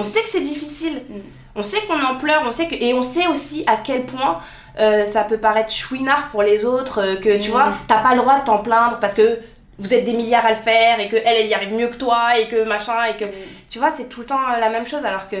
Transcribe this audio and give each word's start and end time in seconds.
On 0.00 0.02
sait 0.02 0.22
que 0.22 0.28
c'est 0.28 0.40
difficile. 0.40 1.02
Mm. 1.08 1.14
On 1.56 1.62
sait 1.62 1.80
qu'on 1.86 2.02
en 2.02 2.16
pleure, 2.16 2.42
on 2.46 2.50
sait 2.50 2.66
que 2.66 2.74
et 2.74 2.94
on 2.94 3.02
sait 3.02 3.26
aussi 3.26 3.64
à 3.66 3.76
quel 3.76 4.04
point 4.04 4.38
euh, 4.78 5.04
ça 5.04 5.24
peut 5.24 5.36
paraître 5.36 5.72
chouinard 5.72 6.30
pour 6.30 6.42
les 6.42 6.64
autres, 6.64 7.00
euh, 7.02 7.16
que 7.16 7.38
tu 7.38 7.48
mm. 7.48 7.52
vois, 7.52 7.72
t'as 7.86 8.02
pas 8.02 8.14
le 8.14 8.20
droit 8.20 8.38
de 8.38 8.44
t'en 8.44 8.58
plaindre 8.58 8.98
parce 8.98 9.14
que 9.14 9.38
vous 9.78 9.92
êtes 9.92 10.04
des 10.04 10.12
milliards 10.12 10.46
à 10.46 10.50
le 10.50 10.56
faire 10.56 11.00
et 11.00 11.08
que 11.08 11.16
elle, 11.16 11.36
elle 11.38 11.46
y 11.48 11.54
arrive 11.54 11.74
mieux 11.74 11.88
que 11.88 11.96
toi 11.96 12.38
et 12.38 12.48
que 12.48 12.64
machin 12.64 13.04
et 13.10 13.16
que 13.16 13.26
mm. 13.26 13.48
tu 13.68 13.78
vois, 13.78 13.90
c'est 13.90 14.08
tout 14.08 14.20
le 14.20 14.26
temps 14.26 14.40
la 14.58 14.70
même 14.70 14.86
chose 14.86 15.04
alors 15.04 15.28
que 15.28 15.36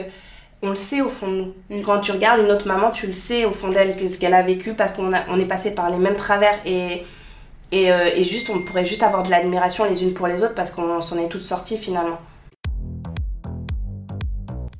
on 0.62 0.70
le 0.70 0.76
sait 0.76 1.00
au 1.00 1.08
fond 1.08 1.28
de 1.30 1.52
nous. 1.70 1.82
Quand 1.82 2.00
tu 2.00 2.12
regardes 2.12 2.42
une 2.42 2.50
autre 2.50 2.66
maman, 2.66 2.90
tu 2.90 3.06
le 3.06 3.14
sais 3.14 3.46
au 3.46 3.50
fond 3.50 3.68
d'elle 3.68 3.96
que 3.96 4.08
ce 4.08 4.18
qu'elle 4.18 4.34
a 4.34 4.42
vécu 4.42 4.74
parce 4.74 4.92
qu'on 4.92 5.10
on 5.30 5.40
est 5.40 5.48
passé 5.48 5.70
par 5.70 5.88
les 5.88 5.96
mêmes 5.96 6.16
travers 6.16 6.58
et 6.66 7.02
et, 7.72 7.92
euh, 7.92 8.10
et, 8.16 8.24
juste 8.24 8.50
on 8.50 8.62
pourrait 8.62 8.84
juste 8.84 9.04
avoir 9.04 9.22
de 9.22 9.30
l'admiration 9.30 9.84
les 9.88 10.02
unes 10.02 10.12
pour 10.12 10.26
les 10.26 10.42
autres 10.42 10.56
parce 10.56 10.72
qu'on 10.72 11.00
s'en 11.00 11.18
est 11.18 11.28
toutes 11.28 11.42
sorties 11.42 11.78
finalement. 11.78 12.18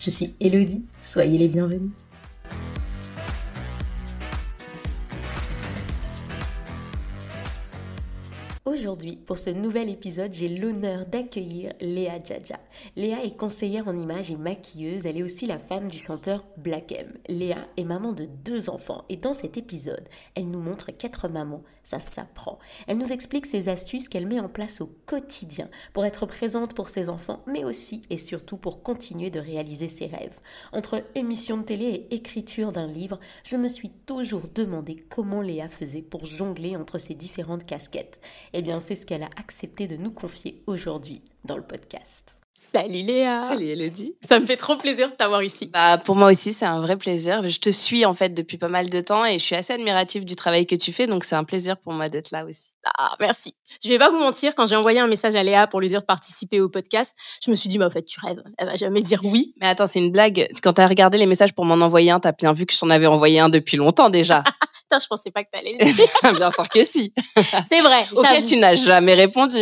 Je 0.00 0.10
suis 0.10 0.34
Elodie, 0.40 0.84
soyez 1.02 1.38
les 1.38 1.48
bienvenus. 1.48 1.90
Aujourd'hui, 8.68 9.16
pour 9.16 9.38
ce 9.38 9.48
nouvel 9.48 9.88
épisode, 9.88 10.34
j'ai 10.34 10.46
l'honneur 10.46 11.06
d'accueillir 11.06 11.72
Léa 11.80 12.22
Djadja. 12.22 12.60
Léa 12.96 13.24
est 13.24 13.34
conseillère 13.34 13.88
en 13.88 13.96
images 13.96 14.30
et 14.30 14.36
maquilleuse. 14.36 15.06
Elle 15.06 15.16
est 15.16 15.22
aussi 15.22 15.46
la 15.46 15.58
femme 15.58 15.88
du 15.88 15.96
chanteur 15.96 16.44
Black 16.58 16.92
M. 16.92 17.14
Léa 17.28 17.56
est 17.78 17.84
maman 17.84 18.12
de 18.12 18.26
deux 18.26 18.68
enfants 18.68 19.06
et 19.08 19.16
dans 19.16 19.32
cet 19.32 19.56
épisode, 19.56 20.06
elle 20.34 20.50
nous 20.50 20.60
montre 20.60 20.90
qu'être 20.90 21.28
maman, 21.28 21.62
ça 21.82 21.98
s'apprend. 21.98 22.58
Elle 22.86 22.98
nous 22.98 23.10
explique 23.10 23.46
ses 23.46 23.70
astuces 23.70 24.06
qu'elle 24.06 24.26
met 24.26 24.38
en 24.38 24.50
place 24.50 24.82
au 24.82 24.90
quotidien 25.06 25.70
pour 25.94 26.04
être 26.04 26.26
présente 26.26 26.74
pour 26.74 26.90
ses 26.90 27.08
enfants, 27.08 27.42
mais 27.46 27.64
aussi 27.64 28.02
et 28.10 28.18
surtout 28.18 28.58
pour 28.58 28.82
continuer 28.82 29.30
de 29.30 29.40
réaliser 29.40 29.88
ses 29.88 30.08
rêves. 30.08 30.38
Entre 30.74 31.02
émission 31.14 31.56
de 31.56 31.62
télé 31.62 31.86
et 31.86 32.14
écriture 32.16 32.72
d'un 32.72 32.86
livre, 32.86 33.18
je 33.44 33.56
me 33.56 33.68
suis 33.68 33.88
toujours 34.04 34.44
demandé 34.54 35.06
comment 35.08 35.40
Léa 35.40 35.70
faisait 35.70 36.02
pour 36.02 36.26
jongler 36.26 36.76
entre 36.76 36.98
ces 36.98 37.14
différentes 37.14 37.64
casquettes. 37.64 38.20
Eh 38.58 38.62
bien, 38.62 38.80
c'est 38.80 38.96
ce 38.96 39.06
qu'elle 39.06 39.22
a 39.22 39.30
accepté 39.36 39.86
de 39.86 39.94
nous 39.94 40.10
confier 40.10 40.64
aujourd'hui 40.66 41.22
dans 41.44 41.56
le 41.56 41.62
podcast. 41.62 42.40
Salut 42.56 43.02
Léa 43.02 43.40
Salut 43.40 43.66
Elodie 43.66 44.16
Ça 44.26 44.40
me 44.40 44.46
fait 44.46 44.56
trop 44.56 44.76
plaisir 44.76 45.12
de 45.12 45.14
t'avoir 45.14 45.44
ici. 45.44 45.66
Bah, 45.66 45.96
pour 45.96 46.16
moi 46.16 46.32
aussi, 46.32 46.52
c'est 46.52 46.66
un 46.66 46.80
vrai 46.80 46.96
plaisir. 46.96 47.46
Je 47.46 47.60
te 47.60 47.70
suis 47.70 48.04
en 48.04 48.14
fait 48.14 48.30
depuis 48.30 48.58
pas 48.58 48.68
mal 48.68 48.90
de 48.90 49.00
temps 49.00 49.24
et 49.24 49.38
je 49.38 49.44
suis 49.44 49.54
assez 49.54 49.74
admirative 49.74 50.24
du 50.24 50.34
travail 50.34 50.66
que 50.66 50.74
tu 50.74 50.90
fais, 50.90 51.06
donc 51.06 51.22
c'est 51.22 51.36
un 51.36 51.44
plaisir 51.44 51.78
pour 51.78 51.92
moi 51.92 52.08
d'être 52.08 52.32
là 52.32 52.44
aussi. 52.44 52.72
Ah, 52.98 53.14
merci. 53.20 53.54
Je 53.82 53.88
vais 53.88 53.98
pas 53.98 54.10
vous 54.10 54.18
mentir, 54.18 54.54
quand 54.54 54.66
j'ai 54.66 54.76
envoyé 54.76 55.00
un 55.00 55.06
message 55.06 55.34
à 55.34 55.42
Léa 55.42 55.66
pour 55.66 55.80
lui 55.80 55.88
dire 55.88 56.00
de 56.00 56.06
participer 56.06 56.60
au 56.60 56.68
podcast, 56.68 57.16
je 57.44 57.50
me 57.50 57.56
suis 57.56 57.68
dit, 57.68 57.78
mais 57.78 57.84
en 57.84 57.90
fait, 57.90 58.02
tu 58.02 58.18
rêves, 58.20 58.42
elle 58.58 58.66
va 58.66 58.76
jamais 58.76 59.02
dire 59.02 59.20
oui. 59.24 59.54
Mais 59.60 59.68
attends, 59.68 59.86
c'est 59.86 59.98
une 59.98 60.10
blague. 60.10 60.48
Quand 60.62 60.74
tu 60.74 60.80
as 60.80 60.86
regardé 60.86 61.18
les 61.18 61.26
messages 61.26 61.54
pour 61.54 61.64
m'en 61.64 61.74
envoyer 61.84 62.10
un, 62.10 62.20
t'as 62.20 62.32
bien 62.32 62.52
vu 62.52 62.66
que 62.66 62.72
je 62.72 62.78
t'en 62.78 62.90
avais 62.90 63.06
envoyé 63.06 63.40
un 63.40 63.48
depuis 63.48 63.76
longtemps 63.76 64.10
déjà. 64.10 64.42
Putain, 64.82 65.00
je 65.00 65.06
pensais 65.06 65.30
pas 65.30 65.44
que 65.44 65.50
t'allais 65.50 65.76
le 65.78 65.92
dire. 65.92 66.32
bien 66.38 66.50
sûr 66.50 66.68
que 66.68 66.82
si. 66.82 67.12
C'est 67.68 67.82
vrai. 67.82 68.06
Auquel 68.16 68.42
tu 68.42 68.56
n'as 68.56 68.74
jamais 68.74 69.14
répondu. 69.14 69.58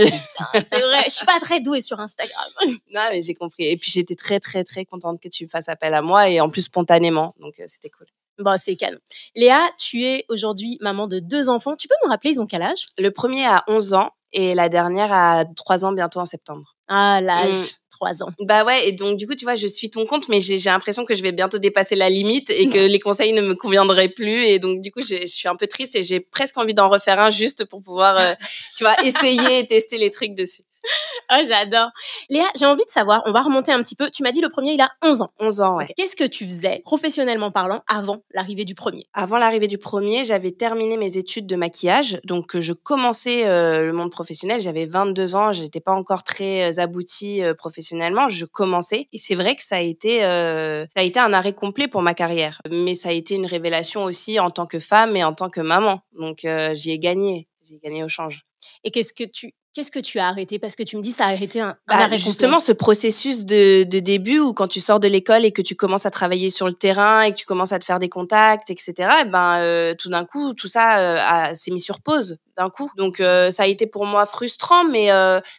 C'est 0.52 0.80
vrai, 0.80 1.02
je 1.06 1.10
suis 1.10 1.26
pas 1.26 1.40
très 1.40 1.60
douée 1.60 1.80
sur 1.80 1.98
Instagram. 1.98 2.46
non, 2.64 3.00
mais 3.10 3.22
j'ai 3.22 3.34
compris. 3.34 3.66
Et 3.66 3.76
puis 3.76 3.90
j'étais 3.90 4.14
très, 4.14 4.38
très, 4.38 4.62
très 4.62 4.84
contente 4.84 5.20
que 5.20 5.28
tu 5.28 5.48
fasses 5.48 5.68
appel 5.68 5.94
à 5.94 6.02
moi 6.02 6.28
et 6.28 6.40
en 6.40 6.48
plus 6.48 6.62
spontanément. 6.62 7.34
Donc 7.40 7.54
euh, 7.58 7.64
c'était 7.66 7.90
cool. 7.90 8.06
Bon, 8.38 8.54
c'est 8.58 8.76
canon. 8.76 8.98
Léa, 9.34 9.62
tu 9.78 10.04
es 10.04 10.24
aujourd'hui 10.28 10.78
maman 10.80 11.06
de 11.06 11.20
deux 11.20 11.48
enfants. 11.48 11.74
Tu 11.76 11.88
peux 11.88 11.94
nous 12.04 12.10
rappeler, 12.10 12.32
ils 12.32 12.40
ont 12.40 12.46
quel 12.46 12.62
âge? 12.62 12.86
Le 12.98 13.10
premier 13.10 13.46
a 13.46 13.64
11 13.66 13.94
ans 13.94 14.10
et 14.32 14.54
la 14.54 14.68
dernière 14.68 15.12
a 15.12 15.44
3 15.44 15.84
ans 15.86 15.92
bientôt 15.92 16.20
en 16.20 16.26
septembre. 16.26 16.74
Ah, 16.88 17.20
l'âge. 17.22 17.54
Mm. 17.54 17.66
3 17.96 18.22
ans. 18.22 18.28
Bah 18.40 18.62
ouais, 18.64 18.88
et 18.88 18.92
donc 18.92 19.16
du 19.16 19.26
coup, 19.26 19.34
tu 19.34 19.46
vois, 19.46 19.54
je 19.54 19.66
suis 19.66 19.88
ton 19.88 20.04
compte, 20.04 20.28
mais 20.28 20.42
j'ai 20.42 20.58
l'impression 20.58 21.06
que 21.06 21.14
je 21.14 21.22
vais 21.22 21.32
bientôt 21.32 21.58
dépasser 21.58 21.96
la 21.96 22.10
limite 22.10 22.50
et 22.50 22.68
que 22.68 22.78
les 22.86 22.98
conseils 22.98 23.32
ne 23.32 23.40
me 23.40 23.54
conviendraient 23.54 24.10
plus. 24.10 24.44
Et 24.44 24.58
donc 24.58 24.82
du 24.82 24.90
coup, 24.92 25.00
je 25.00 25.26
suis 25.26 25.48
un 25.48 25.54
peu 25.54 25.66
triste 25.66 25.96
et 25.96 26.02
j'ai 26.02 26.20
presque 26.20 26.58
envie 26.58 26.74
d'en 26.74 26.90
refaire 26.90 27.18
un 27.18 27.30
juste 27.30 27.64
pour 27.64 27.82
pouvoir, 27.82 28.18
euh, 28.18 28.34
tu 28.76 28.84
vois, 28.84 28.94
essayer 29.04 29.60
et 29.60 29.66
tester 29.66 29.96
les 29.96 30.10
trucs 30.10 30.34
dessus. 30.34 30.62
oh, 31.32 31.42
j'adore. 31.46 31.90
Léa, 32.28 32.46
j'ai 32.56 32.66
envie 32.66 32.84
de 32.84 32.90
savoir, 32.90 33.22
on 33.26 33.32
va 33.32 33.42
remonter 33.42 33.72
un 33.72 33.82
petit 33.82 33.94
peu. 33.94 34.10
Tu 34.10 34.22
m'as 34.22 34.30
dit 34.30 34.40
le 34.40 34.48
premier, 34.48 34.72
il 34.72 34.80
a 34.80 34.90
11 35.02 35.22
ans. 35.22 35.30
11 35.40 35.60
ans, 35.60 35.76
ouais. 35.76 35.88
Qu'est-ce 35.96 36.16
que 36.16 36.24
tu 36.24 36.44
faisais, 36.44 36.80
professionnellement 36.84 37.50
parlant, 37.50 37.82
avant 37.88 38.22
l'arrivée 38.32 38.64
du 38.64 38.74
premier? 38.74 39.06
Avant 39.12 39.38
l'arrivée 39.38 39.68
du 39.68 39.78
premier, 39.78 40.24
j'avais 40.24 40.52
terminé 40.52 40.96
mes 40.96 41.16
études 41.16 41.46
de 41.46 41.56
maquillage. 41.56 42.20
Donc, 42.24 42.58
je 42.58 42.72
commençais 42.72 43.46
euh, 43.46 43.86
le 43.86 43.92
monde 43.92 44.10
professionnel. 44.10 44.60
J'avais 44.60 44.86
22 44.86 45.36
ans. 45.36 45.52
Je 45.52 45.62
n'étais 45.62 45.80
pas 45.80 45.92
encore 45.92 46.22
très 46.22 46.78
euh, 46.78 46.82
aboutie 46.82 47.42
euh, 47.42 47.54
professionnellement. 47.54 48.28
Je 48.28 48.44
commençais. 48.44 49.08
Et 49.12 49.18
c'est 49.18 49.34
vrai 49.34 49.56
que 49.56 49.62
ça 49.62 49.76
a, 49.76 49.80
été, 49.80 50.20
ça 50.20 51.00
a 51.00 51.02
été 51.02 51.18
un 51.20 51.32
arrêt 51.32 51.52
complet 51.52 51.88
pour 51.88 52.02
ma 52.02 52.14
carrière. 52.14 52.60
Mais 52.70 52.94
ça 52.94 53.10
a 53.10 53.12
été 53.12 53.34
une 53.34 53.46
révélation 53.46 54.04
aussi 54.04 54.38
en 54.40 54.50
tant 54.50 54.66
que 54.66 54.78
femme 54.78 55.16
et 55.16 55.24
en 55.24 55.32
tant 55.32 55.50
que 55.50 55.60
maman. 55.60 56.00
Donc, 56.18 56.46
j'y 56.74 56.90
ai 56.90 56.98
gagné. 56.98 57.48
J'ai 57.62 57.78
gagné 57.78 58.04
au 58.04 58.08
change. 58.08 58.46
Et 58.84 58.90
qu'est-ce 58.90 59.12
que 59.12 59.24
tu 59.24 59.54
Qu'est-ce 59.76 59.90
que 59.90 59.98
tu 59.98 60.18
as 60.18 60.28
arrêté? 60.28 60.58
Parce 60.58 60.74
que 60.74 60.82
tu 60.82 60.96
me 60.96 61.02
dis 61.02 61.12
ça 61.12 61.26
a 61.26 61.32
arrêté 61.32 61.60
un, 61.60 61.76
bah, 61.86 61.96
arrêt 61.96 62.16
Justement, 62.16 62.60
ce 62.60 62.72
processus 62.72 63.44
de, 63.44 63.84
de, 63.84 63.98
début 63.98 64.38
où 64.38 64.54
quand 64.54 64.68
tu 64.68 64.80
sors 64.80 65.00
de 65.00 65.06
l'école 65.06 65.44
et 65.44 65.52
que 65.52 65.60
tu 65.60 65.74
commences 65.74 66.06
à 66.06 66.10
travailler 66.10 66.48
sur 66.48 66.66
le 66.66 66.72
terrain 66.72 67.20
et 67.20 67.32
que 67.32 67.36
tu 67.36 67.44
commences 67.44 67.72
à 67.72 67.78
te 67.78 67.84
faire 67.84 67.98
des 67.98 68.08
contacts, 68.08 68.70
etc. 68.70 68.94
Et 68.98 69.04
eh 69.20 69.24
ben 69.26 69.58
euh, 69.58 69.92
tout 69.94 70.08
d'un 70.08 70.24
coup, 70.24 70.54
tout 70.54 70.66
ça 70.66 71.50
euh, 71.50 71.54
s'est 71.54 71.72
mis 71.72 71.80
sur 71.80 72.00
pause 72.00 72.38
d'un 72.56 72.70
coup. 72.70 72.90
Donc 72.96 73.20
euh, 73.20 73.50
ça 73.50 73.64
a 73.64 73.66
été 73.66 73.86
pour 73.86 74.06
moi 74.06 74.24
frustrant, 74.24 74.84
mais 74.84 75.10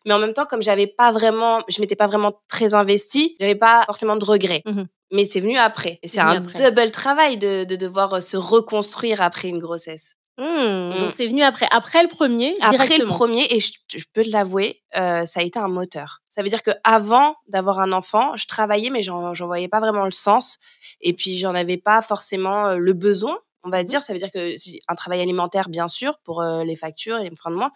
mais 0.08 0.14
en 0.16 0.20
même 0.20 0.34
temps, 0.34 0.48
comme 0.48 0.64
j'avais 0.64 0.88
pas 0.88 1.12
vraiment, 1.12 1.62
je 1.70 1.80
m'étais 1.80 1.96
pas 1.96 2.08
vraiment 2.08 2.42
très 2.50 2.74
investie, 2.74 3.36
j'avais 3.40 3.54
pas 3.54 3.84
forcément 3.86 4.16
de 4.16 4.26
regrets. 4.26 4.64
Mmh 4.66 4.86
mais 5.10 5.24
c'est 5.24 5.40
venu 5.40 5.56
après. 5.56 6.00
Et 6.04 6.10
c'est 6.10 6.20
un 6.20 6.42
double 6.42 6.92
travail 6.92 7.38
de, 7.38 7.64
de 7.64 7.76
devoir 7.78 8.22
se 8.22 8.36
reconstruire 8.36 9.22
après 9.22 9.48
une 9.48 9.58
grossesse. 9.58 10.18
Mmh. 10.38 11.00
Donc 11.00 11.12
c'est 11.12 11.28
venu 11.28 11.42
après, 11.42 11.68
après 11.72 12.04
le 12.04 12.08
premier. 12.08 12.54
Après 12.62 12.98
le 12.98 13.06
premier, 13.06 13.48
et 13.50 13.60
je, 13.60 13.72
peux 14.14 14.24
te 14.24 14.30
l'avouer, 14.30 14.84
euh, 14.96 15.26
ça 15.26 15.40
a 15.40 15.44
été 15.44 15.58
un 15.58 15.68
moteur. 15.68 16.22
Ça 16.30 16.44
veut 16.44 16.50
dire 16.50 16.62
que 16.62 16.72
avant 16.84 17.36
d'avoir 17.48 17.80
un 17.80 17.92
enfant, 17.92 18.36
je 18.36 18.46
travaillais, 18.46 18.92
mais 18.92 19.02
j'en 19.02 19.34
voyais 19.34 19.68
pas 19.68 19.80
vraiment 19.80 20.06
le 20.06 20.12
sens, 20.12 20.60
et 21.02 21.14
puis 21.14 21.38
j'en 21.40 21.56
avais 21.56 21.78
pas 21.78 22.04
forcément 22.04 22.68
euh, 22.68 22.78
le 22.78 22.94
besoin 22.94 23.40
on 23.64 23.70
va 23.70 23.84
dire. 23.84 24.02
Ça 24.02 24.14
veut 24.14 24.20
dire 24.20 24.32
que 24.32 24.56
un 24.88 24.96
travail 24.96 25.22
alimentaire, 25.22 25.70
bien 25.70 25.88
sûr, 25.88 26.20
pour 26.24 26.42
euh, 26.42 26.64
les 26.64 26.76
factures 26.76 27.18
et 27.18 27.30
les 27.30 27.36
freins 27.36 27.52
de 27.52 27.56
mois, 27.56 27.72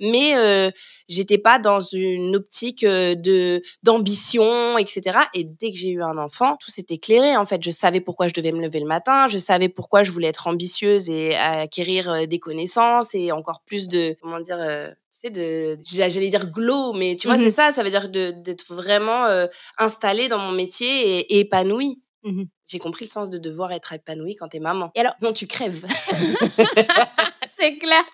mais 0.00 0.36
euh, 0.36 0.70
j'étais 1.08 1.38
pas 1.38 1.58
dans 1.58 1.80
une 1.80 2.36
optique 2.36 2.84
de 2.84 3.62
d'ambition, 3.82 4.78
etc. 4.78 5.18
Et 5.34 5.44
dès 5.44 5.70
que 5.70 5.76
j'ai 5.76 5.90
eu 5.90 6.02
un 6.02 6.18
enfant, 6.18 6.56
tout 6.56 6.70
s'est 6.70 6.86
éclairé. 6.88 7.36
En 7.36 7.44
fait, 7.44 7.62
je 7.62 7.70
savais 7.70 8.00
pourquoi 8.00 8.28
je 8.28 8.34
devais 8.34 8.52
me 8.52 8.60
lever 8.60 8.80
le 8.80 8.86
matin, 8.86 9.28
je 9.28 9.38
savais 9.38 9.68
pourquoi 9.68 10.02
je 10.02 10.10
voulais 10.10 10.28
être 10.28 10.46
ambitieuse 10.46 11.08
et 11.10 11.36
acquérir 11.36 12.26
des 12.26 12.38
connaissances 12.38 13.14
et 13.14 13.32
encore 13.32 13.62
plus 13.64 13.88
de 13.88 14.16
comment 14.20 14.40
dire. 14.40 14.58
tu 14.58 14.96
sais, 15.10 15.30
de, 15.30 15.78
j'allais 15.82 16.28
dire 16.28 16.50
glow, 16.50 16.92
mais 16.92 17.16
tu 17.16 17.28
vois, 17.28 17.36
mmh 17.36 17.40
c'est 17.40 17.50
ça, 17.50 17.72
ça 17.72 17.82
veut 17.82 17.90
dire 17.90 18.08
d'être 18.08 18.74
vraiment 18.74 19.26
installée 19.78 20.28
dans 20.28 20.38
mon 20.38 20.52
métier 20.52 21.18
et, 21.18 21.36
et 21.36 21.40
épanouie. 21.40 22.00
Mmh 22.22 22.44
J'ai 22.66 22.78
compris 22.78 23.04
le 23.06 23.10
sens 23.10 23.30
de 23.30 23.38
devoir 23.38 23.72
être 23.72 23.92
épanouie 23.92 24.36
quand 24.36 24.48
t'es 24.48 24.58
maman. 24.60 24.90
Et 24.94 25.00
alors, 25.00 25.14
non, 25.22 25.32
tu 25.32 25.46
crèves. 25.46 25.86
c'est 27.46 27.78
clair. 27.78 28.04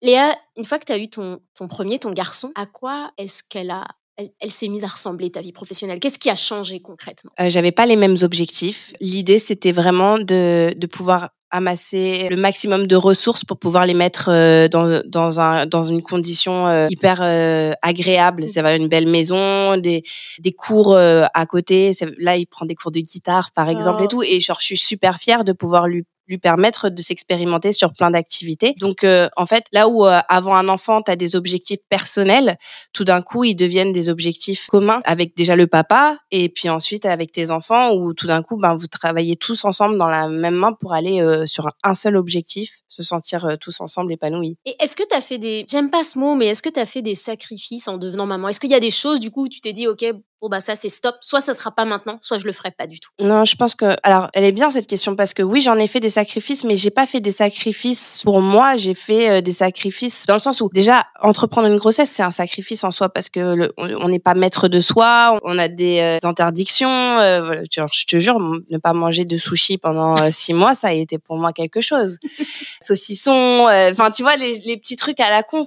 Léa, 0.00 0.36
une 0.56 0.64
fois 0.64 0.78
que 0.78 0.84
tu 0.86 0.92
as 0.92 0.98
eu 0.98 1.08
ton, 1.08 1.40
ton 1.54 1.68
premier, 1.68 1.98
ton 1.98 2.12
garçon, 2.12 2.50
à 2.54 2.66
quoi 2.66 3.12
est-ce 3.18 3.42
qu'elle 3.42 3.70
a 3.70 3.86
elle, 4.16 4.50
s'est 4.50 4.68
mise 4.68 4.84
à 4.84 4.88
ressembler 4.88 5.30
ta 5.30 5.40
vie 5.40 5.52
professionnelle? 5.52 5.98
Qu'est-ce 5.98 6.18
qui 6.18 6.30
a 6.30 6.34
changé 6.34 6.80
concrètement? 6.80 7.32
Euh, 7.40 7.48
J'avais 7.48 7.72
pas 7.72 7.86
les 7.86 7.96
mêmes 7.96 8.16
objectifs. 8.22 8.92
L'idée, 9.00 9.38
c'était 9.38 9.72
vraiment 9.72 10.18
de, 10.18 10.74
de 10.76 10.86
pouvoir 10.86 11.30
amasser 11.52 12.28
le 12.30 12.36
maximum 12.36 12.86
de 12.86 12.96
ressources 12.96 13.44
pour 13.44 13.58
pouvoir 13.58 13.86
les 13.86 13.94
mettre 13.94 14.30
euh, 14.32 14.68
dans, 14.68 15.02
dans, 15.06 15.38
un, 15.38 15.66
dans 15.66 15.82
une 15.82 16.02
condition 16.02 16.66
euh, 16.66 16.88
hyper 16.90 17.20
euh, 17.20 17.72
agréable. 17.82 18.48
Ça 18.48 18.62
va 18.62 18.74
une 18.74 18.88
belle 18.88 19.06
maison, 19.06 19.76
des, 19.76 20.02
des 20.40 20.52
cours 20.52 20.96
à 20.96 21.46
côté. 21.46 21.92
Là, 22.18 22.36
il 22.36 22.46
prend 22.46 22.66
des 22.66 22.74
cours 22.74 22.90
de 22.90 23.00
guitare, 23.00 23.50
par 23.52 23.68
exemple, 23.68 24.02
et 24.02 24.06
oh. 24.06 24.08
tout. 24.08 24.22
Et 24.22 24.40
genre, 24.40 24.58
je 24.60 24.66
suis 24.66 24.76
super 24.78 25.18
fière 25.18 25.44
de 25.44 25.52
pouvoir 25.52 25.86
lui 25.86 26.04
lui 26.28 26.38
permettre 26.38 26.88
de 26.88 27.02
s'expérimenter 27.02 27.72
sur 27.72 27.92
plein 27.92 28.10
d'activités. 28.10 28.74
Donc, 28.78 29.04
euh, 29.04 29.28
en 29.36 29.46
fait, 29.46 29.64
là 29.72 29.88
où 29.88 30.06
euh, 30.06 30.20
avant 30.28 30.54
un 30.54 30.68
enfant, 30.68 31.02
tu 31.02 31.10
as 31.10 31.16
des 31.16 31.36
objectifs 31.36 31.80
personnels, 31.88 32.56
tout 32.92 33.04
d'un 33.04 33.22
coup, 33.22 33.44
ils 33.44 33.54
deviennent 33.54 33.92
des 33.92 34.08
objectifs 34.08 34.66
communs 34.66 35.00
avec 35.04 35.36
déjà 35.36 35.56
le 35.56 35.66
papa 35.66 36.18
et 36.30 36.48
puis 36.48 36.68
ensuite 36.68 37.06
avec 37.06 37.32
tes 37.32 37.50
enfants 37.50 37.92
où 37.94 38.14
tout 38.14 38.26
d'un 38.26 38.42
coup, 38.42 38.56
ben, 38.56 38.76
vous 38.76 38.86
travaillez 38.86 39.36
tous 39.36 39.64
ensemble 39.64 39.98
dans 39.98 40.08
la 40.08 40.28
même 40.28 40.54
main 40.54 40.72
pour 40.72 40.92
aller 40.92 41.20
euh, 41.20 41.41
sur 41.46 41.68
un 41.82 41.94
seul 41.94 42.16
objectif, 42.16 42.80
se 42.88 43.02
sentir 43.02 43.56
tous 43.60 43.80
ensemble 43.80 44.12
épanouis. 44.12 44.56
Et 44.64 44.76
est-ce 44.80 44.96
que 44.96 45.02
tu 45.08 45.14
as 45.14 45.20
fait 45.20 45.38
des, 45.38 45.64
j'aime 45.68 45.90
pas 45.90 46.04
ce 46.04 46.18
mot, 46.18 46.34
mais 46.34 46.46
est-ce 46.46 46.62
que 46.62 46.68
tu 46.68 46.80
as 46.80 46.86
fait 46.86 47.02
des 47.02 47.14
sacrifices 47.14 47.88
en 47.88 47.98
devenant 47.98 48.26
maman? 48.26 48.48
Est-ce 48.48 48.60
qu'il 48.60 48.70
y 48.70 48.74
a 48.74 48.80
des 48.80 48.90
choses, 48.90 49.20
du 49.20 49.30
coup, 49.30 49.44
où 49.44 49.48
tu 49.48 49.60
t'es 49.60 49.72
dit, 49.72 49.86
OK, 49.86 50.04
bon 50.42 50.48
bah 50.48 50.58
ça 50.58 50.74
c'est 50.74 50.88
stop, 50.88 51.14
soit 51.20 51.40
ça 51.40 51.54
sera 51.54 51.70
pas 51.70 51.84
maintenant, 51.84 52.18
soit 52.20 52.36
je 52.36 52.46
le 52.46 52.52
ferai 52.52 52.72
pas 52.72 52.88
du 52.88 52.98
tout. 52.98 53.10
Non, 53.20 53.44
je 53.44 53.54
pense 53.54 53.76
que 53.76 53.94
alors 54.02 54.28
elle 54.34 54.42
est 54.42 54.52
bien 54.52 54.70
cette 54.70 54.88
question 54.88 55.14
parce 55.14 55.34
que 55.34 55.42
oui, 55.42 55.60
j'en 55.60 55.78
ai 55.78 55.86
fait 55.86 56.00
des 56.00 56.10
sacrifices 56.10 56.64
mais 56.64 56.76
j'ai 56.76 56.90
pas 56.90 57.06
fait 57.06 57.20
des 57.20 57.30
sacrifices 57.30 58.22
pour 58.24 58.40
moi, 58.42 58.76
j'ai 58.76 58.94
fait 58.94 59.30
euh, 59.30 59.40
des 59.40 59.52
sacrifices 59.52 60.26
dans 60.26 60.34
le 60.34 60.40
sens 60.40 60.60
où 60.60 60.68
déjà 60.74 61.06
entreprendre 61.20 61.68
une 61.68 61.76
grossesse, 61.76 62.10
c'est 62.10 62.24
un 62.24 62.32
sacrifice 62.32 62.82
en 62.82 62.90
soi 62.90 63.08
parce 63.08 63.28
que 63.28 63.70
on 63.78 64.08
n'est 64.08 64.18
pas 64.18 64.34
maître 64.34 64.66
de 64.66 64.80
soi, 64.80 65.38
on 65.44 65.58
a 65.58 65.68
des 65.68 66.00
euh, 66.00 66.18
interdictions, 66.26 66.88
euh, 66.88 67.62
je 67.70 68.04
te 68.06 68.18
jure 68.18 68.40
ne 68.40 68.78
pas 68.78 68.94
manger 68.94 69.24
de 69.24 69.36
sushi 69.36 69.78
pendant 69.78 70.28
six 70.32 70.54
mois, 70.54 70.74
ça 70.74 70.88
a 70.88 70.92
été 70.92 71.18
pour 71.18 71.36
moi 71.36 71.52
quelque 71.52 71.80
chose. 71.80 72.18
Saucisson, 72.80 73.68
enfin 73.92 74.10
tu 74.10 74.24
vois 74.24 74.34
les, 74.34 74.54
les, 74.66 74.76
petits 74.76 74.96
trucs 74.96 75.20
à 75.20 75.30
la 75.30 75.44
con 75.44 75.62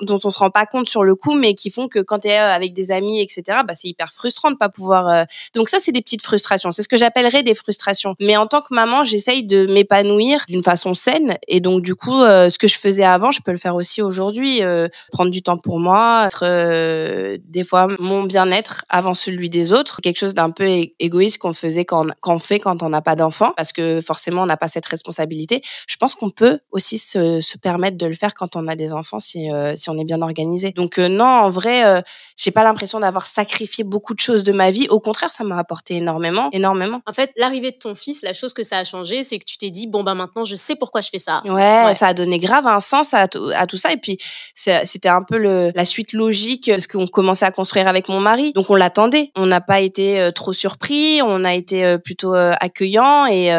dont 0.00 0.18
on 0.24 0.30
se 0.30 0.38
rend 0.38 0.50
pas 0.50 0.66
compte 0.66 0.88
sur 0.88 1.04
le 1.04 1.14
coup 1.14 1.34
mais 1.34 1.54
qui 1.54 1.70
font 1.70 1.86
que 1.86 2.00
quand 2.00 2.20
tu 2.20 2.28
es 2.28 2.36
avec 2.36 2.74
des 2.74 2.90
amis 2.90 3.20
etc, 3.20 3.58
bah 3.64 3.74
c'est 3.76 3.86
hyper 3.86 4.12
frustrant 4.16 4.50
de 4.50 4.56
pas 4.56 4.68
pouvoir. 4.68 5.08
Euh, 5.08 5.24
donc 5.54 5.68
ça, 5.68 5.78
c'est 5.80 5.92
des 5.92 6.02
petites 6.02 6.22
frustrations. 6.22 6.70
C'est 6.70 6.82
ce 6.82 6.88
que 6.88 6.96
j'appellerais 6.96 7.42
des 7.42 7.54
frustrations. 7.54 8.16
Mais 8.20 8.36
en 8.36 8.46
tant 8.46 8.62
que 8.62 8.74
maman, 8.74 9.04
j'essaye 9.04 9.44
de 9.44 9.66
m'épanouir 9.66 10.44
d'une 10.48 10.62
façon 10.62 10.94
saine. 10.94 11.36
Et 11.46 11.60
donc 11.60 11.82
du 11.82 11.94
coup, 11.94 12.20
euh, 12.20 12.48
ce 12.48 12.58
que 12.58 12.68
je 12.68 12.78
faisais 12.78 13.04
avant, 13.04 13.30
je 13.30 13.40
peux 13.42 13.52
le 13.52 13.58
faire 13.58 13.74
aussi 13.74 14.02
aujourd'hui. 14.02 14.62
Euh, 14.62 14.88
prendre 15.12 15.30
du 15.30 15.42
temps 15.42 15.56
pour 15.56 15.78
moi, 15.78 16.26
être 16.26 16.44
des 17.48 17.64
fois 17.64 17.88
mon 17.98 18.24
bien-être 18.24 18.84
avant 18.88 19.14
celui 19.14 19.50
des 19.50 19.72
autres. 19.72 20.00
Quelque 20.00 20.18
chose 20.18 20.34
d'un 20.34 20.50
peu 20.50 20.66
égoïste 20.98 21.38
qu'on 21.38 21.52
faisait 21.52 21.84
quand 21.84 22.06
qu'on 22.20 22.38
fait 22.38 22.58
quand 22.58 22.82
on 22.82 22.88
n'a 22.88 23.02
pas 23.02 23.16
d'enfant, 23.16 23.52
parce 23.56 23.72
que 23.72 24.00
forcément 24.00 24.42
on 24.42 24.46
n'a 24.46 24.56
pas 24.56 24.68
cette 24.68 24.86
responsabilité. 24.86 25.62
Je 25.86 25.96
pense 25.96 26.14
qu'on 26.14 26.30
peut 26.30 26.58
aussi 26.70 26.98
se, 26.98 27.40
se, 27.40 27.58
permettre 27.58 27.96
de 27.96 28.06
le 28.06 28.14
faire 28.14 28.34
quand 28.34 28.56
on 28.56 28.68
a 28.68 28.76
des 28.76 28.92
enfants 28.92 29.18
si 29.18 29.48
si 29.74 29.90
on 29.90 29.98
est 29.98 30.04
bien 30.04 30.22
organisé. 30.22 30.72
Donc 30.72 30.98
non, 30.98 31.24
en 31.24 31.50
vrai, 31.50 32.02
j'ai 32.36 32.50
pas 32.50 32.64
l'impression 32.64 33.00
d'avoir 33.00 33.26
sacrifié 33.26 33.84
beaucoup 33.84 34.05
de 34.14 34.20
choses 34.20 34.44
de 34.44 34.52
ma 34.52 34.70
vie. 34.70 34.86
Au 34.88 35.00
contraire, 35.00 35.32
ça 35.32 35.44
m'a 35.44 35.58
apporté 35.58 35.96
énormément, 35.96 36.48
énormément. 36.52 37.00
En 37.06 37.12
fait, 37.12 37.32
l'arrivée 37.36 37.70
de 37.70 37.76
ton 37.76 37.94
fils, 37.94 38.22
la 38.22 38.32
chose 38.32 38.52
que 38.52 38.62
ça 38.62 38.78
a 38.78 38.84
changé, 38.84 39.22
c'est 39.22 39.38
que 39.38 39.44
tu 39.44 39.58
t'es 39.58 39.70
dit, 39.70 39.86
bon, 39.86 40.02
bah 40.02 40.14
maintenant, 40.14 40.44
je 40.44 40.54
sais 40.56 40.76
pourquoi 40.76 41.00
je 41.00 41.08
fais 41.08 41.18
ça. 41.18 41.42
Ouais, 41.46 41.94
ça 41.94 42.08
a 42.08 42.14
donné 42.14 42.38
grave 42.38 42.66
un 42.66 42.80
sens 42.80 43.14
à, 43.14 43.26
à 43.54 43.66
tout 43.66 43.76
ça. 43.76 43.92
Et 43.92 43.96
puis, 43.96 44.18
c'était 44.54 45.08
un 45.08 45.22
peu 45.22 45.38
le, 45.38 45.72
la 45.74 45.84
suite 45.84 46.12
logique, 46.12 46.70
ce 46.78 46.88
qu'on 46.88 47.06
commençait 47.06 47.46
à 47.46 47.50
construire 47.50 47.88
avec 47.88 48.08
mon 48.08 48.20
mari. 48.20 48.52
Donc, 48.54 48.70
on 48.70 48.74
l'attendait. 48.74 49.30
On 49.36 49.46
n'a 49.46 49.60
pas 49.60 49.80
été 49.80 50.20
euh, 50.20 50.30
trop 50.30 50.52
surpris, 50.52 51.20
on 51.22 51.44
a 51.44 51.54
été 51.54 51.84
euh, 51.84 51.98
plutôt 51.98 52.34
euh, 52.34 52.52
accueillant 52.60 53.26
et, 53.26 53.50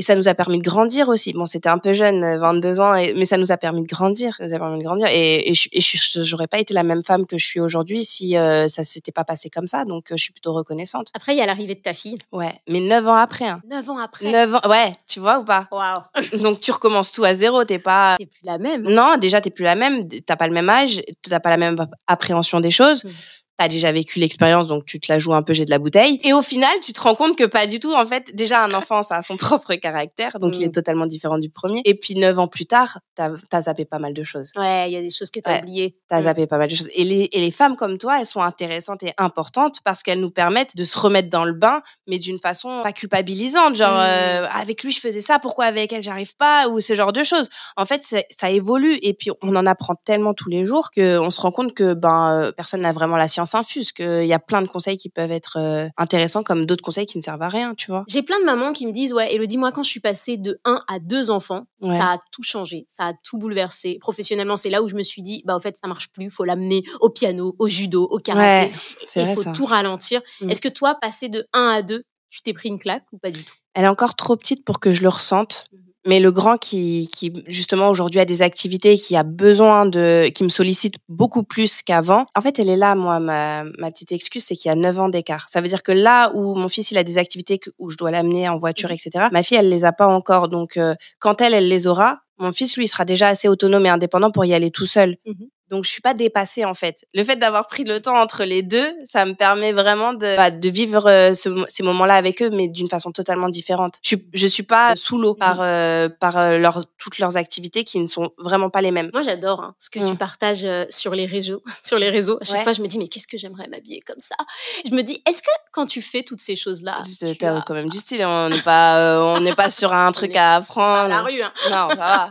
et 0.00 0.02
ça 0.02 0.14
nous 0.14 0.28
a 0.28 0.34
permis 0.34 0.56
de 0.56 0.64
grandir 0.64 1.10
aussi. 1.10 1.34
Bon, 1.34 1.44
c'était 1.44 1.68
un 1.68 1.76
peu 1.76 1.92
jeune, 1.92 2.38
22 2.38 2.80
ans, 2.80 2.92
mais 2.92 3.26
ça 3.26 3.36
nous 3.36 3.52
a 3.52 3.58
permis 3.58 3.82
de 3.82 3.86
grandir. 3.86 4.34
Ça 4.36 4.44
nous 4.46 4.54
a 4.54 4.58
permis 4.58 4.78
de 4.78 4.84
grandir. 4.84 5.08
Et, 5.10 5.50
et, 5.50 5.54
je 5.54 6.22
j'aurais 6.22 6.46
pas 6.46 6.58
été 6.58 6.72
la 6.72 6.84
même 6.84 7.02
femme 7.02 7.26
que 7.26 7.36
je 7.36 7.46
suis 7.46 7.60
aujourd'hui 7.60 8.02
si 8.02 8.32
ça 8.32 8.82
s'était 8.82 9.12
pas 9.12 9.24
passé 9.24 9.50
comme 9.50 9.66
ça 9.66 9.84
donc 9.84 10.06
je 10.10 10.16
suis 10.16 10.32
plutôt 10.32 10.54
reconnaissante. 10.54 11.08
Après, 11.12 11.34
il 11.34 11.38
y 11.38 11.42
a 11.42 11.46
l'arrivée 11.46 11.74
de 11.74 11.80
ta 11.80 11.92
fille. 11.92 12.16
Ouais, 12.32 12.54
mais 12.66 12.80
9 12.80 13.08
ans 13.08 13.14
après. 13.14 13.46
Hein. 13.46 13.60
9 13.68 13.90
ans 13.90 13.98
après 13.98 14.30
9 14.30 14.54
ans, 14.54 14.60
ouais, 14.70 14.92
tu 15.06 15.20
vois 15.20 15.38
ou 15.40 15.44
pas? 15.44 15.68
Waouh 15.70 16.00
Donc 16.42 16.60
tu 16.60 16.70
recommences 16.70 17.12
tout 17.12 17.24
à 17.24 17.34
zéro, 17.34 17.64
t'es 17.64 17.78
pas... 17.78 18.16
T'es 18.16 18.24
plus 18.24 18.44
la 18.44 18.56
même. 18.56 18.82
Non, 18.82 19.18
déjà, 19.18 19.42
t'es 19.42 19.50
plus 19.50 19.64
la 19.64 19.74
même, 19.74 20.08
t'as 20.08 20.36
pas 20.36 20.46
le 20.46 20.54
même 20.54 20.70
âge, 20.70 21.02
t'as 21.22 21.40
pas 21.40 21.50
la 21.50 21.58
même 21.58 21.76
appréhension 22.06 22.60
des 22.60 22.70
choses. 22.70 23.04
Mmh 23.04 23.10
t'as 23.60 23.68
déjà 23.68 23.92
vécu 23.92 24.18
l'expérience, 24.20 24.68
donc 24.68 24.86
tu 24.86 24.98
te 24.98 25.12
la 25.12 25.18
joues 25.18 25.34
un 25.34 25.42
peu, 25.42 25.52
j'ai 25.52 25.66
de 25.66 25.70
la 25.70 25.78
bouteille. 25.78 26.18
Et 26.24 26.32
au 26.32 26.40
final, 26.40 26.72
tu 26.82 26.94
te 26.94 27.00
rends 27.02 27.14
compte 27.14 27.36
que 27.36 27.44
pas 27.44 27.66
du 27.66 27.78
tout. 27.78 27.92
En 27.92 28.06
fait, 28.06 28.34
déjà, 28.34 28.64
un 28.64 28.72
enfant, 28.72 29.02
ça 29.02 29.16
a 29.16 29.22
son 29.22 29.36
propre 29.36 29.74
caractère, 29.74 30.40
donc 30.40 30.56
il 30.56 30.62
est 30.62 30.68
mm. 30.68 30.72
totalement 30.72 31.04
différent 31.04 31.36
du 31.36 31.50
premier. 31.50 31.82
Et 31.84 31.94
puis, 31.94 32.14
neuf 32.14 32.38
ans 32.38 32.46
plus 32.46 32.64
tard, 32.64 33.00
t'as 33.14 33.32
as 33.52 33.62
zappé 33.62 33.84
pas 33.84 33.98
mal 33.98 34.14
de 34.14 34.22
choses. 34.22 34.52
Ouais, 34.56 34.88
il 34.88 34.94
y 34.94 34.96
a 34.96 35.02
des 35.02 35.10
choses 35.10 35.30
que 35.30 35.40
t'as 35.40 35.56
ouais, 35.56 35.60
oubliées. 35.60 35.98
T'as 36.08 36.20
mm. 36.20 36.24
zappé 36.24 36.46
pas 36.46 36.56
mal 36.56 36.70
de 36.70 36.74
choses. 36.74 36.88
Et 36.94 37.04
les, 37.04 37.28
et 37.32 37.38
les 37.38 37.50
femmes 37.50 37.76
comme 37.76 37.98
toi, 37.98 38.18
elles 38.18 38.24
sont 38.24 38.40
intéressantes 38.40 39.02
et 39.02 39.12
importantes 39.18 39.80
parce 39.84 40.02
qu'elles 40.02 40.20
nous 40.20 40.30
permettent 40.30 40.74
de 40.74 40.84
se 40.84 40.98
remettre 40.98 41.28
dans 41.28 41.44
le 41.44 41.52
bain, 41.52 41.82
mais 42.06 42.16
d'une 42.16 42.38
façon 42.38 42.80
pas 42.82 42.92
culpabilisante. 42.92 43.76
Genre, 43.76 43.92
mm. 43.92 44.06
euh, 44.06 44.46
avec 44.52 44.82
lui, 44.82 44.90
je 44.90 45.00
faisais 45.00 45.20
ça, 45.20 45.38
pourquoi 45.38 45.66
avec 45.66 45.92
elle, 45.92 46.02
j'arrive 46.02 46.34
pas, 46.38 46.68
ou 46.68 46.80
ce 46.80 46.94
genre 46.94 47.12
de 47.12 47.22
choses. 47.22 47.50
En 47.76 47.84
fait, 47.84 48.02
ça 48.30 48.50
évolue 48.50 48.98
et 49.02 49.12
puis 49.12 49.30
on 49.42 49.54
en 49.54 49.66
apprend 49.66 49.96
tellement 50.06 50.32
tous 50.32 50.48
les 50.48 50.64
jours 50.64 50.90
qu'on 50.92 51.28
se 51.28 51.40
rend 51.42 51.50
compte 51.50 51.74
que 51.74 51.92
ben, 51.92 52.30
euh, 52.32 52.52
personne 52.52 52.80
n'a 52.80 52.92
vraiment 52.92 53.18
la 53.18 53.28
science 53.28 53.49
infuse, 53.54 53.92
que 53.92 54.24
y 54.24 54.32
a 54.32 54.38
plein 54.38 54.62
de 54.62 54.68
conseils 54.68 54.96
qui 54.96 55.08
peuvent 55.08 55.30
être 55.30 55.58
euh, 55.58 55.88
intéressants 55.96 56.42
comme 56.42 56.66
d'autres 56.66 56.82
conseils 56.82 57.06
qui 57.06 57.18
ne 57.18 57.22
servent 57.22 57.42
à 57.42 57.48
rien, 57.48 57.74
tu 57.74 57.90
vois. 57.90 58.04
J'ai 58.08 58.22
plein 58.22 58.38
de 58.40 58.44
mamans 58.44 58.72
qui 58.72 58.86
me 58.86 58.92
disent 58.92 59.12
ouais, 59.12 59.34
Elodie, 59.34 59.58
moi 59.58 59.72
quand 59.72 59.82
je 59.82 59.90
suis 59.90 60.00
passée 60.00 60.36
de 60.36 60.60
1 60.64 60.82
à 60.88 60.98
2 60.98 61.30
enfants, 61.30 61.66
ça 61.82 62.12
a 62.12 62.18
tout 62.32 62.42
changé, 62.42 62.86
ça 62.88 63.08
a 63.08 63.12
tout 63.22 63.38
bouleversé. 63.38 63.98
Professionnellement, 64.00 64.56
c'est 64.56 64.70
là 64.70 64.82
où 64.82 64.88
je 64.88 64.94
me 64.94 65.02
suis 65.02 65.22
dit 65.22 65.42
bah 65.44 65.56
en 65.56 65.60
fait 65.60 65.76
ça 65.76 65.88
marche 65.88 66.10
plus, 66.12 66.30
faut 66.30 66.44
l'amener 66.44 66.82
au 67.00 67.10
piano, 67.10 67.54
au 67.58 67.66
judo, 67.66 68.06
au 68.10 68.18
karaté, 68.18 68.72
il 69.16 69.34
faut 69.34 69.52
tout 69.52 69.66
ralentir. 69.66 70.20
Mm. 70.40 70.50
Est-ce 70.50 70.60
que 70.60 70.68
toi 70.68 70.96
passer 71.00 71.28
de 71.28 71.46
1 71.52 71.68
à 71.68 71.82
2, 71.82 72.02
tu 72.28 72.42
t'es 72.42 72.52
pris 72.52 72.68
une 72.68 72.78
claque 72.78 73.06
ou 73.12 73.18
pas 73.18 73.30
du 73.30 73.44
tout? 73.44 73.54
Elle 73.74 73.84
est 73.84 73.88
encore 73.88 74.16
trop 74.16 74.36
petite 74.36 74.64
pour 74.64 74.80
que 74.80 74.92
je 74.92 75.02
le 75.02 75.08
ressente. 75.08 75.66
Mm. 75.72 75.89
Mais 76.06 76.18
le 76.18 76.32
grand 76.32 76.56
qui, 76.56 77.08
qui 77.12 77.32
justement 77.46 77.90
aujourd'hui 77.90 78.20
a 78.20 78.24
des 78.24 78.42
activités, 78.42 78.96
qui 78.96 79.16
a 79.16 79.22
besoin 79.22 79.84
de, 79.86 80.28
qui 80.34 80.44
me 80.44 80.48
sollicite 80.48 80.94
beaucoup 81.08 81.42
plus 81.42 81.82
qu'avant. 81.82 82.26
En 82.34 82.40
fait, 82.40 82.58
elle 82.58 82.70
est 82.70 82.76
là, 82.76 82.94
moi, 82.94 83.20
ma, 83.20 83.64
ma 83.78 83.90
petite 83.90 84.12
excuse, 84.12 84.44
c'est 84.44 84.56
qu'il 84.56 84.70
y 84.70 84.72
a 84.72 84.76
9 84.76 84.98
ans 85.00 85.08
d'écart. 85.08 85.48
Ça 85.50 85.60
veut 85.60 85.68
dire 85.68 85.82
que 85.82 85.92
là 85.92 86.32
où 86.34 86.54
mon 86.54 86.68
fils, 86.68 86.90
il 86.90 86.98
a 86.98 87.04
des 87.04 87.18
activités 87.18 87.60
où 87.78 87.90
je 87.90 87.96
dois 87.96 88.10
l'amener 88.10 88.48
en 88.48 88.56
voiture, 88.56 88.90
mmh 88.90 88.94
etc. 88.94 89.26
Ma 89.32 89.42
fille, 89.42 89.58
elle 89.58 89.68
les 89.68 89.84
a 89.84 89.92
pas 89.92 90.06
encore. 90.06 90.48
Donc, 90.48 90.76
euh, 90.76 90.94
quand 91.18 91.40
elle, 91.40 91.52
elle 91.54 91.68
les 91.68 91.86
aura, 91.86 92.20
mon 92.38 92.52
fils, 92.52 92.78
lui, 92.78 92.88
sera 92.88 93.04
déjà 93.04 93.28
assez 93.28 93.48
autonome 93.48 93.84
et 93.84 93.90
indépendant 93.90 94.30
pour 94.30 94.44
y 94.46 94.54
aller 94.54 94.70
tout 94.70 94.86
seul. 94.86 95.16
Mmh 95.26 95.32
donc 95.70 95.84
je 95.84 95.90
suis 95.90 96.02
pas 96.02 96.14
dépassée 96.14 96.64
en 96.64 96.74
fait. 96.74 97.06
Le 97.14 97.22
fait 97.22 97.36
d'avoir 97.36 97.66
pris 97.66 97.84
le 97.84 98.00
temps 98.00 98.16
entre 98.16 98.44
les 98.44 98.62
deux, 98.62 98.92
ça 99.04 99.24
me 99.24 99.34
permet 99.34 99.72
vraiment 99.72 100.12
de, 100.12 100.36
bah, 100.36 100.50
de 100.50 100.68
vivre 100.68 101.08
euh, 101.08 101.32
ces 101.32 101.82
moments-là 101.82 102.14
avec 102.14 102.42
eux, 102.42 102.50
mais 102.50 102.66
d'une 102.66 102.88
façon 102.88 103.12
totalement 103.12 103.48
différente. 103.48 103.98
Je 104.02 104.08
suis, 104.08 104.26
je 104.32 104.46
suis 104.48 104.62
pas 104.64 104.96
sous 104.96 105.18
l'eau 105.18 105.34
par 105.34 105.56
mmh. 105.56 105.60
euh, 105.62 106.08
par 106.08 106.36
euh, 106.36 106.58
leur, 106.58 106.84
toutes 106.98 107.18
leurs 107.18 107.36
activités 107.36 107.84
qui 107.84 108.00
ne 108.00 108.08
sont 108.08 108.32
vraiment 108.38 108.68
pas 108.68 108.82
les 108.82 108.90
mêmes. 108.90 109.10
Moi 109.12 109.22
j'adore 109.22 109.60
hein, 109.60 109.74
ce 109.78 109.90
que 109.90 110.00
tu 110.00 110.12
mmh. 110.12 110.16
partages 110.16 110.66
sur 110.88 111.14
les 111.14 111.26
réseaux. 111.26 111.62
Sur 111.82 111.98
les 111.98 112.10
réseaux, 112.10 112.36
à 112.40 112.44
chaque 112.44 112.62
fois 112.62 112.72
je 112.72 112.82
me 112.82 112.86
dis 112.86 112.98
mais 112.98 113.08
qu'est-ce 113.08 113.26
que 113.26 113.38
j'aimerais 113.38 113.66
m'habiller 113.68 114.00
comme 114.00 114.18
ça? 114.18 114.36
Je 114.84 114.94
me 114.94 115.02
dis 115.02 115.22
est-ce 115.26 115.42
que 115.42 115.48
quand 115.72 115.86
tu 115.86 116.02
fais 116.02 116.22
toutes 116.22 116.40
ces 116.40 116.56
choses 116.56 116.82
là, 116.82 117.00
tu 117.18 117.44
as 117.44 117.62
quand 117.66 117.74
même 117.74 117.88
du 117.88 117.98
style. 117.98 118.24
On 118.24 118.48
n'est 118.48 118.60
pas 118.60 119.34
on 119.36 119.40
n'est 119.40 119.54
pas 119.54 119.70
sur 119.80 119.92
un 119.92 120.10
truc 120.12 120.36
à 120.36 120.56
apprendre. 120.56 121.02
Pas 121.02 121.08
la 121.08 121.22
rue. 121.22 121.42
Hein. 121.42 121.52
Non 121.70 121.88
ça 121.90 121.94
va. 121.96 122.30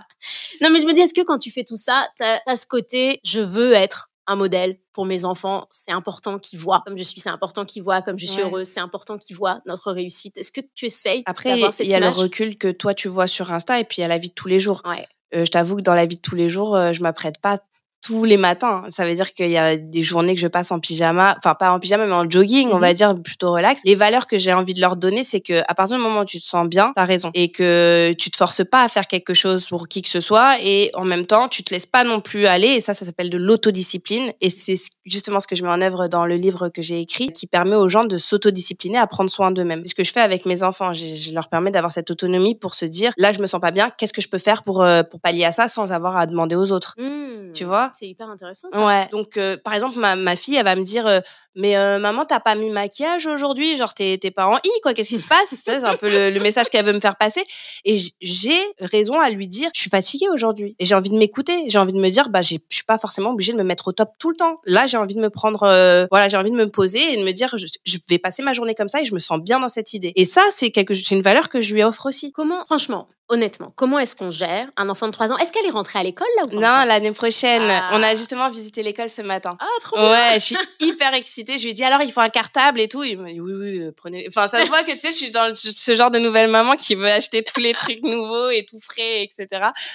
Non, 0.62 0.70
mais 0.70 0.80
je 0.80 0.86
me 0.86 0.94
dis, 0.94 1.02
est-ce 1.02 1.14
que 1.14 1.22
quand 1.22 1.38
tu 1.38 1.52
fais 1.52 1.64
tout 1.64 1.76
ça, 1.76 2.08
tu 2.20 2.26
as, 2.26 2.56
ce 2.56 2.66
côté, 2.66 3.20
je 3.24 3.40
veux 3.40 3.74
être 3.74 4.10
un 4.28 4.36
modèle 4.36 4.78
pour 4.94 5.06
mes 5.06 5.26
enfants, 5.26 5.68
c'est 5.72 5.92
important 5.92 6.38
qu'ils 6.38 6.60
voient 6.60 6.84
comme 6.86 6.96
je 6.96 7.04
suis, 7.04 7.20
c'est 7.20 7.30
important 7.30 7.66
qu'ils 7.66 7.82
voient 7.82 8.04
comme 8.04 8.20
je 8.20 8.28
suis 8.28 8.42
heureuse, 8.44 8.68
c'est 8.68 8.80
important 8.80 9.18
qu'ils 9.18 9.36
voient 9.36 9.62
notre 9.66 9.92
réussite. 9.92 10.38
Est-ce 10.38 10.52
que 10.52 10.62
tu 10.76 10.86
essayes 10.86 11.24
Après, 11.26 11.60
il 11.80 11.90
y 11.90 11.96
a 11.96 12.00
le 12.00 12.10
recul 12.10 12.56
que 12.56 12.68
toi 12.70 12.94
tu 12.94 13.08
vois 13.08 13.26
sur 13.26 13.52
Insta 13.52 13.80
et 13.80 13.86
puis 13.86 13.98
il 14.00 14.02
y 14.02 14.06
a 14.06 14.08
la 14.08 14.20
vie 14.20 14.30
de 14.30 14.36
tous 14.36 14.48
les 14.48 14.60
jours. 14.60 14.84
Ouais. 14.86 15.08
Euh, 15.36 15.46
je 15.46 15.52
t'avoue 15.52 15.78
que 15.78 15.82
dans 15.82 15.94
la 15.94 16.06
vie 16.06 16.18
de 16.18 16.22
tous 16.22 16.36
les 16.36 16.50
jours, 16.50 16.76
euh, 16.76 16.94
je 16.94 17.02
m'apprête 17.02 17.40
pas 17.40 17.58
tous 18.02 18.24
les 18.24 18.38
matins. 18.38 18.84
Ça 18.90 19.06
veut 19.06 19.14
dire 19.14 19.34
qu'il 19.34 19.50
y 19.50 19.58
a 19.58 19.78
des 19.78 20.02
journées 20.02 20.36
que 20.36 20.42
je 20.42 20.48
passe 20.48 20.72
en 20.72 20.80
pyjama, 20.80 21.36
enfin 21.38 21.56
pas 21.56 21.72
en 21.72 21.80
pyjama 21.80 22.06
mais 22.06 22.14
en 22.14 22.30
jogging, 22.30 22.70
on 22.72 22.80
va 22.80 22.90
mhm. 22.90 22.96
dire 22.96 23.16
plutôt 23.16 23.52
relax. 23.52 23.82
Les 23.86 23.96
valeurs 23.96 24.28
que 24.28 24.38
j'ai 24.38 24.54
envie 24.54 24.74
de 24.74 24.82
leur 24.82 24.96
donner, 24.96 25.24
c'est 25.24 25.42
que 25.42 25.62
à 25.68 25.74
partir 25.76 25.98
du 25.98 26.04
moment 26.04 26.22
où 26.22 26.26
tu 26.26 26.40
te 26.40 26.46
sens 26.46 26.68
bien, 26.68 26.94
t'as 26.96 27.06
raison 27.06 27.32
et 27.34 27.52
que 27.52 28.14
tu 28.18 28.32
te 28.32 28.38
forces 28.38 28.64
pas 28.64 28.84
à 28.84 28.88
faire 28.88 29.08
quelque 29.08 29.34
chose 29.34 29.68
pour 29.68 29.88
qui 29.88 30.02
que 30.02 30.10
ce 30.10 30.22
soit 30.22 30.58
et 30.62 30.92
en 30.94 31.04
même 31.04 31.26
temps 31.26 31.48
tu 31.48 31.64
te 31.64 31.74
laisses 31.74 31.86
pas 31.86 32.04
non 32.04 32.20
plus 32.20 32.46
aller 32.46 32.68
et 32.68 32.82
ça 32.82 32.94
ça 32.94 33.06
s'appelle 33.06 33.30
de 33.30 33.38
l'autodiscipline 33.38 34.32
et 34.42 34.50
c'est 34.50 34.76
justement 35.06 35.40
ce 35.40 35.48
que 35.48 35.56
je 35.56 35.64
mets 35.64 35.70
en 35.70 35.82
œuvre 35.82 36.08
dans 36.08 36.26
le 36.26 36.36
livre 36.36 36.70
que 36.70 36.82
j'ai 36.82 37.00
écrit 37.00 37.32
qui 37.32 37.48
permet 37.48 37.76
aux 37.76 37.88
gens 37.88 38.06
de 38.06 38.18
s'autodiscipliner, 38.18 38.98
à 38.98 39.08
prendre 39.08 39.30
soin 39.30 39.52
d'eux-mêmes. 39.52 39.82
C'est 39.84 39.90
ce 39.90 39.96
que 39.96 40.04
je 40.04 40.12
fais 40.12 40.22
avec 40.22 40.46
mes 40.46 40.64
enfants, 40.64 40.94
je, 40.94 41.34
leur 41.34 41.50
permets 41.50 41.72
d'avoir 41.72 41.92
cette 41.92 42.12
autonomie 42.12 42.56
pour 42.56 42.74
se 42.74 42.86
dire 42.86 43.12
là 43.18 43.32
je 43.32 43.40
me 43.40 43.46
sens 43.46 43.62
pas 43.62 43.72
bien, 43.72 43.92
qu'est-ce 43.98 44.14
que 44.14 44.22
je 44.22 44.30
peux 44.30 44.38
faire 44.38 44.64
pour 44.64 44.82
euh, 44.82 45.04
pour 45.04 45.20
pallier 45.20 45.46
à 45.46 45.52
ça 45.52 45.68
sans 45.68 45.92
avoir 45.92 46.18
à 46.18 46.26
demander 46.26 46.56
aux 46.56 46.72
autres. 46.72 46.96
Mmh. 46.98 47.52
Tu 47.54 47.66
vois? 47.66 47.89
C'est 47.94 48.08
hyper 48.08 48.30
intéressant. 48.30 48.70
Ouais. 48.74 49.08
Donc, 49.12 49.38
euh, 49.38 49.58
par 49.58 49.74
exemple, 49.74 49.98
ma, 50.00 50.16
ma, 50.16 50.36
fille, 50.36 50.56
elle 50.56 50.66
va 50.66 50.76
me 50.76 50.84
dire, 50.84 51.08
euh, 51.08 51.20
mais 51.56 51.76
euh, 51.78 52.00
maman, 52.00 52.26
t'as 52.26 52.40
pas 52.40 52.56
mis 52.56 52.70
maquillage 52.70 53.26
aujourd'hui? 53.26 53.76
Genre, 53.78 53.94
t'es 53.94 54.18
pas 54.34 54.48
en 54.48 54.58
i, 54.58 54.70
quoi 54.82 54.94
Qu'est-ce 54.94 55.10
qui 55.10 55.20
se 55.20 55.28
passe? 55.28 55.62
C'est 55.64 55.84
un 55.84 55.96
peu 55.96 56.10
le, 56.10 56.40
message 56.40 56.70
qu'elle 56.70 56.86
veut 56.86 56.94
me 56.94 57.00
faire 57.00 57.16
passer. 57.16 57.44
Et 57.86 57.98
j'ai 58.22 58.62
raison 58.80 59.20
à 59.20 59.30
lui 59.30 59.48
dire, 59.48 59.70
je 59.74 59.82
suis 59.82 59.90
fatiguée 59.90 60.28
aujourd'hui. 60.32 60.76
Et 60.80 60.86
j'ai 60.86 60.96
envie 60.96 61.10
de 61.10 61.18
m'écouter. 61.18 61.66
J'ai 61.68 61.80
envie 61.80 61.94
de 61.94 62.00
me 62.00 62.10
dire, 62.10 62.30
bah, 62.30 62.42
je 62.42 62.58
suis 62.70 62.84
pas 62.88 62.98
forcément 62.98 63.32
obligée 63.32 63.54
de 63.54 63.58
me 63.58 63.64
mettre 63.64 63.88
au 63.88 63.92
top 63.92 64.12
tout 64.20 64.30
le 64.30 64.36
temps. 64.36 64.62
Là, 64.66 64.88
j'ai 64.88 64.98
envie 64.98 65.16
de 65.16 65.22
me 65.22 65.30
prendre, 65.30 65.64
euh, 65.64 66.06
voilà, 66.12 66.30
j'ai 66.30 66.38
envie 66.38 66.52
de 66.52 66.56
me 66.56 66.70
poser 66.70 67.14
et 67.14 67.18
de 67.18 67.24
me 67.24 67.32
dire, 67.32 67.50
je, 67.58 67.66
je, 67.86 67.98
vais 68.10 68.20
passer 68.20 68.44
ma 68.44 68.54
journée 68.54 68.76
comme 68.76 68.90
ça 68.90 69.02
et 69.02 69.06
je 69.06 69.14
me 69.14 69.20
sens 69.20 69.42
bien 69.42 69.60
dans 69.60 69.70
cette 69.70 69.94
idée. 69.94 70.14
Et 70.16 70.26
ça, 70.26 70.44
c'est 70.52 70.72
quelque, 70.72 70.94
c'est 70.94 71.16
une 71.16 71.22
valeur 71.22 71.50
que 71.50 71.62
je 71.62 71.74
lui 71.74 71.84
offre 71.84 72.06
aussi. 72.06 72.32
Comment, 72.32 72.64
franchement, 72.66 73.08
honnêtement, 73.30 73.72
comment 73.76 74.00
est-ce 74.00 74.16
qu'on 74.16 74.32
gère 74.32 74.68
un 74.76 74.90
enfant 74.90 75.08
de 75.08 75.12
3 75.12 75.32
ans? 75.32 75.38
Est-ce 75.38 75.54
qu'elle 75.54 75.66
est 75.66 75.72
rentrée 75.72 76.00
à 76.00 76.04
l'école 76.04 76.28
là 76.38 76.44
ou 76.48 76.56
Non, 76.56 76.84
l'année 76.86 77.12
prochaine. 77.12 77.62
Ah. 77.70 77.92
On 77.94 78.04
a 78.04 78.16
justement 78.16 78.50
visité 78.50 78.84
l'école 78.84 79.10
ce 79.10 79.22
matin. 79.22 79.52
Ah, 79.60 79.66
trop 79.82 79.96
bien. 79.96 80.12
Ouais, 80.12 80.34
je 80.34 80.40
suis 80.40 80.58
hyper 80.82 81.14
excitée. 81.14 81.39
Je 81.46 81.64
lui 81.64 81.70
ai 81.70 81.74
dit 81.74 81.84
alors 81.84 82.02
il 82.02 82.12
faut 82.12 82.22
un 82.22 82.30
cartable 82.30 82.80
et 82.80 82.88
tout. 82.88 83.04
Il 83.04 83.20
m'a 83.20 83.32
dit 83.32 83.40
oui, 83.40 83.54
oui, 83.54 83.80
euh, 83.80 83.92
prenez. 83.96 84.26
Enfin, 84.28 84.48
ça 84.48 84.64
se 84.64 84.68
voit 84.68 84.84
que 84.84 84.92
tu 84.92 85.00
sais, 85.00 85.12
je 85.12 85.16
suis 85.16 85.32
dans 85.32 85.54
ce 85.56 85.96
genre 85.96 86.12
de 86.12 86.20
nouvelle 86.20 86.50
maman 86.50 86.76
qui 86.76 86.96
veut 86.96 87.10
acheter 87.10 87.44
tous 87.44 87.60
les 87.60 87.74
trucs 87.74 88.04
nouveaux 88.04 88.50
et 88.50 88.66
tout 88.66 88.80
frais, 88.80 89.24
etc. 89.24 89.48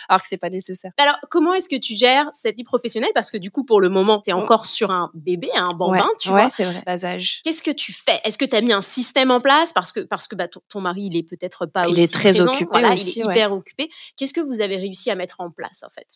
Alors 0.09 0.23
que 0.23 0.29
c'est 0.29 0.37
pas 0.37 0.51
nécessaire. 0.51 0.93
Alors, 0.99 1.17
comment 1.31 1.55
est-ce 1.55 1.69
que 1.69 1.77
tu 1.77 1.95
gères 1.95 2.27
cette 2.33 2.57
vie 2.57 2.65
professionnelle? 2.65 3.11
Parce 3.15 3.31
que 3.31 3.39
du 3.39 3.51
coup, 3.51 3.65
pour 3.65 3.81
le 3.81 3.89
moment, 3.89 4.21
tu 4.21 4.31
es 4.31 4.33
encore 4.33 4.67
sur 4.67 4.91
un 4.91 5.11
bébé, 5.15 5.49
un 5.55 5.73
bambin, 5.75 6.09
tu 6.21 6.29
vois. 6.29 6.51
C'est 6.51 6.65
vrai, 6.65 6.83
bas 6.87 7.05
âge. 7.05 7.41
Qu'est-ce 7.45 7.63
que 7.63 7.71
tu 7.71 7.93
fais? 7.93 8.21
Est-ce 8.25 8.39
que 8.39 8.45
tu 8.45 8.57
as 8.57 8.61
mis 8.61 8.73
un 8.73 8.81
système 8.81 9.31
en 9.31 9.41
place? 9.41 9.73
Parce 9.73 9.93
que, 9.93 10.01
parce 10.01 10.27
que 10.27 10.37
bah, 10.37 10.49
ton, 10.49 10.81
mari, 10.81 11.09
il 11.11 11.17
est 11.17 11.23
peut-être 11.23 11.67
pas 11.67 11.87
il 11.87 11.93
aussi 11.93 12.03
est 12.03 12.13
très 12.13 12.33
présent. 12.33 12.53
occupé 12.53 12.71
voilà, 12.71 12.93
aussi, 12.93 13.21
il 13.21 13.23
est 13.23 13.31
hyper 13.31 13.53
occupé. 13.53 13.91
Qu'est-ce 14.17 14.33
que 14.33 14.41
vous 14.41 14.61
avez 14.61 14.77
réussi 14.77 15.11
à 15.11 15.15
mettre 15.15 15.41
en 15.41 15.51
place 15.51 15.83
en 15.85 15.91
fait? 15.91 16.07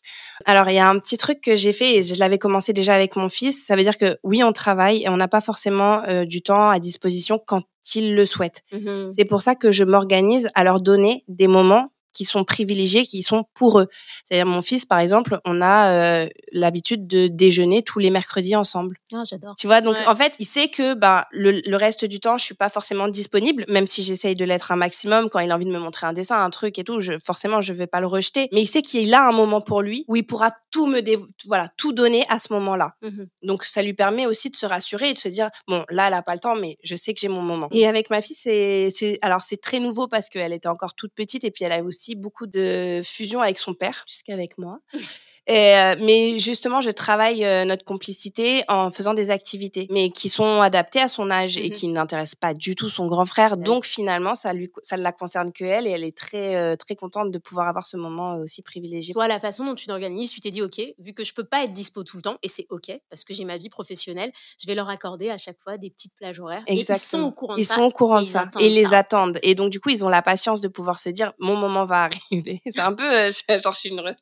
Alors 0.47 0.68
il 0.68 0.75
y 0.75 0.78
a 0.78 0.88
un 0.88 0.99
petit 0.99 1.16
truc 1.16 1.40
que 1.40 1.56
j'ai 1.56 1.73
fait 1.73 1.97
et 1.97 2.02
je 2.02 2.14
l'avais 2.16 2.38
commencé 2.38 2.73
déjà 2.73 2.94
avec 2.94 3.16
mon 3.16 3.28
fils. 3.28 3.64
Ça 3.64 3.76
veut 3.76 3.82
dire 3.82 3.97
que 3.97 4.18
oui, 4.23 4.42
on 4.42 4.52
travaille 4.52 5.02
et 5.02 5.08
on 5.08 5.18
n'a 5.19 5.29
pas 5.29 5.41
forcément 5.41 6.03
euh, 6.05 6.25
du 6.25 6.43
temps 6.43 6.71
à 6.71 6.79
disposition 6.79 7.39
quand 7.45 7.63
il 7.95 8.15
le 8.15 8.27
souhaite. 8.27 8.63
Mmh 8.73 9.11
C'est 9.11 9.25
pour 9.25 9.43
ça 9.43 9.55
que 9.55 9.73
je 9.73 9.85
m'organise 9.85 10.49
à 10.55 10.65
leur 10.65 10.81
donner 10.81 11.25
des 11.29 11.47
moments 11.47 11.91
qui 12.12 12.25
sont 12.25 12.45
privilégiés, 12.45 13.07
qui 13.07 13.23
sont 13.23 13.45
pour 13.55 13.81
eux. 13.81 13.87
C'est-à-dire 14.25 14.47
mon 14.47 14.62
fils, 14.62 14.85
par 14.85 14.99
exemple, 14.99 15.38
on 15.45 15.61
a 15.62 15.91
euh, 15.91 16.29
l'habitude 16.53 17.07
de 17.07 17.29
déjeuner 17.29 17.83
tous 17.83 17.99
les 17.99 18.11
mercredis 18.11 18.57
ensemble. 18.57 18.97
Ah, 19.12 19.23
j'adore. 19.29 19.55
Tu 19.59 19.67
vois, 19.67 19.81
donc 19.81 19.97
en 20.07 20.15
fait, 20.15 20.35
il 20.38 20.47
sait 20.47 20.69
que 20.69 20.95
bah, 20.95 21.27
le, 21.31 21.62
le, 21.65 21.77
reste 21.77 22.05
du 22.05 22.21
temps, 22.21 22.37
je 22.37 22.45
suis 22.45 22.55
pas 22.55 22.69
forcément 22.69 23.09
disponible, 23.09 23.65
même 23.69 23.87
si 23.87 24.03
j'essaye 24.03 24.35
de 24.35 24.45
l'être 24.45 24.73
un 24.73 24.77
maximum. 24.77 25.29
Quand 25.31 25.41
il 25.41 25.50
a 25.50 25.55
envie 25.55 25.67
de 25.67 25.71
me 25.71 25.79
montrer 25.79 26.07
un 26.07 26.12
dessin, 26.12 26.43
un 26.43 26.50
truc 26.50 26.79
et 26.79 26.85
tout, 26.85 27.00
je, 27.00 27.19
forcément, 27.19 27.61
je 27.61 27.73
vais 27.73 27.87
pas 27.87 28.00
le 28.00 28.07
rejeter. 28.07 28.49
Mais 28.53 28.62
il 28.62 28.67
sait 28.67 28.83
qu'il 28.83 29.12
a 29.15 29.27
un 29.27 29.33
moment 29.33 29.61
pour 29.61 29.83
lui 29.83 30.05
où 30.09 30.17
il 30.17 30.25
pourra 30.25 30.50
tout 30.71 30.87
me 30.87 31.00
voilà 31.47 31.69
tout 31.77 31.93
donner 31.93 32.25
à 32.29 32.38
ce 32.38 32.53
moment-là. 32.53 32.95
Mmh 33.03 33.25
donc 33.43 33.65
ça 33.65 33.83
lui 33.83 33.95
permet 33.95 34.27
aussi 34.27 34.50
de 34.50 34.57
se 34.57 34.67
rassurer 34.67 35.11
et 35.11 35.12
de 35.12 35.19
se 35.19 35.29
dire 35.29 35.50
bon 35.67 35.85
là 35.91 36.09
elle 36.09 36.15
a 36.15 36.23
pas 36.23 36.35
le 36.35 36.41
temps, 36.41 36.55
mais 36.55 36.77
je 36.83 36.97
sais 36.97 37.15
que 37.15 37.21
j'ai 37.21 37.29
mon 37.29 37.41
moment. 37.41 37.69
Et 37.71 37.87
avec 37.87 38.11
ma 38.11 38.21
fille, 38.21 38.37
c'est 38.38 38.91
c'est 38.95 39.19
alors 39.23 39.41
c'est 39.41 39.61
très 39.61 39.81
nouveau 39.81 40.09
parce 40.09 40.29
qu'elle 40.29 40.53
était 40.53 40.69
encore 40.69 40.95
toute 40.95 41.12
petite 41.15 41.45
et 41.45 41.50
puis 41.50 41.65
elle 41.65 41.73
a 41.73 41.83
aussi 41.83 41.98
beaucoup 42.14 42.47
de 42.47 43.00
fusion 43.05 43.40
avec 43.40 43.59
son 43.59 43.75
père, 43.75 44.05
jusqu'avec 44.07 44.59
moi. 44.59 44.81
Et, 45.49 45.75
euh, 45.76 45.97
mais 46.02 46.38
justement, 46.38 46.83
je 46.83 46.90
travaille 46.90 47.43
euh, 47.43 47.64
notre 47.64 47.83
complicité 47.83 48.64
en 48.69 48.90
faisant 48.90 49.14
des 49.14 49.31
activités, 49.31 49.87
mais 49.90 50.11
qui 50.11 50.28
sont 50.28 50.61
adaptées 50.61 51.00
à 51.00 51.09
son 51.09 51.31
âge 51.31 51.57
et 51.57 51.69
mmh 51.69 51.73
qui 51.78 51.88
n'intéressent 51.88 52.35
pas 52.35 52.55
du 52.55 52.75
tout 52.75 52.90
son 52.90 53.07
grand 53.07 53.25
frère. 53.25 53.57
Donc 53.57 53.87
finalement, 53.87 54.35
ça 54.35 54.52
lui, 54.52 54.71
ça 54.83 54.97
ne 54.99 55.02
la 55.02 55.12
concerne 55.12 55.52
que 55.52 55.64
elle 55.64 55.87
et 55.87 55.90
elle 55.90 56.05
est 56.05 56.17
très, 56.17 56.57
euh, 56.57 56.76
très 56.76 56.97
contente 56.97 57.31
de 57.31 57.38
pouvoir 57.38 57.67
avoir 57.69 57.87
ce 57.87 57.97
moment 57.97 58.37
aussi 58.37 58.62
privilégié. 58.62 59.14
Toi, 59.14 59.26
la 59.26 59.40
façon 59.40 59.64
dont 59.64 59.75
tu 59.75 59.87
t'organises, 59.87 60.31
tu 60.33 60.40
t'es 60.40 60.50
dit, 60.50 60.61
ok, 60.61 60.83
vu 60.99 61.14
que 61.14 61.25
je 61.25 61.33
peux 61.33 61.45
pas 61.45 61.64
être 61.64 61.73
dispo 61.73 62.05
tout 62.05 62.17
le 62.17 62.23
temps, 62.23 62.37
et 62.43 62.49
c'est 62.49 62.67
ok 62.69 62.90
parce 63.09 63.25
que 63.25 63.33
j'ai 63.33 63.45
ma 63.45 63.57
vie 63.57 63.71
professionnelle, 63.71 64.33
je 64.61 64.67
vais 64.67 64.75
leur 64.75 64.90
accorder 64.90 65.31
à 65.31 65.38
chaque 65.38 65.59
fois 65.61 65.78
des 65.78 65.88
petites 65.88 66.14
plages 66.14 66.40
horaires. 66.40 66.64
Exactement. 66.67 66.97
Et 66.97 66.99
ils 66.99 67.00
sont 67.00 67.23
au 67.23 67.33
courant 67.33 67.55
de 67.55 67.61
ils 67.61 67.64
ça. 67.64 67.75
Sont 67.76 67.83
au 67.85 67.90
courant 67.90 68.21
de 68.21 68.26
ça 68.26 68.50
et 68.61 68.67
ils 68.67 68.75
les 68.75 68.87
ça. 68.87 68.99
attendent. 68.99 69.38
Et 69.43 69.55
donc 69.55 69.71
du 69.71 69.81
coup, 69.81 69.88
ils 69.88 70.05
ont 70.05 70.11
la 70.11 70.21
patience 70.21 70.61
de 70.61 70.69
pouvoir 70.69 70.99
se 70.99 71.09
dire, 71.09 71.33
mon 71.38 71.57
moment 71.57 71.87
va 71.87 72.02
arriver. 72.31 72.61
c'est 72.69 72.81
un 72.81 72.93
peu 72.93 73.11
genre 73.62 73.73
je 73.73 73.78
suis 73.78 73.88
une. 73.88 73.99